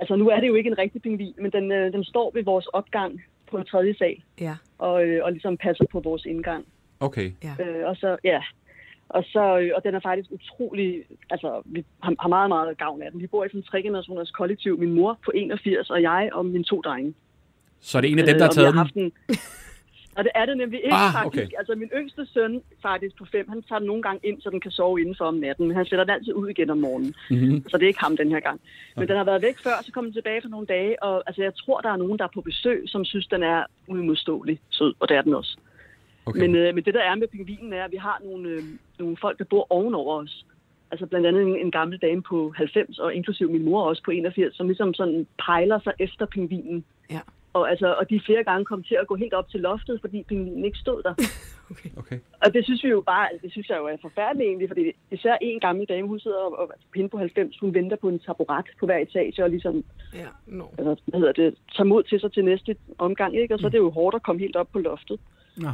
Altså, 0.00 0.16
nu 0.16 0.28
er 0.28 0.40
det 0.40 0.48
jo 0.48 0.54
ikke 0.54 0.70
en 0.70 0.78
rigtig 0.78 1.02
pingvin, 1.02 1.34
men 1.38 1.50
den, 1.50 1.72
øh, 1.72 1.92
den 1.92 2.04
står 2.04 2.30
ved 2.34 2.44
vores 2.44 2.66
opgang 2.66 3.22
på 3.50 3.62
tredje 3.62 3.94
sal. 3.94 4.16
Ja. 4.40 4.54
Og, 4.78 5.04
øh, 5.06 5.24
og 5.24 5.32
ligesom 5.32 5.56
passer 5.56 5.84
på 5.92 6.00
vores 6.00 6.24
indgang. 6.24 6.64
Okay. 7.00 7.32
Øh, 7.60 7.86
og 7.86 7.96
så, 7.96 8.16
ja. 8.24 8.42
Og, 9.08 9.24
så, 9.24 9.58
øh, 9.58 9.70
og 9.76 9.84
den 9.84 9.94
er 9.94 10.00
faktisk 10.00 10.30
utrolig, 10.30 11.04
altså 11.30 11.62
vi 11.64 11.84
har, 12.02 12.14
har 12.20 12.28
meget, 12.28 12.48
meget 12.48 12.78
gavn 12.78 13.02
af 13.02 13.10
den. 13.10 13.20
Vi 13.20 13.26
bor 13.26 13.44
i 13.44 13.48
sådan 13.48 13.60
en 13.60 13.64
tre-generationers 13.64 14.30
kollektiv. 14.30 14.78
Min 14.78 14.92
mor 14.92 15.18
på 15.24 15.30
81, 15.34 15.90
og 15.90 16.02
jeg 16.02 16.30
og 16.32 16.46
mine 16.46 16.64
to 16.64 16.80
drenge. 16.80 17.14
Så 17.80 17.98
er 17.98 18.00
det 18.02 18.10
en 18.12 18.18
af 18.18 18.26
dem, 18.26 18.38
der 18.38 18.44
Øh, 18.44 18.74
har 18.74 18.84
vi 18.84 18.90
taget 18.90 18.94
den? 18.94 19.12
Og 20.16 20.24
det 20.24 20.32
er 20.34 20.46
det 20.46 20.56
nemlig 20.56 20.80
ikke 20.84 20.96
Ah, 20.96 21.12
faktisk. 21.12 21.44
okay. 21.44 21.58
Altså 21.58 21.74
min 21.74 21.88
yngste 21.96 22.26
søn, 22.26 22.62
faktisk 22.82 23.16
på 23.16 23.24
fem, 23.24 23.48
han 23.48 23.62
tager 23.62 23.78
den 23.78 23.86
nogle 23.86 24.02
gange 24.02 24.20
ind, 24.28 24.40
så 24.40 24.50
den 24.50 24.60
kan 24.60 24.70
sove 24.70 25.00
indenfor 25.00 25.24
om 25.24 25.34
natten. 25.34 25.66
Men 25.68 25.76
han 25.76 25.86
sætter 25.86 26.04
den 26.04 26.14
altid 26.14 26.34
ud 26.34 26.48
igen 26.48 26.70
om 26.70 26.78
morgenen. 26.78 27.14
Mm-hmm. 27.30 27.68
Så 27.68 27.76
det 27.78 27.82
er 27.84 27.88
ikke 27.88 28.00
ham 28.00 28.16
den 28.16 28.28
her 28.30 28.40
gang. 28.40 28.60
Men 28.96 29.08
den 29.08 29.16
har 29.16 29.24
været 29.24 29.42
væk 29.42 29.58
før, 29.58 29.76
så 29.82 29.92
kom 29.92 30.04
den 30.04 30.12
tilbage 30.12 30.42
for 30.42 30.48
nogle 30.48 30.66
dage. 30.66 31.02
Og 31.02 31.22
altså, 31.26 31.42
jeg 31.42 31.54
tror, 31.54 31.80
der 31.80 31.90
er 31.90 31.96
nogen, 31.96 32.18
der 32.18 32.24
er 32.24 32.28
på 32.34 32.40
besøg, 32.40 32.82
som 32.86 33.04
synes, 33.04 33.26
den 33.26 33.42
er 33.42 33.64
uimodståelig 33.88 34.58
sød. 34.70 34.94
Og 35.00 35.08
det 35.08 35.16
er 35.16 35.22
den 35.22 35.34
også. 35.34 35.56
Okay. 36.26 36.40
Men, 36.40 36.54
øh, 36.56 36.74
men 36.74 36.84
det, 36.84 36.94
der 36.94 37.00
er 37.02 37.14
med 37.14 37.28
pingvinen, 37.28 37.72
er, 37.72 37.84
at 37.84 37.92
vi 37.92 37.96
har 37.96 38.20
nogle, 38.24 38.48
øh, 38.48 38.62
nogle 38.98 39.16
folk, 39.20 39.38
der 39.38 39.44
bor 39.44 39.66
ovenover 39.70 40.22
os. 40.22 40.46
Altså 40.90 41.06
blandt 41.06 41.26
andet 41.26 41.42
en, 41.42 41.56
en 41.56 41.70
gammel 41.70 41.98
dame 41.98 42.22
på 42.22 42.52
90, 42.56 42.98
og 42.98 43.14
inklusiv 43.14 43.50
min 43.50 43.64
mor 43.64 43.82
også 43.82 44.02
på 44.02 44.10
81, 44.10 44.56
som 44.56 44.66
ligesom 44.66 44.94
sådan 44.94 45.26
pejler 45.46 45.80
sig 45.80 45.92
efter 45.98 46.26
pingvinen. 46.26 46.84
Ja. 47.10 47.20
Og, 47.52 47.70
altså, 47.70 47.94
og 48.00 48.10
de 48.10 48.20
flere 48.26 48.44
gange 48.44 48.64
kom 48.64 48.82
til 48.82 48.94
at 49.00 49.06
gå 49.06 49.14
helt 49.14 49.32
op 49.34 49.48
til 49.48 49.60
loftet, 49.60 49.98
fordi 50.00 50.22
pingvinen 50.28 50.64
ikke 50.64 50.78
stod 50.78 51.02
der. 51.02 51.14
okay. 52.00 52.18
Og 52.44 52.54
det 52.54 52.64
synes 52.64 52.84
vi 52.84 52.88
jo 52.88 53.00
bare, 53.00 53.28
det 53.42 53.50
synes 53.52 53.68
jeg 53.68 53.78
jo 53.78 53.86
er 53.86 53.96
forfærdeligt 54.02 54.46
egentlig, 54.48 54.68
fordi 54.68 54.82
især 55.10 55.36
en 55.40 55.60
gammel 55.60 55.86
dame, 55.88 56.08
hun 56.08 56.20
sidder 56.20 56.36
og, 56.36 56.58
og 56.58 56.70
hende 56.96 57.08
på 57.08 57.18
90, 57.18 57.58
hun 57.58 57.74
venter 57.74 57.96
på 57.96 58.08
en 58.08 58.18
taburet 58.18 58.66
på 58.80 58.86
hver 58.86 58.98
etage, 58.98 59.44
og 59.44 59.50
ligesom, 59.50 59.84
Ja, 60.14 60.26
no. 60.46 60.64
altså, 60.78 61.02
hvad 61.06 61.20
hedder 61.20 61.32
det, 61.32 61.54
tager 61.76 61.84
mod 61.88 62.02
til 62.02 62.20
sig 62.20 62.32
til 62.32 62.44
næste 62.44 62.76
omgang, 62.98 63.36
ikke? 63.36 63.54
Og 63.54 63.60
så 63.60 63.66
er 63.66 63.70
det 63.70 63.78
jo 63.78 63.90
hårdt 63.90 64.16
at 64.16 64.22
komme 64.22 64.40
helt 64.40 64.56
op 64.56 64.68
på 64.72 64.78
loftet. 64.78 65.20
Nå. 65.56 65.68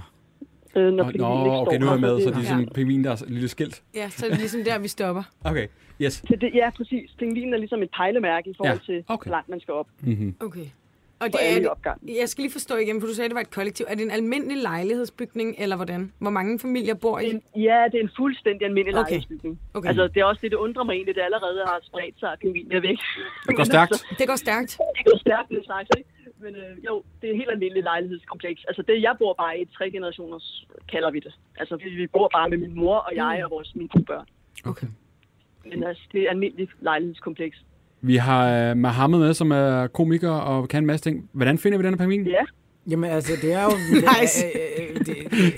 Øh, 0.76 0.84
når 0.84 0.90
Nå, 0.90 1.02
pingvinen 1.04 1.20
nå, 1.20 1.44
ikke 1.44 1.56
okay, 1.56 1.76
står 1.76 1.80
nu 1.80 1.86
er 1.86 1.90
jeg 1.90 2.02
der, 2.02 2.14
med, 2.14 2.20
så 2.22 2.28
det- 2.28 2.36
de 2.36 2.40
er 2.40 2.44
sådan 2.44 2.62
en 2.62 2.68
pingvin, 2.74 3.04
der 3.04 3.10
er 3.10 3.24
lille 3.28 3.48
skilt. 3.48 3.82
ja, 3.94 4.08
så 4.08 4.26
er 4.26 4.30
det 4.30 4.38
ligesom 4.38 4.60
der, 4.64 4.78
vi 4.78 4.88
stopper. 4.88 5.22
Okay, 5.50 5.66
yes. 6.02 6.12
Så 6.12 6.36
det, 6.40 6.50
ja, 6.54 6.70
præcis. 6.76 7.10
Pingvinen 7.18 7.54
er 7.54 7.58
ligesom 7.58 7.82
et 7.82 7.90
pejlemærke 7.96 8.50
i 8.50 8.54
forhold 8.56 8.78
Ja, 8.88 8.92
til, 8.92 9.04
okay. 9.08 9.28
hvor 9.28 9.36
langt 9.36 9.48
man 9.48 9.60
skal 9.60 9.74
op 9.74 9.88
Mm-hmm. 10.00 10.34
Okay. 10.40 10.66
Og 11.20 11.26
det 11.32 11.40
er 11.42 11.54
det, 11.54 11.68
opgangen. 11.68 12.16
jeg 12.20 12.28
skal 12.28 12.42
lige 12.42 12.52
forstå 12.52 12.76
igen, 12.76 13.00
for 13.00 13.06
du 13.06 13.14
sagde, 13.14 13.26
at 13.26 13.30
det 13.30 13.34
var 13.34 13.40
et 13.40 13.50
kollektiv. 13.50 13.86
Er 13.88 13.94
det 13.94 14.04
en 14.04 14.10
almindelig 14.10 14.62
lejlighedsbygning, 14.62 15.54
eller 15.58 15.76
hvordan? 15.76 16.12
Hvor 16.18 16.30
mange 16.30 16.58
familier 16.58 16.94
bor 16.94 17.18
i? 17.18 17.30
En, 17.30 17.42
ja, 17.56 17.84
det 17.92 17.98
er 18.00 18.02
en 18.02 18.10
fuldstændig 18.16 18.64
almindelig 18.66 18.94
Okay. 18.94 19.00
okay. 19.00 19.10
lejlighedsbygning. 19.10 19.60
Okay. 19.74 19.88
Altså, 19.88 20.08
det 20.08 20.20
er 20.20 20.24
også 20.24 20.40
det, 20.42 20.50
det 20.50 20.56
undrer 20.56 20.84
mig 20.84 20.92
egentlig, 20.92 21.14
det 21.14 21.22
allerede 21.22 21.60
har 21.66 21.78
spredt 21.82 22.18
sig, 22.20 22.32
at 22.32 22.38
pingvinen 22.38 22.72
er 22.72 22.80
væk. 22.80 22.98
Det 23.48 23.56
går 23.56 23.64
stærkt. 23.64 24.04
Det 24.18 24.26
går 24.28 24.36
stærkt. 24.36 24.70
det 24.98 25.04
går 25.10 25.18
stærkt, 25.18 25.48
det 25.48 25.66
sagt, 25.66 25.88
ikke? 25.98 26.10
Men 26.40 26.54
øh, 26.56 26.84
jo, 26.86 27.02
det 27.20 27.26
er 27.28 27.32
et 27.32 27.36
helt 27.36 27.50
almindeligt 27.50 27.84
lejlighedskompleks. 27.84 28.64
Altså 28.64 28.82
det, 28.82 29.02
jeg 29.02 29.14
bor 29.18 29.32
bare 29.34 29.60
i, 29.60 29.64
tre 29.64 29.90
generationers, 29.90 30.66
kalder 30.92 31.10
vi 31.10 31.20
det. 31.20 31.34
Altså 31.56 31.76
vi, 31.76 31.88
vi 31.90 32.06
bor 32.06 32.28
bare 32.36 32.48
med 32.50 32.58
min 32.58 32.74
mor 32.74 32.96
og 32.96 33.16
jeg 33.16 33.40
og 33.44 33.50
vores, 33.50 33.74
mine 33.74 33.88
to 33.88 33.98
børn. 34.06 34.26
Okay. 34.64 34.86
Men 35.64 35.84
altså, 35.84 36.02
det 36.12 36.20
er 36.20 36.24
et 36.24 36.30
almindeligt 36.30 36.70
lejlighedskompleks. 36.80 37.56
Vi 38.00 38.16
har 38.16 38.70
uh, 38.70 38.76
Mohammed 38.76 39.18
med, 39.18 39.34
som 39.34 39.50
er 39.50 39.86
komiker 39.86 40.30
og 40.30 40.68
kan 40.68 40.82
en 40.82 40.86
masse 40.86 41.10
ting. 41.10 41.28
Hvordan 41.32 41.58
finder 41.58 41.78
vi 41.78 41.84
den 41.84 41.94
her 41.94 41.98
pingvin? 41.98 42.26
Ja, 42.26 42.44
Jamen 42.90 43.10
altså, 43.10 43.32
det 43.42 43.52
er 43.52 43.62
jo... 43.62 43.70
Nice. 43.92 44.44
det, 44.46 44.78
er, 44.78 44.84
øh, 44.90 44.98
det, 44.98 45.30
det, 45.30 45.54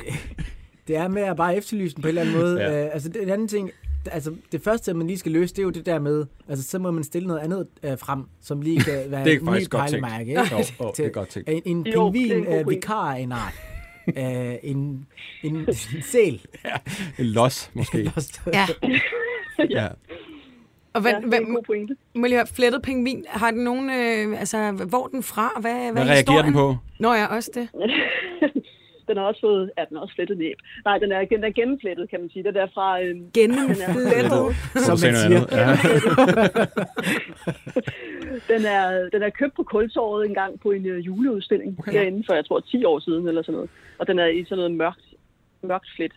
det 0.89 0.97
er 0.97 1.09
med 1.09 1.23
at 1.23 1.37
bare 1.37 1.57
efterlyse 1.57 1.95
den 1.95 2.03
på 2.03 2.09
en 2.09 2.19
eller 2.19 2.23
anden 2.23 2.37
måde. 2.37 2.61
Ja. 2.61 2.73
Ja. 2.73 2.89
altså, 2.89 3.09
den 3.09 3.29
anden 3.29 3.49
ting, 3.49 3.71
altså, 4.07 4.35
det 4.53 4.63
første, 4.63 4.95
man 4.95 5.07
lige 5.07 5.19
skal 5.19 5.33
løse, 5.33 5.55
det 5.55 5.59
er 5.59 5.65
jo 5.65 5.71
det 5.71 5.87
der 5.87 5.99
med, 5.99 6.27
altså, 6.49 6.69
så 6.71 6.79
må 6.79 6.91
man 6.91 7.05
stille 7.05 7.29
noget 7.29 7.41
andet 7.41 7.67
øh, 7.83 7.99
frem, 7.99 8.25
som 8.41 8.63
lige 8.63 8.81
kan 8.81 8.95
være 9.11 9.25
Det 9.25 9.33
er 9.33 9.41
en 9.41 9.61
ny 9.63 9.67
pejlemærke. 9.71 10.31
Ikke? 10.31 10.41
Jo, 10.53 10.65
jo, 10.81 10.93
det 10.97 11.07
er 11.07 11.11
godt 11.11 11.29
tænkt. 11.29 11.49
En, 11.49 11.63
en 11.65 11.87
Jo, 11.87 12.13
det 12.13 12.33
er 12.33 12.37
en 12.37 12.43
pingvin, 12.45 12.59
øh, 12.61 12.71
vikar 12.71 13.15
af 13.15 13.21
en 13.21 13.33
art. 13.33 13.55
Øh, 14.17 14.55
en, 14.63 15.07
en, 15.43 15.57
en 15.57 15.67
sæl. 16.13 16.41
En 17.19 17.27
los, 17.27 17.71
måske. 17.75 18.13
Ja. 18.53 18.67
ja. 19.71 19.89
Og 20.95 21.01
hvad, 21.01 21.13
ja 21.13 21.17
det 21.17 21.25
er 21.25 21.29
hvad, 21.29 21.41
en 21.41 21.55
god 21.55 21.63
pointe. 21.63 21.97
må 22.15 22.21
jeg 22.27 22.29
lige 22.29 22.39
høre, 22.39 22.47
flettet 22.47 22.83
pingvin, 22.83 23.25
har 23.29 23.51
den 23.51 23.65
nogen, 23.65 23.91
øh, 23.91 24.41
altså, 24.41 24.73
hvor 24.89 25.05
er 25.05 25.09
den 25.09 25.23
fra? 25.23 25.59
Hvad, 25.61 25.73
hvad, 25.73 25.93
Hvad 25.93 26.03
er 26.03 26.07
reagerer 26.07 26.17
historien? 26.17 26.45
den 26.45 26.55
på? 26.55 26.77
Nå 26.99 27.13
ja, 27.15 27.27
også 27.27 27.51
det. 27.55 27.69
Den 29.09 29.17
har 29.19 29.25
også 29.25 29.41
fået, 29.41 29.71
ja, 29.79 29.85
den 29.89 29.97
også 29.97 30.15
flettet 30.15 30.39
næb. 30.39 30.57
Nej, 30.85 30.99
den 30.99 31.13
er, 31.13 31.25
den 31.25 31.45
er 31.45 31.51
gennemflettet, 31.51 32.11
kan 32.11 32.21
man 32.21 32.31
sige. 32.31 32.43
Det 32.43 32.49
er 32.57 32.61
derfra... 32.61 33.03
Øh, 33.03 33.17
Gennemflettet. 33.35 34.57
Som 34.87 34.99
man 35.03 35.13
noget 35.13 35.19
siger. 35.23 35.43
Ja. 35.61 35.67
den, 38.55 38.63
er, 38.77 39.09
den 39.13 39.23
er 39.23 39.31
købt 39.31 39.55
på 39.57 39.63
kultorvet 39.63 40.27
en 40.27 40.35
gang 40.35 40.61
på 40.61 40.71
en 40.71 40.87
øh, 40.87 41.07
juleudstilling 41.07 41.77
Okay. 41.79 41.91
okay. 41.91 41.99
herinde 41.99 42.23
for, 42.27 42.35
jeg 42.35 42.47
tror, 42.47 42.61
10 42.61 42.85
år 42.85 42.99
siden 42.99 43.29
eller 43.29 43.43
sådan 43.43 43.55
noget. 43.55 43.71
Og 43.99 44.07
den 44.07 44.19
er 44.19 44.27
i 44.27 44.45
sådan 44.45 44.57
noget 44.57 44.73
mørkt, 44.73 45.05
mørkt 45.63 45.89
flet. 45.97 46.13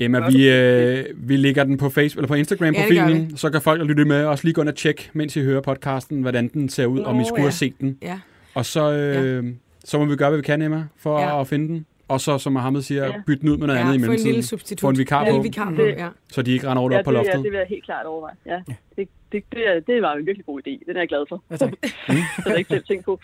Emma, 0.00 0.28
vi, 0.30 0.50
øh, 0.50 1.04
vi 1.16 1.36
lægger 1.36 1.64
den 1.64 1.76
på 1.76 1.88
Facebook 1.90 2.18
eller 2.22 2.28
på 2.28 2.34
Instagram 2.34 2.74
Ja, 2.74 3.26
så 3.36 3.50
kan 3.50 3.60
folk, 3.62 3.80
der 3.80 3.86
lytter 3.86 4.04
med, 4.04 4.24
også 4.24 4.44
lige 4.44 4.54
gå 4.54 4.60
ind 4.60 4.68
og 4.68 4.74
tjekke, 4.76 5.10
mens 5.12 5.36
I 5.36 5.42
hører 5.42 5.60
podcasten, 5.60 6.20
hvordan 6.20 6.48
den 6.48 6.68
ser 6.68 6.86
ud, 6.86 6.98
Nå, 7.00 7.04
om 7.04 7.20
I 7.20 7.24
skulle 7.24 7.40
ja. 7.40 7.42
have 7.46 7.52
set 7.52 7.74
den. 7.80 7.98
Ja. 8.02 8.18
Og 8.54 8.66
så, 8.66 8.92
øh, 8.92 9.44
så 9.84 9.98
må 9.98 10.04
vi 10.04 10.16
gøre, 10.16 10.28
hvad 10.30 10.38
vi 10.38 10.42
kan, 10.42 10.62
Emma, 10.62 10.84
for 10.96 11.20
Ja. 11.20 11.40
at 11.40 11.48
finde 11.48 11.68
den. 11.68 11.86
Og 12.14 12.20
så, 12.20 12.38
som 12.38 12.52
Mohammed 12.52 12.82
siger, 12.82 13.04
Ja. 13.04 13.12
bytte 13.26 13.40
den 13.40 13.48
ud 13.48 13.56
med 13.56 13.66
noget 13.66 13.80
andet 13.80 13.92
i 13.92 13.96
Ja, 13.96 13.96
få 13.96 13.96
en 13.96 14.00
mellemtiden. 14.00 14.30
lille 14.32 14.42
substitut. 14.46 14.80
Få 14.80 14.88
en 14.88 14.98
vikar 14.98 15.20
En 15.20 15.24
lille 15.26 15.38
på, 15.38 15.42
vikar 15.42 15.70
på, 15.70 15.82
Det- 15.82 15.94
ja. 15.98 16.08
så 16.32 16.42
de 16.42 16.52
ikke 16.52 16.68
render 16.68 16.82
rundt 16.82 16.94
Ja, 16.94 16.98
op 16.98 17.04
på 17.04 17.10
det, 17.10 17.16
loftet. 17.16 17.32
ja, 17.32 17.36
det 17.42 17.50
vil 17.52 17.58
jeg 17.58 17.66
helt 17.68 17.84
klart 17.84 18.06
overveje. 18.06 18.34
Ja. 18.46 18.58
Det, 18.96 19.08
det, 19.32 19.44
det, 19.52 19.68
er, 19.68 19.80
det 19.80 20.02
var 20.02 20.12
en 20.14 20.26
virkelig 20.26 20.46
god 20.46 20.60
idé. 20.66 20.72
Den 20.86 20.96
er 20.96 21.00
jeg 21.00 21.08
glad 21.08 21.24
for. 21.28 21.42
Ja, 21.50 21.56
tak. 21.56 21.70
så 21.82 22.12
det 22.44 22.52
er 22.52 22.54
ikke 22.54 22.68
selv 22.74 22.84
tænkt 22.84 23.04
på. 23.04 23.20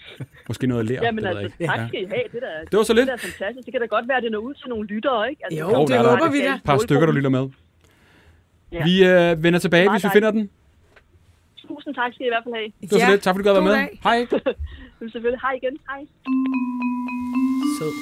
Måske 0.48 0.66
noget 0.66 0.84
lær. 0.86 1.00
Det 1.00 1.16
ved 1.16 1.22
jeg 1.22 1.30
altså, 1.38 1.44
ikke. 1.60 1.66
tak 1.72 1.88
skal 1.88 2.02
I 2.02 2.06
have. 2.06 2.22
Det, 2.32 2.40
der, 2.42 2.52
Det 2.70 2.76
var 2.78 2.82
så 2.82 2.94
lidt. 2.94 3.06
Det 3.06 3.12
er 3.12 3.16
fantastisk. 3.18 3.64
Det 3.66 3.72
kan 3.74 3.80
da 3.80 3.86
godt 3.86 4.08
være, 4.08 4.16
at 4.16 4.22
det 4.22 4.32
når 4.32 4.38
ud 4.38 4.54
til 4.54 4.68
nogle 4.68 4.86
lyttere, 4.86 5.30
ikke? 5.30 5.42
Altså, 5.44 5.60
Jo, 5.60 5.66
det 5.68 5.74
er 5.74 6.02
det 6.02 6.10
håber 6.10 6.24
det 6.24 6.32
vi 6.32 6.40
da. 6.40 6.54
Et 6.54 6.62
par 6.64 6.78
stykker, 6.78 7.06
der 7.06 7.12
lytter 7.12 7.30
med. 7.30 7.48
Ja. 8.72 8.84
Vi 8.84 8.94
øh, 9.04 9.42
vender 9.44 9.58
tilbage, 9.58 9.90
hvis 9.90 10.04
vi 10.04 10.08
finder 10.12 10.30
den. 10.30 10.50
Tusind 11.68 11.94
tak 11.94 12.12
skal 12.14 12.24
I 12.24 12.28
i 12.28 12.30
hvert 12.34 12.44
fald 12.46 12.54
have. 12.54 12.68
Det 12.80 12.92
var 12.92 12.98
så 13.06 13.10
lidt. 13.10 13.22
Tak 13.22 13.34
fordi 13.34 13.48
du 13.48 13.52
gad 13.54 13.62
være 13.62 13.70
med. 13.72 13.88
Hej. 14.02 14.18
Men 15.00 15.10
selvfølgelig. 15.10 15.40
Hej 15.40 15.52
igen. 15.62 15.76
Hej. 15.90 16.06
Sød. 17.78 17.92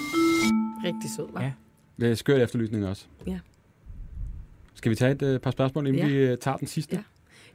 Rigtig 0.85 1.11
sød, 1.17 1.27
var. 1.33 1.43
Ja. 1.43 1.53
Det 2.01 2.11
er 2.11 2.15
skørt 2.15 2.41
efterlysning 2.41 2.87
også. 2.87 3.07
Ja. 3.27 3.39
Skal 4.75 4.91
vi 4.91 4.97
tage 4.97 5.13
et 5.13 5.23
øh, 5.23 5.41
par 5.41 5.51
spørgsmål, 5.51 5.87
inden 5.87 6.03
Ja. 6.03 6.09
vi 6.09 6.15
øh, 6.15 6.39
tager 6.39 6.57
den 6.57 6.67
sidste? 6.69 6.97
Ja. 6.97 7.03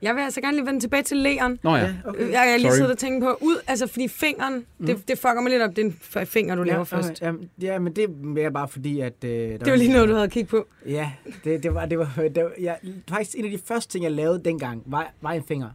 Jeg 0.02 0.16
vil 0.16 0.22
altså 0.22 0.42
gerne 0.42 0.58
lige 0.58 0.66
vende 0.66 0.80
tilbage 0.80 1.04
til 1.04 1.18
læren. 1.18 1.60
Nå 1.64 1.70
ja. 1.76 1.78
Ja, 1.78 1.86
Jeg, 1.86 1.96
okay. 2.06 2.32
jeg 2.32 2.40
har 2.40 2.58
lige 2.58 2.72
siddet 2.72 2.92
og 2.92 2.98
tænkt 2.98 3.24
på, 3.24 3.38
ud, 3.42 3.56
altså 3.68 3.88
fordi 3.88 4.08
fingeren, 4.08 4.66
mm. 4.78 4.86
det, 4.86 5.08
det 5.08 5.18
fucker 5.18 5.42
mig 5.42 5.52
lidt 5.52 5.62
op, 5.62 5.76
det 5.76 5.82
er 6.14 6.20
en 6.22 6.26
finger, 6.28 6.56
du 6.56 6.64
laver 6.64 6.78
Ja, 6.78 6.84
først. 6.84 7.10
okay. 7.12 7.26
Jamen, 7.26 7.50
ja, 7.62 7.80
men 7.80 7.96
det 7.96 8.04
er 8.04 8.08
mere 8.08 8.52
bare 8.52 8.68
fordi, 8.68 9.00
at... 9.00 9.24
Øh, 9.24 9.30
der 9.32 9.58
Det 9.58 9.72
var 9.72 9.76
lige 9.78 9.92
noget, 9.92 10.10
du 10.10 10.14
havde 10.14 10.30
kigget 10.30 10.50
på. 10.50 10.68
Ja, 10.86 11.12
det, 11.44 11.64
det 11.64 11.74
var, 11.74 11.86
det 11.86 12.00
var, 12.00 12.12
det 12.36 12.44
var 12.44 12.52
jeg, 12.60 12.78
faktisk 13.10 13.38
en 13.38 13.46
af 13.46 13.52
de 13.52 13.58
første 13.66 13.92
ting, 13.92 14.04
jeg 14.04 14.12
lavede 14.12 14.42
dengang, 14.46 14.84
var, 14.86 15.14
var 15.22 15.32
en 15.32 15.44
finger. 15.44 15.70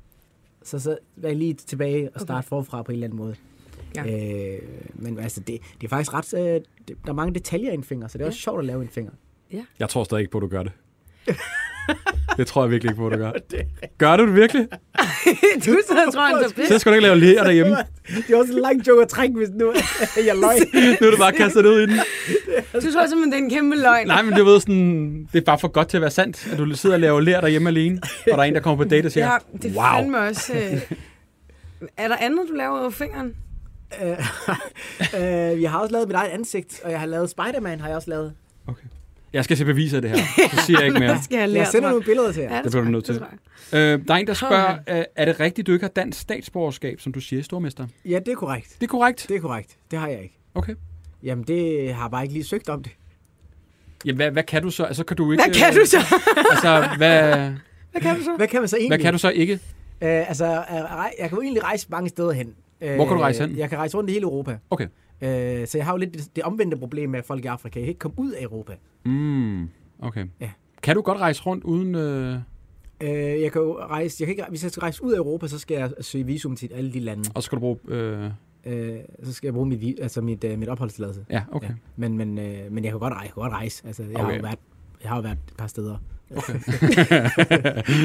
Så 0.62 0.78
så 0.78 0.96
var 1.16 1.28
jeg 1.28 1.36
lige 1.36 1.54
tilbage 1.54 2.10
og 2.14 2.20
starte 2.20 2.38
okay. 2.38 2.48
forfra 2.48 2.82
på 2.82 2.92
en 2.92 2.96
eller 2.96 3.06
anden 3.06 3.16
måde. 3.18 3.34
Ja. 3.96 4.04
Øh, 4.54 4.58
men 4.94 5.18
altså, 5.18 5.40
det, 5.40 5.58
det 5.80 5.86
er 5.86 5.88
faktisk 5.88 6.14
ret... 6.14 6.34
Øh, 6.34 6.60
det, 6.88 6.96
der 7.04 7.10
er 7.10 7.12
mange 7.12 7.34
detaljer 7.34 7.70
i 7.70 7.74
en 7.74 7.84
finger, 7.84 8.08
så 8.08 8.18
det 8.18 8.24
er 8.24 8.28
også 8.28 8.40
sjovt 8.40 8.58
at 8.58 8.64
lave 8.64 8.82
en 8.82 8.88
finger. 8.88 9.12
Jeg 9.78 9.88
tror 9.88 10.04
stadig 10.04 10.20
ikke 10.20 10.30
på, 10.30 10.38
at 10.38 10.42
du 10.42 10.48
gør 10.48 10.62
det. 10.62 10.72
det 12.36 12.46
tror 12.46 12.62
jeg 12.62 12.70
virkelig 12.70 12.90
ikke 12.90 12.98
på, 13.00 13.06
at 13.06 13.12
du 13.12 13.18
gør. 13.18 13.32
Gør 13.98 14.16
du 14.16 14.26
det 14.26 14.34
virkelig? 14.34 14.62
du 15.66 15.70
og 15.70 16.12
tror, 16.14 16.26
han 16.26 16.36
tager 16.36 16.52
pis. 16.56 16.68
Så 16.68 16.78
skal 16.78 16.92
du 16.92 16.94
ikke 16.94 17.02
lave 17.06 17.20
læger 17.20 17.44
derhjemme. 17.44 17.76
Det 18.06 18.30
er 18.30 18.36
også 18.36 18.52
en 18.52 18.58
lang 18.58 18.88
joke 18.88 19.02
at 19.02 19.08
trække, 19.08 19.36
hvis 19.36 19.48
nu 19.54 19.72
jeg 20.26 20.36
løg. 20.36 20.56
Nu 21.00 21.06
er 21.06 21.10
du 21.10 21.16
bare 21.16 21.32
kastet 21.32 21.66
ud 21.66 21.80
i 21.80 21.86
den. 21.86 22.00
Du 22.74 22.92
tror 22.92 23.06
simpelthen, 23.06 23.32
det 23.32 23.38
er 23.38 23.42
en 23.42 23.50
kæmpe 23.50 23.76
løgn. 23.76 24.06
Nej, 24.06 24.22
men 24.22 24.34
du 24.34 24.44
ved 24.44 24.60
sådan, 24.60 25.28
det 25.32 25.38
er 25.40 25.44
bare 25.44 25.58
for 25.58 25.68
godt 25.68 25.88
til 25.88 25.96
at 25.96 26.00
være 26.00 26.10
sandt, 26.10 26.48
at 26.52 26.58
du 26.58 26.74
sidder 26.74 26.96
og 26.96 27.00
laver 27.00 27.20
lær 27.20 27.40
derhjemme 27.40 27.68
alene, 27.68 28.00
og 28.02 28.30
der 28.30 28.38
er 28.38 28.42
en, 28.42 28.54
der 28.54 28.60
kommer 28.60 28.84
på 28.84 28.88
date 28.90 29.06
og 29.06 29.12
siger, 29.12 29.26
Ja, 29.26 29.36
det 29.62 29.64
er 29.64 29.74
wow. 29.74 29.84
fandme 29.84 30.18
også... 30.18 30.54
Øh... 30.54 30.92
Er 31.96 32.08
der 32.08 32.16
andet, 32.16 32.40
du 32.48 32.54
laver 32.54 32.80
over 32.80 32.90
fingeren? 32.90 33.34
Øh, 34.02 34.10
øh, 35.20 35.62
jeg 35.62 35.70
har 35.70 35.78
også 35.78 35.92
lavet 35.92 36.08
mit 36.08 36.14
eget 36.14 36.28
ansigt, 36.30 36.80
og 36.84 36.90
jeg 36.90 37.00
har 37.00 37.06
lavet 37.06 37.30
Spider-Man, 37.30 37.80
har 37.80 37.88
jeg 37.88 37.96
også 37.96 38.10
lavet. 38.10 38.34
Okay. 38.66 38.84
Jeg 39.32 39.44
skal 39.44 39.56
se 39.56 39.64
beviser 39.64 39.96
af 39.98 40.02
det 40.02 40.10
her. 40.10 40.16
Så 40.56 40.62
siger 40.66 40.78
jeg 40.78 40.86
ikke 40.88 41.00
mere. 41.00 41.14
Det 41.14 41.24
skal 41.24 41.34
jeg 41.34 41.40
Jeg 41.40 41.48
lære, 41.48 41.66
sender 41.66 41.88
nogle 41.88 42.04
billeder 42.04 42.32
til 42.32 42.42
jer. 42.42 42.56
Ja, 42.56 42.62
Det 42.62 42.70
bliver 42.70 42.84
du 42.84 42.90
nødt 42.90 43.04
til. 43.04 43.14
Det. 43.14 43.24
Øh, 43.72 44.00
der 44.08 44.14
er 44.14 44.18
en, 44.18 44.26
der 44.26 44.34
spørger, 44.34 44.78
øh, 44.88 45.04
er 45.16 45.24
det 45.24 45.40
rigtigt, 45.40 45.66
du 45.66 45.72
ikke 45.72 45.84
har 45.84 45.88
dansk 45.90 46.20
statsborgerskab, 46.20 47.00
som 47.00 47.12
du 47.12 47.20
siger, 47.20 47.42
stormester? 47.42 47.86
Ja, 48.04 48.18
det 48.18 48.28
er 48.28 48.34
korrekt. 48.36 48.76
Det 48.80 48.86
er 48.86 48.90
korrekt. 48.90 49.26
Det 49.28 49.36
er 49.36 49.40
korrekt. 49.40 49.76
Det 49.90 49.98
har 49.98 50.08
jeg 50.08 50.22
ikke. 50.22 50.38
Okay. 50.54 50.74
Jamen, 51.22 51.44
det 51.44 51.94
har 51.94 52.02
jeg 52.04 52.10
bare 52.10 52.22
ikke 52.22 52.32
lige 52.34 52.44
søgt 52.44 52.68
om 52.68 52.82
det. 52.82 52.92
Ja, 54.04 54.12
hvad, 54.12 54.30
hvad 54.30 54.42
kan 54.42 54.62
du 54.62 54.70
så? 54.70 54.84
Altså, 54.84 55.04
kan 55.04 55.16
du 55.16 55.32
ikke... 55.32 55.44
Hvad 55.44 55.54
kan 55.54 55.74
du 55.74 55.86
så? 55.86 55.98
Altså, 56.50 56.88
hvad, 56.96 57.50
Hvad 57.92 58.00
kan 58.02 58.16
du 58.16 58.22
så? 58.22 58.34
Hvad 58.36 58.48
kan 58.48 58.60
man 58.60 58.68
så 58.68 58.76
egentlig? 58.76 58.96
hvad 58.98 59.04
kan 59.04 59.12
du 59.12 59.18
så 59.18 59.30
ikke? 59.30 59.52
Øh, 59.52 60.28
altså, 60.28 60.44
øh, 60.44 60.74
jeg 61.20 61.28
kan 61.28 61.30
jo 61.32 61.40
egentlig 61.42 61.62
rejse 61.64 61.86
mange 61.90 62.08
steder 62.08 62.32
hen. 62.32 62.54
Øh, 62.80 62.94
Hvor 62.94 63.04
kan 63.06 63.16
du 63.16 63.20
rejse 63.22 63.46
hen? 63.46 63.58
Jeg 63.58 63.68
kan 63.68 63.78
rejse 63.78 63.96
rundt 63.96 64.10
i 64.10 64.12
hele 64.12 64.22
Europa. 64.24 64.58
Okay. 64.70 64.86
Øh, 65.20 65.66
så 65.66 65.78
jeg 65.78 65.84
har 65.84 65.92
jo 65.92 65.96
lidt 65.98 66.14
det, 66.14 66.36
det 66.36 66.44
omvendte 66.44 66.76
problem 66.76 67.10
med, 67.10 67.18
at 67.18 67.24
folk 67.24 67.44
i 67.44 67.46
Afrika 67.46 67.80
ikke 67.80 67.98
komme 67.98 68.14
ud 68.18 68.32
af 68.32 68.42
Europa. 68.42 68.72
Mm, 69.04 69.68
okay. 70.02 70.26
Ja. 70.40 70.50
Kan 70.82 70.94
du 70.94 71.02
godt 71.02 71.18
rejse 71.18 71.42
rundt 71.42 71.64
uden... 71.64 71.94
Øh... 71.94 72.34
Øh, 73.00 73.10
jeg 73.42 73.52
kan 73.52 73.62
jo 73.62 73.78
rejse, 73.80 74.16
jeg 74.20 74.26
kan 74.26 74.32
ikke, 74.32 74.44
hvis 74.48 74.62
jeg 74.62 74.70
skal 74.70 74.80
rejse 74.80 75.04
ud 75.04 75.12
af 75.12 75.16
Europa, 75.18 75.46
så 75.46 75.58
skal 75.58 75.74
jeg 75.76 75.90
søge 76.00 76.26
visum 76.26 76.56
til 76.56 76.70
alle 76.74 76.92
de 76.92 77.00
lande. 77.00 77.30
Og 77.34 77.42
så 77.42 77.46
skal 77.46 77.56
du 77.56 77.60
bruge... 77.60 77.78
Øh... 77.88 78.30
Øh, 78.66 78.96
så 79.22 79.32
skal 79.32 79.46
jeg 79.46 79.54
bruge 79.54 79.66
mit, 79.68 80.00
altså 80.02 80.20
mit, 80.20 80.44
øh, 80.44 80.58
mit 80.58 80.68
opholdstilladelse. 80.68 81.24
Ja, 81.30 81.42
okay. 81.52 81.68
Ja. 81.68 81.74
Men, 81.96 82.16
men, 82.18 82.38
øh, 82.38 82.72
men 82.72 82.84
jeg 82.84 82.92
kan 82.92 83.00
godt 83.00 83.12
rejse. 83.12 83.22
Jeg 83.26 83.32
kan 83.34 83.42
godt 83.42 83.52
rejse. 83.52 83.86
Altså, 83.86 84.02
jeg, 84.02 84.18
har 84.20 84.26
Okay. 84.26 84.36
jo 84.36 84.42
været, 84.42 84.58
jeg 85.02 85.10
har 85.10 85.16
jo 85.16 85.22
været 85.22 85.38
et 85.48 85.54
par 85.58 85.66
steder. 85.66 85.96
Okay. 86.36 86.52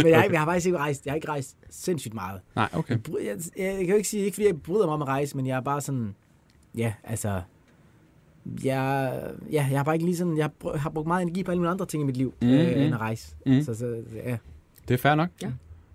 men 0.03 0.07
jeg, 0.11 0.27
jeg 0.31 0.39
har 0.39 0.45
faktisk 0.45 0.65
ikke 0.65 0.77
rejst, 0.77 1.05
jeg 1.05 1.11
har 1.11 1.15
ikke 1.15 1.27
rejst 1.27 1.57
sindssygt 1.69 2.13
meget. 2.13 2.41
Nej, 2.55 2.69
okay. 2.73 2.97
Jeg, 3.23 3.37
jeg, 3.57 3.65
jeg, 3.65 3.77
kan 3.77 3.89
jo 3.89 3.95
ikke 3.95 4.09
sige, 4.09 4.23
ikke 4.25 4.35
fordi 4.35 4.47
jeg 4.47 4.61
bryder 4.61 4.85
mig 4.85 4.93
om 4.93 5.01
at 5.01 5.07
rejse, 5.07 5.37
men 5.37 5.47
jeg 5.47 5.57
er 5.57 5.61
bare 5.61 5.81
sådan, 5.81 6.15
ja, 6.77 6.93
altså, 7.03 7.41
jeg, 8.63 9.21
ja, 9.51 9.67
jeg 9.71 9.79
har 9.79 9.83
bare 9.83 9.95
ikke 9.95 10.05
lige 10.05 10.17
sådan, 10.17 10.37
jeg 10.37 10.43
har, 10.45 10.69
br- 10.69 10.77
har 10.77 10.89
brugt 10.89 11.07
meget 11.07 11.21
energi 11.21 11.43
på 11.43 11.51
alle 11.51 11.59
mulige 11.59 11.71
andre 11.71 11.85
ting 11.85 12.03
i 12.03 12.05
mit 12.05 12.17
liv, 12.17 12.33
Mm, 12.41 12.47
mm, 12.47 12.53
mm. 12.53 12.59
øh, 12.59 12.85
end 12.85 12.93
at 12.95 12.99
rejse. 13.01 13.35
Mm. 13.45 13.53
Mm. 13.53 13.61
Så, 13.63 13.73
så, 13.75 13.95
ja. 14.25 14.37
Det 14.87 14.93
er 14.93 14.97
fair 14.97 15.15
nok. 15.15 15.29
Ja. 15.41 15.51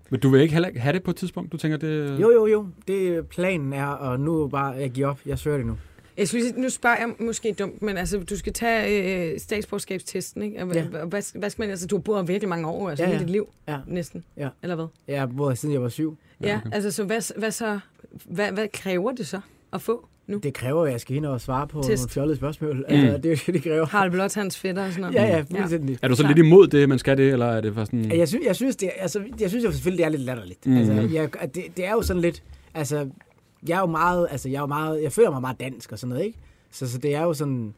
Men 0.09 0.19
du 0.19 0.29
vil 0.29 0.41
ikke 0.41 0.53
heller 0.53 0.67
ikke 0.67 0.79
have 0.79 0.93
det 0.93 1.03
på 1.03 1.11
et 1.11 1.17
tidspunkt? 1.17 1.51
Du 1.51 1.57
tænker, 1.57 1.77
det... 1.77 2.19
Jo, 2.21 2.31
jo, 2.31 2.47
jo, 2.47 2.67
det 2.87 3.27
planen 3.27 3.73
er, 3.73 3.85
og 3.85 4.19
nu 4.19 4.47
bare, 4.47 4.65
jeg 4.71 4.89
giver 4.91 5.07
op, 5.07 5.19
jeg 5.25 5.39
søger 5.39 5.57
det 5.57 5.65
nu. 5.65 5.77
Jeg 6.19 6.27
synes, 6.27 6.53
nu 6.57 6.69
spørger 6.69 6.95
jeg 6.99 7.09
måske 7.19 7.53
dumt, 7.59 7.81
men 7.81 7.97
altså, 7.97 8.19
du 8.19 8.37
skal 8.37 8.53
tage 8.53 9.31
øh, 9.33 9.39
statsborgerskabstesten, 9.39 10.41
ikke? 10.41 10.63
Og, 10.63 10.73
Ja. 10.73 10.79
ja. 10.79 11.03
hvad, 11.05 11.39
hvad 11.39 11.49
skal 11.49 11.61
man, 11.61 11.69
altså, 11.69 11.87
du 11.87 11.95
har 11.95 12.01
boet 12.01 12.17
her 12.17 12.23
virkelig 12.25 12.49
mange 12.49 12.67
år, 12.67 12.89
altså 12.89 13.03
Ja, 13.03 13.09
ja, 13.09 13.13
ja. 13.13 13.17
hele 13.17 13.27
dit 13.27 13.31
liv, 13.31 13.49
Ja. 13.67 13.77
næsten, 13.87 14.23
Ja. 14.37 14.49
eller 14.63 14.75
hvad? 14.75 14.85
Jeg 15.07 15.19
har 15.19 15.27
boet 15.27 15.51
her, 15.51 15.55
siden 15.55 15.73
jeg 15.73 15.81
var 15.81 15.89
syv. 15.89 16.17
Ja, 16.41 16.45
Ja, 16.47 16.51
ja 16.53 16.57
okay. 16.65 16.69
altså, 16.75 16.91
så 16.91 17.03
hvad, 17.03 17.39
hvad 17.39 17.51
så, 17.51 17.79
hvad, 18.25 18.51
hvad 18.51 18.67
kræver 18.73 19.11
det 19.11 19.27
så 19.27 19.39
at 19.73 19.81
få 19.81 20.07
nu? 20.27 20.37
Det 20.37 20.53
kræver, 20.53 20.85
at 20.85 20.91
jeg 20.91 21.01
skal 21.01 21.15
ind 21.15 21.25
og 21.25 21.41
svare 21.41 21.67
på 21.67 21.81
Test. 21.81 22.01
nogle 22.03 22.09
fjollede 22.09 22.37
spørgsmål. 22.37 22.85
Altså, 22.87 23.17
det 23.17 23.25
er 23.25 23.29
jo 23.29 23.35
det, 23.45 23.53
det 23.53 23.63
kræver. 23.63 23.85
Harald 23.85 24.11
Blot, 24.11 24.35
hans 24.35 24.57
fætter 24.59 24.85
og 24.85 24.91
sådan 24.91 25.01
noget? 25.01 25.15
Ja, 25.15 25.37
ja, 25.37 25.59
fuldstændig. 25.59 25.97
Er 26.01 26.07
du 26.07 26.15
så 26.15 26.27
lidt 26.27 26.37
imod 26.37 26.67
det, 26.67 26.89
man 26.89 26.99
skal 26.99 27.17
det, 27.17 27.31
eller 27.31 27.45
er 27.45 27.61
det 27.61 27.73
for 27.73 27.83
sådan... 27.85 28.05
Ja. 28.05 28.17
Jeg, 28.17 28.27
synes, 28.27 28.45
jeg, 28.45 28.55
synes, 28.55 28.75
det, 28.75 28.87
er- 28.87 29.01
altså, 29.01 29.23
jeg 29.39 29.49
synes 29.49 29.65
jo 29.65 29.71
selvfølgelig, 29.71 29.97
det 29.97 30.05
er 30.05 30.09
lidt 30.09 30.21
latterligt. 30.21 30.65
Mm-hmm. 30.65 30.79
Altså, 30.99 31.15
jeg, 31.15 31.55
det, 31.55 31.63
det 31.77 31.85
er 31.85 31.91
jo 31.91 32.01
sådan 32.01 32.21
lidt, 32.21 32.43
altså, 32.73 33.07
jeg 33.67 33.75
er 33.75 33.79
jo 33.79 33.85
meget, 33.85 34.27
altså, 34.31 34.49
jeg 34.49 34.55
er 34.57 34.61
jo 34.61 34.67
meget, 34.67 35.03
jeg 35.03 35.11
føler 35.11 35.31
mig 35.31 35.41
meget 35.41 35.59
dansk 35.59 35.91
og 35.91 35.99
sådan 35.99 36.09
noget, 36.09 36.25
ikke? 36.25 36.37
Så, 36.71 36.91
så 36.91 36.97
det 36.97 37.15
er 37.15 37.23
jo 37.23 37.33
sådan, 37.33 37.73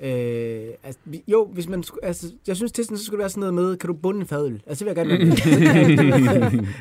øh, 0.00 0.62
altså, 0.82 1.00
jo, 1.28 1.48
hvis 1.52 1.68
man, 1.68 1.84
altså, 2.02 2.32
jeg 2.46 2.56
synes 2.56 2.72
testen, 2.72 2.96
så 2.98 3.04
skulle 3.04 3.16
det 3.18 3.22
være 3.22 3.28
sådan 3.30 3.40
noget 3.40 3.54
med, 3.54 3.76
kan 3.76 3.88
du 3.88 3.94
bunde 3.94 4.20
en 4.20 4.26
fadøl? 4.26 4.62
Altså, 4.66 4.84
det 4.84 4.96
vil 4.96 5.00
jeg 5.06 5.18
gerne 5.18 5.30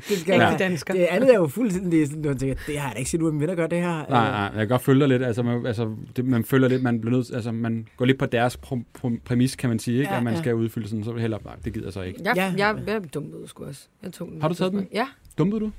det 0.10 0.18
skal 0.18 0.40
være, 0.40 0.58
dansker. 0.58 0.94
det 0.94 1.02
andet 1.04 1.30
er 1.34 1.36
jo 1.38 1.48
fuldstændig 1.48 2.08
sådan, 2.08 2.26
at 2.26 2.40
tænker, 2.40 2.56
det 2.68 2.78
har 2.80 2.88
jeg 2.88 2.94
da 2.96 3.00
ikke 3.00 3.10
set 3.12 3.22
ud 3.22 3.28
af 3.28 3.34
min 3.34 3.42
venner 3.42 3.56
gøre 3.56 3.68
det 3.68 3.78
her. 3.82 3.88
Nej, 3.90 4.06
nej, 4.10 4.40
jeg 4.42 4.54
kan 4.56 4.68
godt 4.68 4.82
følge 4.82 5.00
dig 5.00 5.08
lidt. 5.10 5.24
Altså, 5.24 5.44
man, 5.44 5.66
altså, 5.66 5.96
det, 6.16 6.26
man 6.26 6.44
føler 6.46 6.68
lidt, 6.68 6.84
man 6.84 7.02
bliver 7.02 7.16
nødt, 7.18 7.34
altså, 7.34 7.52
man 7.52 7.88
går 7.98 8.06
lidt 8.06 8.18
på 8.20 8.26
deres 8.26 8.60
pr- 8.66 8.84
pr- 9.06 9.20
præmis, 9.26 9.56
kan 9.56 9.70
man 9.70 9.80
sige, 9.80 9.98
ikke? 10.00 10.12
Ja, 10.12 10.18
at 10.18 10.24
man 10.24 10.34
ja. 10.34 10.40
skal 10.40 10.56
udfylde 10.56 10.88
sådan, 10.88 11.04
så 11.04 11.12
vil 11.12 11.18
jeg 11.20 11.22
hellere, 11.24 11.40
nej, 11.46 11.56
det 11.66 11.74
gider 11.74 11.86
jeg 11.86 11.94
så 11.94 12.02
ikke. 12.02 12.20
Jeg, 12.24 12.36
Ja. 12.36 12.54
ja. 12.58 12.68
jeg, 12.68 12.88
jeg 12.88 13.14
dumpede 13.14 13.48
sgu 13.48 13.64
også. 13.66 13.88
Jeg 14.04 14.14
tog 14.14 14.28
den. 14.28 14.42
Har 14.42 14.48
du 14.48 14.54
taget 14.56 14.74
den? 14.74 14.88
Ja. 14.94 15.08
Dumpede 15.38 15.60
du? 15.62 15.72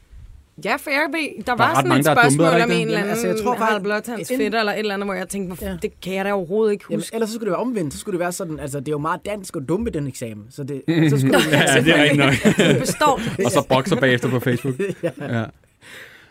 Ja, 0.64 0.76
for 0.76 0.90
jeg 0.90 1.06
ved, 1.12 1.44
der 1.44 1.52
er 1.52 1.56
var 1.56 1.68
ret 1.70 1.76
sådan 1.76 1.88
mange, 1.88 2.00
et 2.00 2.04
der 2.06 2.14
dumpet, 2.14 2.32
spørgsmål 2.32 2.46
der 2.58 2.64
om 2.64 2.70
ikke 2.70 2.82
en 2.82 2.88
eller 2.88 2.98
Jamen, 2.98 3.10
anden 3.10 3.10
altså, 3.10 3.26
jeg 3.26 3.36
tror 3.36 3.54
Harald 3.54 4.08
hans 4.08 4.30
inden- 4.30 4.44
fætter 4.44 4.58
eller 4.58 4.72
et 4.72 4.78
eller 4.78 4.94
andet, 4.94 5.06
hvor 5.06 5.14
jeg 5.14 5.28
tænkte, 5.28 5.46
hvorfor, 5.46 5.64
Ja. 5.64 5.76
det 5.82 6.00
kan 6.00 6.14
jeg 6.14 6.24
da 6.24 6.32
overhovedet 6.32 6.72
ikke 6.72 6.84
Jamen, 6.90 7.00
huske. 7.00 7.14
ellers 7.14 7.28
så 7.28 7.34
skulle 7.34 7.46
det 7.46 7.50
være 7.52 7.60
omvendt. 7.60 7.92
Så 7.92 7.98
skulle 7.98 8.12
det 8.12 8.20
være 8.20 8.32
sådan, 8.32 8.58
altså 8.60 8.80
det 8.80 8.88
er 8.88 8.92
jo 8.92 8.98
meget 8.98 9.20
dansk 9.26 9.56
at 9.56 9.62
dumpe 9.68 9.90
den 9.90 10.06
eksamen. 10.06 10.46
Så 10.50 10.62
det, 10.64 10.82
så 11.10 11.18
skulle 11.18 11.38
det 11.38 11.52
Ja, 11.52 11.80
det 11.84 11.98
er 11.98 12.02
rigtigt 12.02 12.18
nok. 12.18 12.34
Du 12.74 12.80
består. 12.80 13.20
Og 13.44 13.50
så 13.50 13.66
bokser 13.68 13.96
bagefter 14.00 14.30
på 14.30 14.40
Facebook. 14.40 14.74
Ja. 15.20 15.44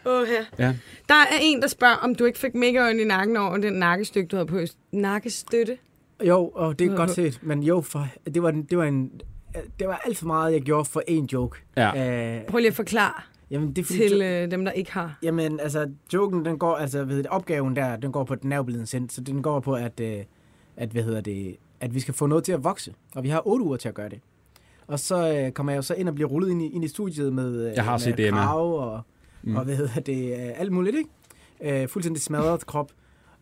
Åh, 0.05 0.27
ja. 0.59 0.65
ja. 0.65 0.73
Der 1.09 1.15
er 1.15 1.37
en, 1.41 1.61
der 1.61 1.67
spørger, 1.67 1.95
om 1.95 2.15
du 2.15 2.25
ikke 2.25 2.39
fik 2.39 2.55
mega 2.55 2.89
ondt 2.89 3.01
i 3.01 3.03
nakken 3.03 3.37
over 3.37 3.57
den 3.57 3.73
nakkestykke, 3.73 4.27
du 4.27 4.35
havde 4.35 4.47
på. 4.47 4.59
Nakkestøtte? 4.91 5.77
Jo, 6.23 6.47
og 6.55 6.79
det 6.79 6.91
er 6.91 6.95
godt 6.95 7.11
set, 7.11 7.39
men 7.41 7.63
jo, 7.63 7.81
for, 7.81 8.07
det, 8.33 8.43
var, 8.43 8.49
en- 8.49 8.63
det, 8.63 8.77
var 8.77 8.83
en, 8.83 9.11
det 9.79 9.87
var 9.87 10.01
alt 10.05 10.17
for 10.17 10.25
meget, 10.25 10.53
jeg 10.53 10.61
gjorde 10.61 10.85
for 10.85 11.03
en 11.07 11.25
joke. 11.25 11.57
Ja. 11.77 11.89
Uh, 12.39 12.45
Prøv 12.45 12.57
lige 12.57 12.67
at 12.67 12.75
forklare 12.75 13.21
jamen, 13.53 13.69
det 13.73 13.77
er 13.81 13.85
fordi, 13.85 13.99
til 13.99 14.21
øh, 14.21 14.51
dem, 14.51 14.65
der 14.65 14.71
ikke 14.71 14.91
har. 14.91 15.17
Jamen, 15.23 15.59
altså, 15.59 15.89
joken, 16.13 16.45
den 16.45 16.57
går, 16.59 16.75
altså, 16.75 17.03
ved 17.03 17.17
det, 17.17 17.27
opgaven 17.27 17.75
der, 17.75 17.95
den 17.95 18.11
går 18.11 18.23
på, 18.23 18.35
den 18.35 18.51
er 18.51 18.55
jo 18.57 18.63
blevet 18.63 18.79
en 18.79 18.85
sendt, 18.87 19.13
så 19.13 19.21
den 19.21 19.41
går 19.41 19.59
på, 19.59 19.73
at, 19.73 19.99
øh, 19.99 20.17
at, 20.77 20.89
hvad 20.89 21.03
hedder 21.03 21.21
det, 21.21 21.55
at 21.79 21.95
vi 21.95 21.99
skal 21.99 22.13
få 22.13 22.25
noget 22.25 22.43
til 22.43 22.51
at 22.51 22.63
vokse, 22.63 22.93
og 23.15 23.23
vi 23.23 23.29
har 23.29 23.47
otte 23.47 23.65
uger 23.65 23.77
til 23.77 23.89
at 23.89 23.95
gøre 23.95 24.09
det. 24.09 24.19
Og 24.87 24.99
så 24.99 25.33
øh, 25.37 25.51
kommer 25.51 25.71
jeg 25.71 25.77
jo 25.77 25.81
så 25.81 25.93
ind 25.93 26.09
og 26.09 26.15
bliver 26.15 26.29
rullet 26.29 26.49
ind 26.51 26.61
i, 26.61 26.67
ind 26.69 26.83
i 26.85 26.87
studiet 26.87 27.33
med, 27.33 27.67
øh, 27.69 27.73
Jeg 27.75 27.83
har 27.83 27.91
med 27.91 27.99
set 27.99 28.29
krav 28.33 28.79
og, 28.93 29.01
Mm. 29.45 29.51
mm. 29.51 29.55
og 29.57 29.63
hvad 29.63 29.75
hedder 29.75 29.99
det, 29.99 30.33
øh, 30.33 30.59
alt 30.59 30.71
muligt, 30.71 30.95
ikke? 30.95 31.81
Øh, 31.81 31.87
fuldstændig 31.87 32.21
smadret 32.21 32.65
krop. 32.71 32.91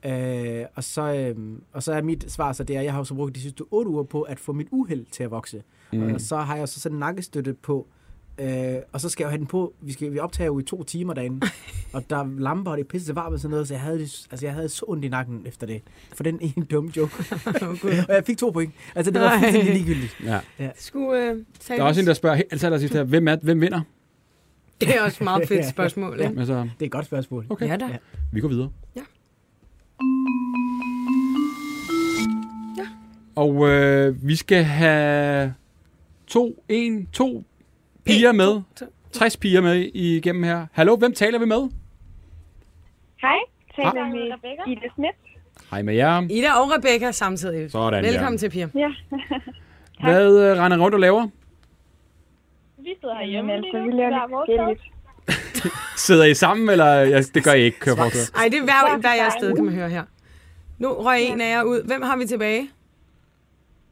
Øh, 0.05 0.65
og, 0.75 0.83
så, 0.83 1.13
øh, 1.13 1.35
og 1.73 1.83
så 1.83 1.93
er 1.93 2.01
mit 2.01 2.31
svar 2.31 2.53
så 2.53 2.63
det 2.63 2.75
er, 2.75 2.79
at 2.79 2.85
jeg 2.85 2.93
har 2.93 2.99
jo 2.99 3.03
så 3.03 3.13
brugt 3.13 3.35
de 3.35 3.41
sidste 3.41 3.63
otte 3.71 3.91
uger 3.91 4.03
på 4.03 4.21
at 4.21 4.39
få 4.39 4.53
mit 4.53 4.67
uheld 4.71 5.05
til 5.11 5.23
at 5.23 5.31
vokse. 5.31 5.63
Mm. 5.93 6.13
Og 6.13 6.21
så 6.21 6.37
har 6.37 6.55
jeg 6.55 6.69
så 6.69 6.79
sådan 6.79 6.95
en 6.95 6.99
nakkestøtte 6.99 7.53
på, 7.53 7.87
øh, 7.87 8.00
og 8.93 9.01
så 9.01 9.09
skal 9.09 9.23
jeg 9.23 9.25
jo 9.25 9.29
have 9.29 9.37
den 9.39 9.47
på, 9.47 9.73
vi, 9.81 9.91
skal, 9.93 10.13
vi 10.13 10.19
optager 10.19 10.45
jo 10.45 10.59
i 10.59 10.63
to 10.63 10.83
timer 10.83 11.13
derinde, 11.13 11.47
og 11.93 12.09
der 12.09 12.17
er 12.17 12.27
lamper, 12.39 12.71
og 12.71 12.77
det 12.77 12.83
er 12.83 12.87
pisse 12.87 13.15
varmt 13.15 13.33
og 13.33 13.39
sådan 13.39 13.51
noget, 13.51 13.67
så 13.67 13.73
jeg 13.73 13.81
havde, 13.81 13.99
altså 13.99 14.45
jeg 14.45 14.53
havde 14.53 14.69
så 14.69 14.85
ondt 14.87 15.05
i 15.05 15.07
nakken 15.07 15.41
efter 15.45 15.67
det, 15.67 15.81
for 16.15 16.23
den 16.23 16.37
ene 16.41 16.65
dumme 16.65 16.91
joke. 16.97 17.13
og 18.09 18.13
jeg 18.15 18.23
fik 18.25 18.37
to 18.37 18.49
point. 18.49 18.73
Altså 18.95 19.11
det 19.11 19.21
var 19.21 19.39
fuldstændig 19.39 19.73
ligegyldigt. 19.73 20.17
Ja. 20.59 20.69
Skulle 20.75 21.29
øh, 21.31 21.37
Der 21.67 21.75
er 21.75 21.83
også 21.83 22.01
en, 22.01 22.07
der 22.07 22.13
spørger 22.13 22.41
til 22.57 22.65
allersidst 22.65 22.93
her, 22.93 23.03
hvem, 23.03 23.27
er, 23.27 23.35
hvem 23.41 23.61
vinder? 23.61 23.81
Det 24.81 24.89
er 24.95 25.01
også 25.01 25.17
et 25.17 25.23
meget 25.23 25.47
fedt 25.47 25.65
spørgsmål. 25.75 26.17
Ja. 26.19 26.31
Altså, 26.37 26.53
Det 26.53 26.81
er 26.81 26.85
et 26.85 26.91
godt 26.91 27.05
spørgsmål. 27.05 27.45
okay, 27.49 27.67
Ja 27.67 27.77
da. 27.77 27.85
Ja. 27.85 27.97
vi 28.31 28.39
går 28.41 28.47
videre. 28.47 28.69
Ja. 28.95 29.01
Ja. 32.77 32.87
Og 33.35 33.69
øh, 33.69 34.27
vi 34.27 34.35
skal 34.35 34.63
have 34.63 35.53
to, 36.27 36.63
en, 36.69 37.05
to 37.13 37.43
piger 38.05 38.31
med. 38.31 38.61
to. 38.75 38.85
60 39.11 39.37
piger 39.37 39.61
med 39.61 39.75
igennem 39.93 40.43
her. 40.43 40.65
Hallo, 40.71 40.95
hvem 40.95 41.13
taler 41.13 41.39
vi 41.39 41.45
med? 41.45 41.69
Hej, 43.21 43.37
taler 43.75 43.91
Hej. 43.91 44.09
med 44.09 44.67
Ida 44.67 44.87
Schmidt. 44.93 45.15
Hej 45.71 45.81
med 45.81 45.93
jer. 45.95 46.21
Ida 46.29 46.51
og 46.53 46.71
Rebecca 46.71 47.11
samtidig. 47.11 47.71
Sådan, 47.71 48.03
Velkommen 48.03 48.33
ja. 48.33 48.37
til, 48.37 48.49
Pia. 48.49 48.69
Ja, 48.75 48.89
Hvad 50.03 50.51
øh, 50.51 50.57
render 50.63 50.77
rundt 50.77 50.93
og 50.93 50.99
laver? 50.99 51.27
vi 52.77 52.89
sidder 53.01 53.15
herhjemme 53.15 53.51
Jamen, 53.51 53.63
lige 53.63 53.77
altså, 53.77 53.89
nu. 53.89 53.95
vi 53.95 54.01
laver 54.01 54.63
er 54.63 54.69
lidt. 54.69 54.81
Sidder 56.07 56.25
I 56.25 56.33
sammen, 56.33 56.69
eller 56.69 56.85
ja, 56.85 57.21
det 57.21 57.43
gør 57.43 57.53
I 57.53 57.61
ikke, 57.61 57.79
kører 57.79 57.95
forstå. 57.95 58.37
Ej, 58.37 58.47
det 58.51 58.57
er 58.59 58.63
hver, 58.63 58.97
hver 58.99 59.13
jeres 59.13 59.33
sted, 59.33 59.55
kan 59.55 59.65
man 59.65 59.73
høre 59.73 59.89
her. 59.89 60.03
Nu 60.79 60.93
røg 60.93 61.21
en 61.21 61.41
af 61.41 61.49
jer 61.49 61.63
ud. 61.63 61.87
Hvem 61.87 62.01
har 62.01 62.17
vi 62.17 62.25
tilbage? 62.25 62.69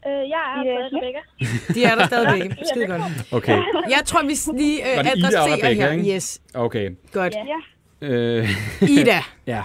Øh, 0.07 0.11
jeg 0.33 0.41
er 0.55 0.63
Ida 0.63 0.73
stadig 0.73 0.87
Schmidt. 0.89 1.03
Rebecca. 1.05 1.21
De 1.75 1.83
er 1.83 1.95
der 1.95 2.05
stadigvæk. 2.05 2.51
Skide 2.71 2.87
godt. 2.87 3.01
Okay, 3.33 3.57
Jeg 3.95 4.01
tror, 4.05 4.21
vi 4.21 4.57
lige 4.57 4.81
Var 4.95 4.99
øh, 4.99 5.05
det 5.05 5.17
Ida 5.17 5.27
og 5.27 5.33
adresserer 5.33 5.57
Rebecca, 5.67 5.85
her. 5.85 5.91
ikke? 5.91 6.15
Yes, 6.15 6.41
okay. 6.53 6.91
godt. 7.11 7.35
Ja. 7.35 7.59
Øh, 8.07 8.49
Ida, 8.81 9.19
ja. 9.53 9.63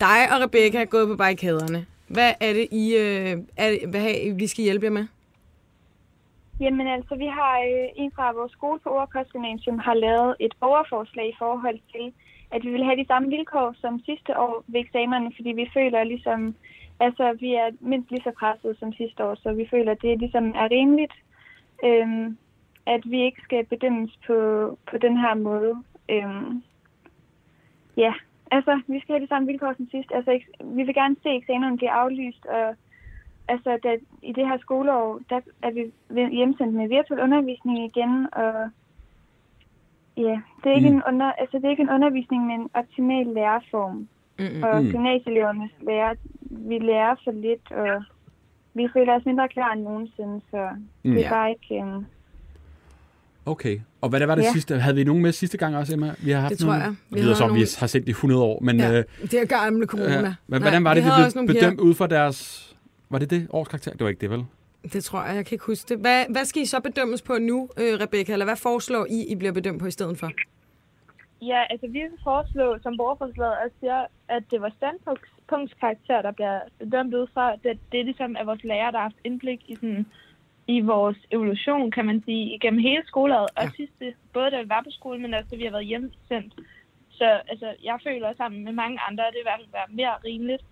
dig 0.00 0.18
og 0.32 0.36
Rebecca 0.44 0.80
er 0.80 0.84
gået 0.84 1.08
på 1.08 1.16
barrikaderne. 1.16 1.86
Hvad 2.08 2.32
er 2.40 2.52
det, 2.52 2.66
I, 2.72 2.84
øh, 2.96 3.32
er 3.56 3.68
det, 3.70 3.78
hvad 3.90 4.04
er, 4.04 4.34
vi 4.34 4.46
skal 4.46 4.64
hjælpe 4.64 4.84
jer 4.86 4.90
med? 4.90 5.06
Jamen 6.60 6.86
altså, 6.86 7.14
vi 7.14 7.26
har 7.38 7.54
øh, 7.70 7.88
en 8.02 8.12
fra 8.16 8.32
vores 8.32 8.52
skole 8.52 8.78
på 8.80 8.90
Gymnasium 9.32 9.78
har 9.78 9.94
lavet 9.94 10.36
et 10.40 10.52
borgerforslag 10.60 11.28
i 11.28 11.36
forhold 11.38 11.78
til, 11.92 12.12
at 12.54 12.64
vi 12.64 12.70
vil 12.70 12.84
have 12.84 12.96
de 13.02 13.06
samme 13.06 13.28
vilkår 13.28 13.74
som 13.80 14.00
sidste 14.08 14.38
år 14.38 14.64
ved 14.66 14.80
eksamenerne, 14.80 15.30
fordi 15.36 15.50
vi 15.60 15.66
føler 15.74 16.04
ligesom, 16.04 16.54
altså 17.00 17.36
vi 17.40 17.54
er 17.54 17.70
mindst 17.80 18.10
lige 18.10 18.22
så 18.22 18.30
presset 18.38 18.76
som 18.78 18.92
sidste 18.92 19.24
år, 19.24 19.34
så 19.34 19.52
vi 19.52 19.68
føler, 19.70 19.92
at 19.92 20.02
det 20.02 20.18
ligesom 20.18 20.48
er 20.48 20.70
rimeligt, 20.70 21.12
øhm, 21.84 22.38
at 22.86 23.00
vi 23.10 23.22
ikke 23.22 23.42
skal 23.42 23.66
bedømmes 23.66 24.18
på, 24.26 24.34
på 24.90 24.98
den 24.98 25.16
her 25.16 25.34
måde. 25.34 25.74
Øhm, 26.08 26.62
ja, 27.96 28.14
altså 28.50 28.80
vi 28.86 29.00
skal 29.00 29.12
have 29.12 29.22
de 29.22 29.28
samme 29.28 29.46
vilkår 29.46 29.72
som 29.76 29.88
sidst. 29.90 30.12
Altså 30.14 30.40
vi 30.60 30.82
vil 30.82 30.94
gerne 30.94 31.16
se 31.22 31.28
eksamenerne 31.28 31.76
blive 31.76 31.90
aflyst, 31.90 32.46
og 32.46 32.74
altså, 33.48 33.78
da, 33.82 33.96
i 34.22 34.32
det 34.32 34.46
her 34.48 34.58
skoleår, 34.58 35.20
der 35.30 35.40
er 35.62 35.70
vi 35.70 35.92
hjemsendt 36.36 36.74
med 36.74 36.88
virtuel 36.88 37.20
undervisning 37.20 37.78
igen, 37.84 38.26
og 38.32 38.70
ja, 40.16 40.40
det 40.64 40.72
er 40.72 40.76
ikke, 40.76 40.90
Mm. 40.90 40.96
en, 40.96 41.02
under, 41.08 41.32
altså, 41.32 41.56
det 41.58 41.64
er 41.64 41.70
ikke 41.70 41.82
en 41.82 41.90
undervisning 41.90 42.46
med 42.46 42.54
en 42.54 42.70
optimal 42.74 43.26
læreform. 43.26 44.08
Mm-mm. 44.38 44.62
Og 44.62 44.84
Mm. 44.84 44.90
gymnasieeleverne 44.90 45.68
lærer, 45.86 46.14
vi 46.50 46.78
lærer 46.78 47.14
for 47.24 47.30
lidt, 47.32 47.72
og 47.72 48.02
vi 48.74 48.88
føler 48.94 49.12
os 49.16 49.24
mindre 49.26 49.48
klar 49.48 49.72
end 49.72 49.82
nogensinde, 49.82 50.40
så 50.50 50.68
Mm. 51.02 51.10
det 51.14 51.20
er 51.20 51.24
Ja. 51.24 51.30
bare 51.34 51.50
ikke... 51.50 51.84
Um, 51.84 52.06
Okay. 53.46 53.80
Og 54.00 54.08
hvad 54.08 54.20
der 54.20 54.26
var 54.26 54.34
det 54.34 54.42
Ja. 54.42 54.52
sidste? 54.52 54.78
Havde 54.78 54.96
vi 54.96 55.04
nogen 55.04 55.22
med 55.22 55.32
sidste 55.32 55.58
gang 55.58 55.76
også, 55.76 55.92
Emma? 55.94 56.14
Vi 56.18 56.30
har 56.30 56.40
haft 56.40 56.50
Det 56.50 56.58
tror 56.58 56.66
nogen, 56.68 56.82
jeg. 56.82 56.94
Vi 57.10 57.28
Vi 57.28 57.34
som, 57.34 57.48
vi 57.48 57.52
nogle- 57.52 57.66
har 57.78 57.86
sendt 57.86 58.08
i 58.08 58.10
100 58.10 58.42
år, 58.42 58.60
men 58.62 58.76
Ja, 58.76 58.98
øh, 58.98 59.04
det 59.22 59.34
er 59.34 59.44
gamle 59.44 59.86
corona. 59.86 60.12
ja. 60.12 60.20
Men 60.22 60.34
Nej, 60.48 60.58
hvordan 60.58 60.84
var 60.84 60.94
det, 60.94 61.04
vi 61.04 61.08
vi 61.08 61.14
blev 61.16 61.30
nogle 61.34 61.54
bedømt 61.54 61.80
ud 61.80 61.94
fra 61.94 62.06
deres... 62.06 62.62
Var 63.10 63.18
det 63.18 63.30
det? 63.30 63.46
Årskarakter? 63.50 63.90
Det 63.90 64.00
var 64.00 64.08
ikke 64.08 64.20
det, 64.20 64.30
vel? 64.30 64.44
Det 64.92 65.04
tror 65.04 65.24
jeg, 65.24 65.36
jeg 65.36 65.46
kan 65.46 65.54
ikke 65.54 65.64
huske 65.64 65.88
det. 65.88 65.98
Hvad, 65.98 66.24
hvad 66.28 66.44
skal 66.44 66.62
I 66.62 66.66
så 66.66 66.80
bedømmes 66.80 67.22
på 67.22 67.38
nu, 67.40 67.68
øh, 67.78 68.00
Rebecca? 68.00 68.32
Eller 68.32 68.44
hvad 68.46 68.56
foreslår 68.56 69.06
I, 69.10 69.24
I 69.28 69.34
bliver 69.34 69.52
bedømt 69.52 69.80
på 69.80 69.86
i 69.86 69.90
stedet 69.90 70.18
for? 70.18 70.30
Ja, 71.42 71.64
altså 71.70 71.86
vi 71.86 71.98
vil 72.00 72.18
foreslå 72.24 72.78
som 72.82 72.96
borgerforslaget, 72.96 73.56
at 73.64 73.70
siger, 73.80 74.06
at 74.28 74.42
det 74.50 74.60
var 74.62 74.72
standpunktskarakter, 74.76 76.22
der 76.22 76.30
bliver 76.30 76.60
dømt 76.92 77.14
ud 77.14 77.26
fra. 77.34 77.56
Det, 77.56 77.78
det 77.92 78.00
er 78.00 78.04
ligesom 78.04 78.36
af 78.36 78.46
vores 78.46 78.64
lærere, 78.64 78.92
der 78.92 78.98
har 78.98 79.02
haft 79.10 79.20
indblik 79.24 79.60
i, 79.70 79.74
sådan, 79.74 80.06
i 80.66 80.80
vores 80.80 81.16
evolution, 81.30 81.90
kan 81.90 82.04
man 82.06 82.22
sige, 82.24 82.54
igennem 82.54 82.80
hele 82.80 83.02
skoleåret. 83.06 83.48
Og 83.56 83.62
Ja. 83.64 83.70
sidste, 83.76 84.14
både 84.32 84.50
da 84.50 84.62
vi 84.62 84.68
var 84.68 84.82
på 84.82 84.90
skole, 84.90 85.18
men 85.20 85.34
også 85.34 85.48
da 85.50 85.56
vi 85.56 85.64
har 85.64 85.70
været 85.70 85.86
hjemsendt. 85.86 86.54
Så 87.10 87.40
altså, 87.48 87.74
jeg 87.84 87.98
føler 88.06 88.32
sammen 88.36 88.64
med 88.64 88.72
mange 88.72 88.98
andre, 89.08 89.26
at 89.26 89.32
det 89.32 89.38
i 89.40 89.44
hvert 89.44 89.60
fald 89.60 89.72
være 89.72 89.96
mere 90.00 90.14
rimeligt, 90.24 90.62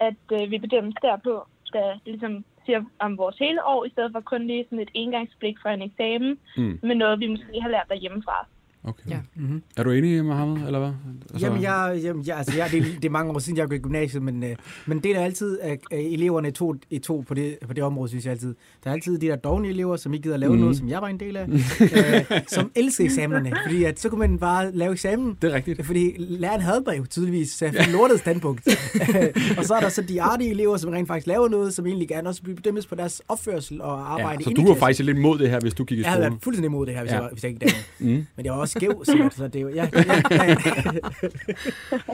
at 0.00 0.14
øh, 0.32 0.50
vi 0.50 0.58
bedømmes 0.58 0.94
derpå, 1.02 1.46
der 1.72 1.98
ligesom 2.06 2.44
siger 2.66 2.84
om 2.98 3.18
vores 3.18 3.36
hele 3.38 3.64
år, 3.64 3.84
i 3.84 3.90
stedet 3.90 4.12
for 4.12 4.20
kun 4.20 4.46
lige 4.46 4.64
sådan 4.64 4.80
et 4.80 4.90
engangsblik 4.94 5.56
for 5.62 5.68
en 5.68 5.82
eksamen, 5.82 6.38
Mm. 6.56 6.78
med 6.82 6.94
noget, 6.94 7.20
vi 7.20 7.26
måske 7.26 7.60
har 7.60 7.68
lært 7.68 7.88
derhjemmefra. 7.88 8.46
Okay. 8.86 9.10
Ja. 9.10 9.18
Mm-hmm. 9.36 9.62
Er 9.76 9.82
du 9.82 9.90
enig, 9.90 10.24
Mohammed, 10.24 10.66
eller 10.66 10.78
hvad? 10.78 10.90
Altså, 11.32 11.46
Jamen, 11.46 11.62
jeg, 11.62 12.00
jamen 12.02 12.26
jeg, 12.26 12.36
altså, 12.36 12.56
jeg, 12.56 12.68
det, 12.72 12.84
det 12.96 13.04
er 13.04 13.10
mange 13.10 13.32
år 13.32 13.38
siden, 13.38 13.58
jeg 13.58 13.68
gik 13.68 13.78
i 13.78 13.82
gymnasiet, 13.82 14.22
men, 14.22 14.42
øh, 14.44 14.56
men 14.86 14.98
det 14.98 15.16
er 15.16 15.20
altid 15.20 15.58
af 15.58 15.78
eleverne 15.92 16.48
i 16.48 16.50
to, 16.50 16.74
i 16.90 16.98
to 16.98 17.24
på, 17.28 17.34
det, 17.34 17.58
på 17.66 17.72
det 17.72 17.84
område, 17.84 18.08
synes 18.08 18.24
jeg 18.24 18.32
altid. 18.32 18.54
Der 18.84 18.90
er 18.90 18.94
altid 18.94 19.18
de 19.18 19.26
der 19.26 19.36
dogne 19.36 19.68
elever, 19.68 19.96
som 19.96 20.14
ikke 20.14 20.22
gider 20.22 20.34
at 20.34 20.40
lave 20.40 20.52
mm. 20.52 20.58
noget, 20.58 20.76
som 20.76 20.88
jeg 20.88 21.02
var 21.02 21.08
en 21.08 21.20
del 21.20 21.36
af, 21.36 21.46
øh, 21.50 22.40
som 22.48 22.70
elsker 22.74 23.04
eksamenerne, 23.04 23.52
fordi 23.66 23.84
at, 23.84 24.00
så 24.00 24.08
kunne 24.08 24.18
man 24.18 24.38
bare 24.38 24.72
lave 24.72 24.92
eksamen, 24.92 25.36
Det 25.42 25.50
er 25.50 25.54
rigtigt. 25.54 25.86
fordi 25.86 26.14
læreren 26.18 26.60
havde 26.60 26.82
mig 26.86 26.98
jo 26.98 27.06
tydeligvis, 27.06 27.50
så 27.52 27.64
jeg 27.64 27.74
lortet 27.92 28.18
standpunkt. 28.20 28.68
og 29.58 29.64
så 29.64 29.74
er 29.74 29.80
der 29.80 29.88
så 29.88 30.02
de 30.02 30.22
artige 30.22 30.50
elever, 30.50 30.76
som 30.76 30.90
rent 30.90 31.08
faktisk 31.08 31.26
laver 31.26 31.48
noget, 31.48 31.74
som 31.74 31.86
egentlig 31.86 32.08
gerne 32.08 32.28
også 32.28 32.42
bliver 32.42 32.56
bedømmes 32.56 32.86
på 32.86 32.94
deres 32.94 33.22
opførsel 33.28 33.80
og 33.80 34.12
arbejde 34.12 34.38
Ja, 34.40 34.44
så 34.44 34.50
du 34.56 34.66
var 34.68 34.74
faktisk 34.74 35.02
lidt 35.02 35.18
imod 35.18 35.38
det 35.38 35.50
her, 35.50 35.60
hvis 35.60 35.74
du 35.74 35.84
gik 35.84 35.98
i 35.98 36.00
Jeg 36.02 36.10
havde 36.10 36.22
skole. 36.22 36.30
været 36.30 36.42
fuldstændig 36.42 36.66
imod 36.68 36.86
det 36.86 36.94
her, 36.94 37.00
hvis, 37.00 37.10
Ja. 37.10 37.14
jeg, 37.16 37.22
var- 37.24 37.30
hvis 37.32 37.42
jeg 37.44 37.50
ikke 37.50 37.60
dagen. 37.66 37.74
Mm. 38.16 38.26
Men 38.36 38.44
jeg 38.46 38.52
var 38.52 38.58
også 38.58 38.75
skæv, 38.76 39.04
sikkert, 39.04 39.34
så 39.34 39.48
det 39.48 39.56
er 39.56 39.60
jo... 39.60 39.68
Ja. 39.68 39.88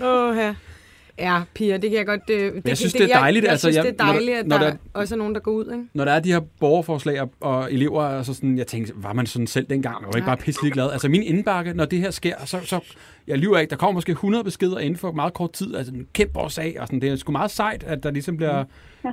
Åh, 0.04 0.36
ja. 0.36 0.54
Ja, 1.18 1.42
piger, 1.54 1.76
det 1.78 1.90
kan 1.90 1.98
jeg 1.98 2.06
godt... 2.06 2.20
Øh, 2.30 2.54
det, 2.54 2.62
jeg 2.68 2.76
synes, 2.76 2.92
det 2.92 3.02
er 3.02 3.18
dejligt, 3.18 3.42
Jeg, 3.42 3.46
jeg 3.46 3.52
altså, 3.52 3.64
synes, 3.64 3.76
jeg- 3.76 3.84
det 3.84 4.00
er 4.00 4.04
dejligt, 4.04 4.36
at 4.38 4.46
når 4.46 4.58
der, 4.58 4.70
der- 4.70 4.76
også 4.94 5.14
er 5.14 5.18
nogen, 5.18 5.34
der 5.34 5.40
går 5.40 5.50
ud, 5.50 5.64
ikke? 5.72 5.84
Når 5.94 6.04
der 6.04 6.12
er 6.12 6.20
de 6.20 6.32
her 6.32 6.40
borgerforslag 6.60 7.20
og, 7.20 7.30
og 7.40 7.72
elever, 7.72 8.02
altså 8.02 8.34
sådan, 8.34 8.58
jeg 8.58 8.66
tænkte, 8.66 8.92
var 8.96 9.12
man 9.12 9.26
sådan 9.26 9.46
selv 9.46 9.66
dengang? 9.70 9.96
Jeg 10.00 10.06
var 10.08 10.16
ikke 10.16 10.26
Nej. 10.26 10.36
bare 10.36 10.44
pisselig 10.44 10.72
glad. 10.72 10.90
Altså 10.92 11.08
min 11.08 11.22
indbakke, 11.22 11.74
når 11.74 11.84
det 11.84 11.98
her 11.98 12.10
sker, 12.10 12.34
så, 12.44 12.58
så 12.64 12.80
jeg 13.26 13.38
lyver 13.38 13.58
ikke, 13.58 13.70
der 13.70 13.76
kommer 13.76 13.92
måske 13.94 14.12
100 14.12 14.44
beskeder 14.44 14.78
inden 14.78 14.96
for 14.98 15.12
meget 15.12 15.34
kort 15.34 15.52
tid, 15.52 15.76
altså 15.76 15.92
en 15.94 16.06
kæmpe 16.12 16.38
årsag, 16.38 16.76
og 16.80 16.86
sådan, 16.86 17.00
det 17.00 17.08
er 17.08 17.16
sgu 17.16 17.32
meget 17.32 17.50
sejt, 17.50 17.84
at 17.84 18.02
der 18.02 18.10
ligesom 18.10 18.36
bliver 18.36 18.64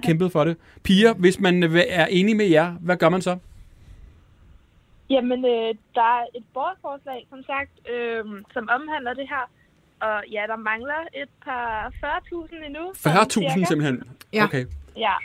kæmpet 0.03 0.31
for 0.31 0.43
det. 0.43 0.55
Piger, 0.83 1.13
hvis 1.13 1.39
man 1.39 1.63
er 1.89 2.05
enig 2.05 2.35
med 2.35 2.45
jer, 2.45 2.71
hvad 2.81 2.97
gør 2.97 3.09
man 3.09 3.21
så? 3.21 3.37
Jamen, 5.09 5.45
øh, 5.45 5.75
der 5.97 6.07
er 6.19 6.25
et 6.35 6.45
borgerforslag, 6.53 7.25
som 7.29 7.43
sagt, 7.43 7.73
øh, 7.93 8.25
som 8.53 8.69
omhandler 8.77 9.13
det 9.13 9.27
her. 9.33 9.45
Og 10.07 10.17
ja, 10.35 10.43
der 10.51 10.55
mangler 10.55 11.01
et 11.21 11.29
par 11.45 11.89
40.000 11.89 12.65
endnu. 12.65 12.83
sådan 12.93 13.17
40.000 13.17 13.29
cirka. 13.53 13.65
simpelthen? 13.65 13.97
Ja. 14.33 14.43
Okay. 14.43 14.65
Ja, 14.97 15.15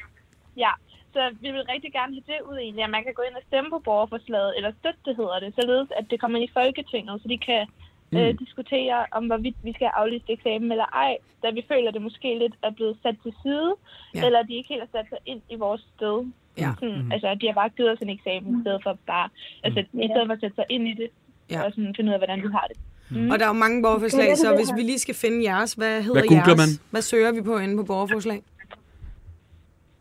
ja. 0.56 0.70
Så 1.12 1.20
vi 1.40 1.50
vil 1.50 1.62
rigtig 1.72 1.92
gerne 1.92 2.12
have 2.16 2.26
det 2.32 2.40
ud 2.50 2.56
egentlig, 2.58 2.84
at 2.84 2.90
man 2.90 3.04
kan 3.04 3.14
gå 3.14 3.22
ind 3.28 3.36
og 3.36 3.42
stemme 3.48 3.70
på 3.70 3.78
borgerforslaget, 3.78 4.56
eller 4.56 4.72
støtte 4.80 5.00
det 5.04 5.16
hedder 5.16 5.38
det, 5.40 5.54
således 5.60 5.88
at 5.98 6.04
det 6.10 6.20
kommer 6.20 6.38
ind 6.38 6.50
i 6.50 6.52
Folketinget, 6.52 7.22
så 7.22 7.28
de 7.28 7.38
kan 7.38 7.66
mm. 8.12 8.18
øh, 8.18 8.38
diskutere 8.38 9.06
om, 9.12 9.26
hvorvidt 9.26 9.56
vi 9.62 9.72
skal 9.72 9.90
aflyse 9.94 10.24
eksamen 10.28 10.72
eller 10.72 10.84
ej, 11.04 11.16
da 11.42 11.50
vi 11.50 11.62
føler, 11.68 11.88
at 11.88 11.94
det 11.94 12.02
måske 12.02 12.38
lidt 12.38 12.54
er 12.62 12.70
blevet 12.70 12.96
sat 13.02 13.16
til 13.22 13.34
side, 13.42 13.74
Ja. 14.14 14.26
eller 14.26 14.42
de 14.42 14.54
ikke 14.54 14.68
helt 14.68 14.82
har 14.82 14.92
sat 14.98 15.08
sig 15.08 15.18
ind 15.26 15.42
i 15.50 15.56
vores 15.56 15.82
sted. 15.96 16.16
Ja. 16.58 16.70
Sådan, 16.80 17.02
mm. 17.04 17.12
Altså, 17.12 17.36
de 17.40 17.46
har 17.46 17.54
bare 17.54 17.68
givet 17.76 17.90
os 17.92 17.98
en 18.02 18.10
eksamen, 18.10 18.58
i 18.58 18.62
stedet 18.62 18.80
for 18.82 18.98
bare, 19.06 19.28
altså, 19.64 19.80
i 19.80 20.08
stedet 20.12 20.26
for 20.26 20.32
at 20.34 20.40
sætte 20.40 20.54
sig 20.54 20.64
ind 20.70 20.88
i 20.88 20.94
det, 20.94 21.08
Ja. 21.50 21.62
og 21.62 21.70
sådan 21.72 21.94
finde 21.96 22.08
ud 22.10 22.12
af, 22.14 22.20
hvordan 22.20 22.42
vi 22.42 22.48
har 22.52 22.66
det. 22.70 22.76
Mm. 23.10 23.30
Og 23.30 23.38
der 23.38 23.44
er 23.44 23.48
jo 23.48 23.52
mange 23.52 23.82
borgerforslag, 23.82 24.30
er 24.30 24.34
så 24.34 24.54
hvis 24.56 24.68
vi 24.76 24.82
lige 24.82 24.98
skal 24.98 25.14
finde 25.14 25.44
jeres, 25.44 25.72
hvad 25.72 26.02
hedder 26.02 26.20
Hvad 26.20 26.36
jeres? 26.36 26.56
man? 26.56 26.68
Hvad 26.90 27.02
søger 27.02 27.32
vi 27.32 27.42
på 27.42 27.58
inde 27.58 27.76
på 27.76 27.82
borgerforslag? 27.82 28.42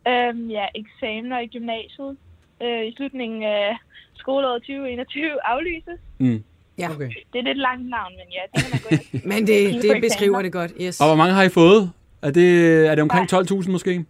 Øhm, 0.07 0.49
ja, 0.49 0.65
eksamener 0.75 1.39
i 1.39 1.47
gymnasiet 1.47 2.17
øh, 2.63 2.85
i 2.87 2.93
slutningen 2.97 3.43
af 3.43 3.77
skoleåret 4.15 4.61
2021 4.61 5.47
aflyses. 5.47 5.99
Mm. 6.17 6.43
Ja, 6.77 6.89
Okay. 6.91 7.09
Det 7.33 7.39
er 7.39 7.43
lidt 7.43 7.57
langt 7.57 7.89
navn, 7.89 8.11
men 8.19 8.27
ja, 8.31 8.41
det 8.53 8.63
kan 8.63 8.71
man 8.73 8.81
gå 8.83 8.89
ind 9.15 9.23
men 9.33 9.47
det, 9.47 9.81
det 9.83 10.01
beskriver 10.01 10.41
det 10.41 10.51
godt. 10.51 10.71
Yes. 10.81 11.01
Og 11.01 11.07
hvor 11.07 11.15
mange 11.15 11.33
har 11.33 11.43
I 11.43 11.49
fået? 11.49 11.91
Er 12.21 12.31
det, 12.31 12.49
er 12.87 12.95
det 12.95 13.01
omkring 13.01 13.33
12.000 13.33 13.71
måske? 13.71 14.05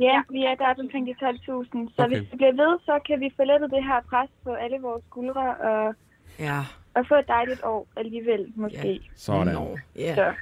Ja, 0.00 0.22
vi 0.30 0.40
er 0.44 0.54
der 0.54 0.82
omkring 0.82 1.06
de 1.06 1.12
12.000. 1.12 1.94
Så 1.96 2.02
Okay. 2.02 2.08
hvis 2.08 2.32
vi 2.32 2.36
bliver 2.36 2.52
ved, 2.52 2.78
så 2.84 2.98
kan 3.06 3.20
vi 3.20 3.28
få 3.36 3.42
lettet 3.44 3.70
det 3.70 3.84
her 3.84 4.00
pres 4.10 4.30
på 4.44 4.50
alle 4.52 4.76
vores 4.82 5.02
skuldre 5.10 5.54
og, 5.70 5.94
Ja. 6.38 6.58
og 6.94 7.04
få 7.08 7.14
et 7.14 7.28
dejligt 7.28 7.60
år 7.64 7.86
alligevel, 7.96 8.46
måske. 8.56 9.00
Sådan. 9.16 9.54
Nå, 9.54 9.78
ja. 9.96 10.14
Så. 10.14 10.32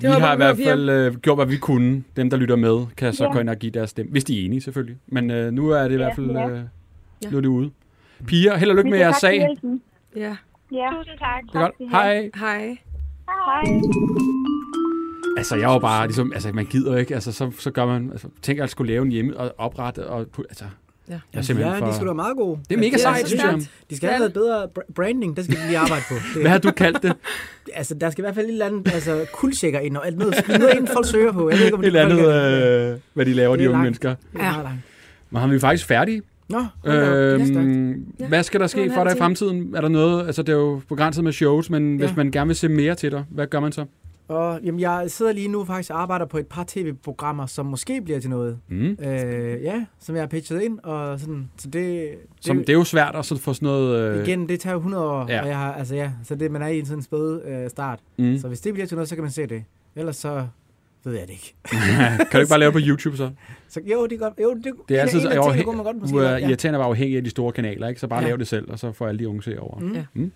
Vi 0.00 0.06
håber 0.06 0.20
har 0.20 0.32
i 0.32 0.36
vi, 0.36 0.42
hvert 0.42 0.56
fald 0.66 0.88
øh, 0.90 1.14
gjort, 1.16 1.38
hvad 1.38 1.46
vi 1.46 1.56
kunne. 1.56 2.04
Dem, 2.16 2.30
der 2.30 2.36
lytter 2.36 2.56
med, 2.56 2.86
kan 2.96 3.12
så 3.12 3.24
Ja. 3.24 3.32
gå 3.32 3.38
ind 3.38 3.48
og 3.50 3.56
give 3.56 3.72
deres 3.72 3.90
stemme. 3.90 4.12
Hvis 4.12 4.24
de 4.24 4.40
er 4.40 4.44
enige, 4.46 4.60
selvfølgelig. 4.60 4.96
Men 5.06 5.30
øh, 5.30 5.52
nu 5.52 5.70
er 5.70 5.82
det 5.82 5.92
i 5.92 5.96
hvert 5.96 6.14
fald 6.14 6.30
ja. 6.30 6.48
øh, 6.48 6.60
Ja. 7.24 7.30
nu 7.30 7.36
er 7.36 7.40
det 7.40 7.48
ude. 7.48 7.70
Piger, 8.26 8.56
held 8.56 8.70
og 8.70 8.76
lykke 8.76 8.90
med 8.90 8.98
jeres 8.98 9.16
sag. 9.16 9.48
Det 9.62 9.80
Ja. 10.16 10.36
Ja. 10.72 10.90
Tusind 10.98 11.18
tak. 11.18 11.44
er 11.54 11.60
godt. 11.60 11.72
Hej. 11.90 12.30
Hej. 12.34 12.76
Hej. 13.28 13.80
Altså, 15.36 15.56
jeg 15.56 15.68
var 15.68 15.78
bare 15.78 16.06
ligesom, 16.06 16.32
altså, 16.32 16.52
man 16.52 16.64
gider 16.66 16.96
ikke, 16.96 17.14
altså, 17.14 17.32
så, 17.32 17.50
så 17.58 17.70
gør 17.70 17.86
man, 17.86 18.10
altså, 18.12 18.28
tænk 18.42 18.58
at 18.60 18.70
skulle 18.70 18.92
lave 18.92 19.02
en 19.04 19.10
hjemme 19.12 19.36
og 19.36 19.54
oprette, 19.58 20.06
og, 20.06 20.26
altså, 20.38 20.64
Ja. 21.08 21.14
er 21.32 21.42
simpelthen 21.42 21.74
ja, 21.74 21.80
for... 21.80 21.86
de 21.86 21.94
skulle 21.94 22.08
da 22.08 22.14
meget 22.14 22.36
gode. 22.36 22.58
Det 22.68 22.74
er 22.74 22.78
mega 22.80 22.90
Ja, 22.90 22.96
sejt, 22.96 23.26
synes 23.28 23.42
jeg. 23.42 23.60
De 23.90 23.96
skal 23.96 24.08
have 24.08 24.18
noget 24.18 24.32
bedre 24.32 24.68
br- 24.78 24.92
branding, 24.94 25.36
det 25.36 25.44
skal 25.44 25.56
de 25.56 25.66
lige 25.66 25.78
arbejde 25.78 26.02
på. 26.08 26.14
Det, 26.34 26.42
Hvad 26.42 26.50
har 26.50 26.58
du 26.58 26.70
kaldt 26.70 27.02
det? 27.02 27.12
Altså, 27.74 27.94
der 27.94 28.10
skal 28.10 28.22
i 28.22 28.24
hvert 28.24 28.34
fald 28.34 28.46
et 28.46 28.52
eller 28.52 28.66
andet 28.66 28.94
altså, 28.94 29.26
kuldsjekker 29.32 29.80
ind, 29.80 29.96
og 29.96 30.06
alt 30.06 30.18
noget, 30.18 30.34
noget 30.48 30.70
inden 30.74 30.86
folk 30.86 31.06
søger 31.06 31.32
på. 31.32 31.50
Jeg 31.50 31.58
ved 31.58 31.64
ikke, 31.64 31.76
om 31.76 31.80
Et 31.82 31.86
eller 31.86 32.02
andet, 32.02 32.20
er- 32.34 32.92
øh, 32.92 32.98
hvad 33.14 33.26
de 33.26 33.32
laver, 33.32 33.56
Det 33.56 33.62
de 33.62 33.68
unge 33.68 33.72
langt. 33.72 33.84
mennesker. 33.84 34.14
Det 34.32 34.40
er 34.40 34.62
langt. 34.62 34.80
Men 35.30 35.40
har 35.40 35.48
vi 35.48 35.58
faktisk 35.58 35.86
færdige? 35.86 36.22
Nå. 36.48 36.64
Det. 36.84 36.92
Øhm, 36.94 38.04
Ja. 38.20 38.26
hvad 38.26 38.42
skal 38.42 38.60
der 38.60 38.64
Det 38.64 38.70
ske 38.70 38.90
for 38.94 39.04
dig 39.04 39.14
i 39.16 39.18
fremtiden? 39.18 39.74
Er 39.76 39.80
der 39.80 39.88
noget, 39.88 40.26
altså 40.26 40.42
det 40.42 40.52
er 40.52 40.56
jo 40.56 40.80
begrænset 40.88 41.24
med 41.24 41.32
shows, 41.32 41.70
men 41.70 41.98
Ja. 42.00 42.06
hvis 42.06 42.16
man 42.16 42.30
gerne 42.30 42.46
vil 42.48 42.56
se 42.56 42.68
mere 42.68 42.94
til 42.94 43.10
dig, 43.10 43.24
hvad 43.30 43.46
gør 43.46 43.60
man 43.60 43.72
så? 43.72 43.84
Og, 44.28 44.60
jamen, 44.64 44.80
jeg 44.80 45.04
sidder 45.10 45.32
lige 45.32 45.48
nu 45.48 45.64
faktisk 45.64 45.90
og 45.90 46.02
arbejder 46.02 46.26
på 46.26 46.38
et 46.38 46.46
par 46.46 46.64
tv-programmer, 46.68 47.46
som 47.46 47.66
måske 47.66 48.00
bliver 48.00 48.20
til 48.20 48.30
noget. 48.30 48.58
Mm. 48.68 48.96
Øh, 49.02 49.62
ja, 49.62 49.84
som 50.00 50.14
jeg 50.14 50.22
har 50.22 50.28
pitchet 50.28 50.62
ind, 50.62 50.78
og 50.82 51.20
sådan, 51.20 51.50
så 51.56 51.68
det... 51.68 51.72
det 51.74 52.16
Som, 52.40 52.56
det 52.58 52.68
er 52.68 52.72
jo 52.72 52.84
svært 52.84 53.16
at 53.16 53.24
så 53.24 53.36
få 53.38 53.52
sådan 53.54 53.66
noget... 53.66 54.16
Øh, 54.18 54.28
Igen, 54.28 54.48
det 54.48 54.60
tager 54.60 54.72
jo 54.74 54.78
100 54.78 55.04
år, 55.04 55.26
Ja. 55.28 55.42
og 55.42 55.48
jeg 55.48 55.58
har, 55.58 55.72
altså 55.74 55.94
ja, 55.94 56.10
så 56.24 56.34
det, 56.34 56.50
man 56.50 56.62
er 56.62 56.66
i 56.66 56.78
en 56.78 56.86
sådan 56.86 57.02
spæde 57.02 57.42
øh, 57.46 57.70
start. 57.70 57.98
mm. 58.18 58.38
Så 58.38 58.48
hvis 58.48 58.60
det 58.60 58.74
bliver 58.74 58.86
til 58.86 58.94
noget, 58.96 59.08
så 59.08 59.14
kan 59.14 59.22
man 59.22 59.30
se 59.30 59.46
det. 59.46 59.64
Ellers 59.96 60.16
så 60.16 60.46
ved 61.04 61.12
jeg 61.12 61.22
det 61.26 61.30
ikke. 61.32 61.54
kan 62.18 62.26
du 62.32 62.38
ikke 62.38 62.48
bare 62.50 62.58
lave 62.60 62.72
på 62.72 62.78
YouTube 62.82 63.16
så? 63.16 63.30
Så 63.68 63.80
jo, 63.92 64.04
det 64.06 64.12
er 64.12 64.18
godt. 64.18 64.34
Jo, 64.42 64.54
det, 64.54 64.72
Det 64.88 64.96
er 64.98 65.02
altid 65.02 65.20
så 65.20 65.26
en 65.28 65.32
af 65.32 65.42
tingene, 65.42 65.54
afhæng- 65.54 65.64
kunne 65.64 65.76
man 65.76 65.84
godt 65.84 65.96
måske 66.00 66.14
Du 66.16 66.20
er 66.22 66.36
irriterende 66.36 66.76
at 66.76 66.80
være 66.80 66.88
afhængig 66.88 67.16
af 67.16 67.24
de 67.24 67.30
store 67.30 67.52
kanaler, 67.52 67.88
ikke? 67.88 68.00
Så 68.00 68.06
bare 68.08 68.22
Ja. 68.22 68.28
lav 68.28 68.36
det 68.38 68.48
selv, 68.48 68.70
og 68.70 68.78
så 68.78 68.92
får 68.92 69.06
alle 69.08 69.18
de 69.18 69.28
unge 69.28 69.42
se 69.42 69.60
over. 69.60 69.78
Mm. 69.78 69.92
Ja. 69.94 70.04
Mm. 70.14 70.32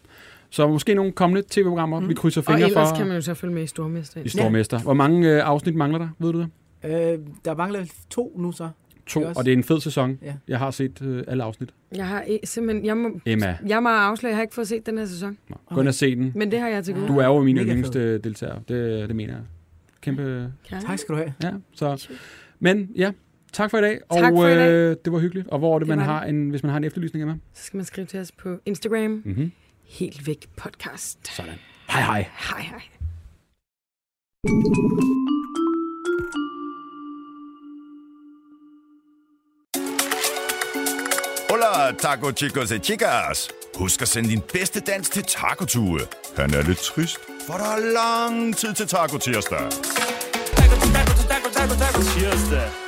Så 0.51 0.68
måske 0.68 0.94
nogle 0.94 1.12
kommende 1.12 1.42
tv-programmer, 1.51 2.01
Mm. 2.01 2.09
vi 2.09 2.14
krydser 2.14 2.40
Og 2.40 2.44
fingre 2.44 2.66
ellers 2.66 2.88
for 2.88 2.96
kan 2.96 3.07
man 3.07 3.16
jo 3.16 3.20
så 3.22 3.34
følge 3.34 3.55
med 3.55 3.62
i 3.62 3.66
Stormester. 3.66 4.20
i 4.24 4.28
Stormester. 4.28 4.78
Hvor 4.78 4.94
mange 4.94 5.28
øh, 5.34 5.40
afsnit 5.49 5.74
mangler 5.74 5.99
der, 5.99 6.09
ved 6.18 6.32
du 6.32 6.38
det? 6.40 6.49
Øh, 6.84 7.18
der 7.44 7.57
mangler 7.57 7.84
to 8.11 8.36
nu 8.38 8.53
så. 8.53 8.68
To, 9.07 9.20
også? 9.22 9.38
og 9.38 9.44
det 9.44 9.53
er 9.53 9.57
en 9.57 9.64
fed 9.64 9.80
sæson. 9.80 10.18
Ja. 10.22 10.34
Jeg 10.49 10.59
har 10.59 10.70
set 10.70 11.03
øh, 11.03 11.24
alle 11.28 11.42
afsnit. 11.44 11.70
Jeg 11.94 12.07
har 12.09 12.24
simpelthen... 12.44 12.86
Jeg 12.86 12.96
må, 12.96 13.20
Emma, 13.26 13.59
jeg 13.66 13.82
må 13.82 13.88
afsløre, 13.88 14.30
jeg 14.30 14.36
har 14.36 14.42
ikke 14.42 14.55
fået 14.55 14.68
set 14.68 14.86
den 14.86 14.99
her 14.99 15.05
sæson. 15.07 15.38
Nå, 15.51 15.57
gå 15.74 15.80
ind 15.80 15.88
og 15.88 15.94
se 15.94 16.16
den. 16.16 16.32
Men 16.34 16.51
det 16.51 16.59
har 16.61 16.68
jeg 16.68 16.84
til 16.84 16.94
gode. 16.94 17.09
Du 17.09 17.18
er 17.18 17.26
jo 17.26 17.42
min 17.42 17.57
yndlingste 17.57 18.18
deltager. 18.18 18.55
Det, 18.68 19.09
det 19.09 19.16
mener 19.16 19.32
jeg. 19.34 19.42
Kæmpe... 20.01 20.53
Ja. 20.72 20.80
Tak 20.80 20.99
skal 20.99 21.14
du 21.14 21.18
have. 21.18 21.32
Ja, 21.42 21.51
så... 21.74 22.09
Men 22.61 22.90
ja, 22.96 23.11
tak 23.53 23.70
for 23.70 23.78
i 23.78 23.80
dag. 23.80 23.99
Tak 24.12 24.32
og 24.32 24.38
for 24.38 24.46
i 24.49 24.55
dag. 24.55 24.70
Øh, 24.72 24.96
det 25.05 25.12
var 25.12 25.18
hyggeligt. 25.18 25.49
Og 25.49 25.59
hvor 25.59 25.74
er 25.74 25.78
det, 25.78 25.88
Det 25.88 25.96
man 25.96 26.05
har 26.05 26.24
en, 26.24 26.51
hvis 26.51 26.62
man 26.62 26.70
har 26.70 26.76
en 26.76 26.84
efterlysning 26.84 27.20
af 27.22 27.26
mig? 27.26 27.36
Så 27.55 27.64
skal 27.64 27.76
man 27.76 27.84
skrive 27.84 28.07
til 28.07 28.20
os 28.20 28.32
på 28.32 28.59
Instagram. 28.66 29.11
Mm-hmm. 29.24 29.53
Helt 29.89 30.26
væk 30.26 30.49
podcast. 30.57 31.18
Sådan. 31.36 31.59
Hej 31.91 32.03
hej. 32.03 32.30
Hej 32.39 32.61
hej. 32.61 32.82
Hola, 41.51 41.93
taco 41.99 42.32
chicos 42.32 42.70
e 42.70 42.78
chicas. 42.78 43.49
Husk 43.74 44.03
at 44.03 44.09
sende 44.09 44.28
din 44.28 44.43
bedste 44.53 44.80
dans 44.80 45.09
til 45.11 45.24
Taco 45.24 45.64
Tue. 45.64 46.01
Han 46.36 46.55
er 46.55 46.62
lidt 46.62 46.78
trist, 46.78 47.18
for 47.47 47.55
der 47.55 47.64
er 47.64 47.93
lang 47.93 48.57
tid 48.57 48.74
til 48.74 48.86
Taco 48.89 49.18
Tirsdag. 49.18 49.70
Taco, 49.70 50.76
taco, 50.95 51.12
taco, 51.28 51.49
taco, 51.53 51.74
taco, 51.74 52.03
tirsdag. 52.03 52.88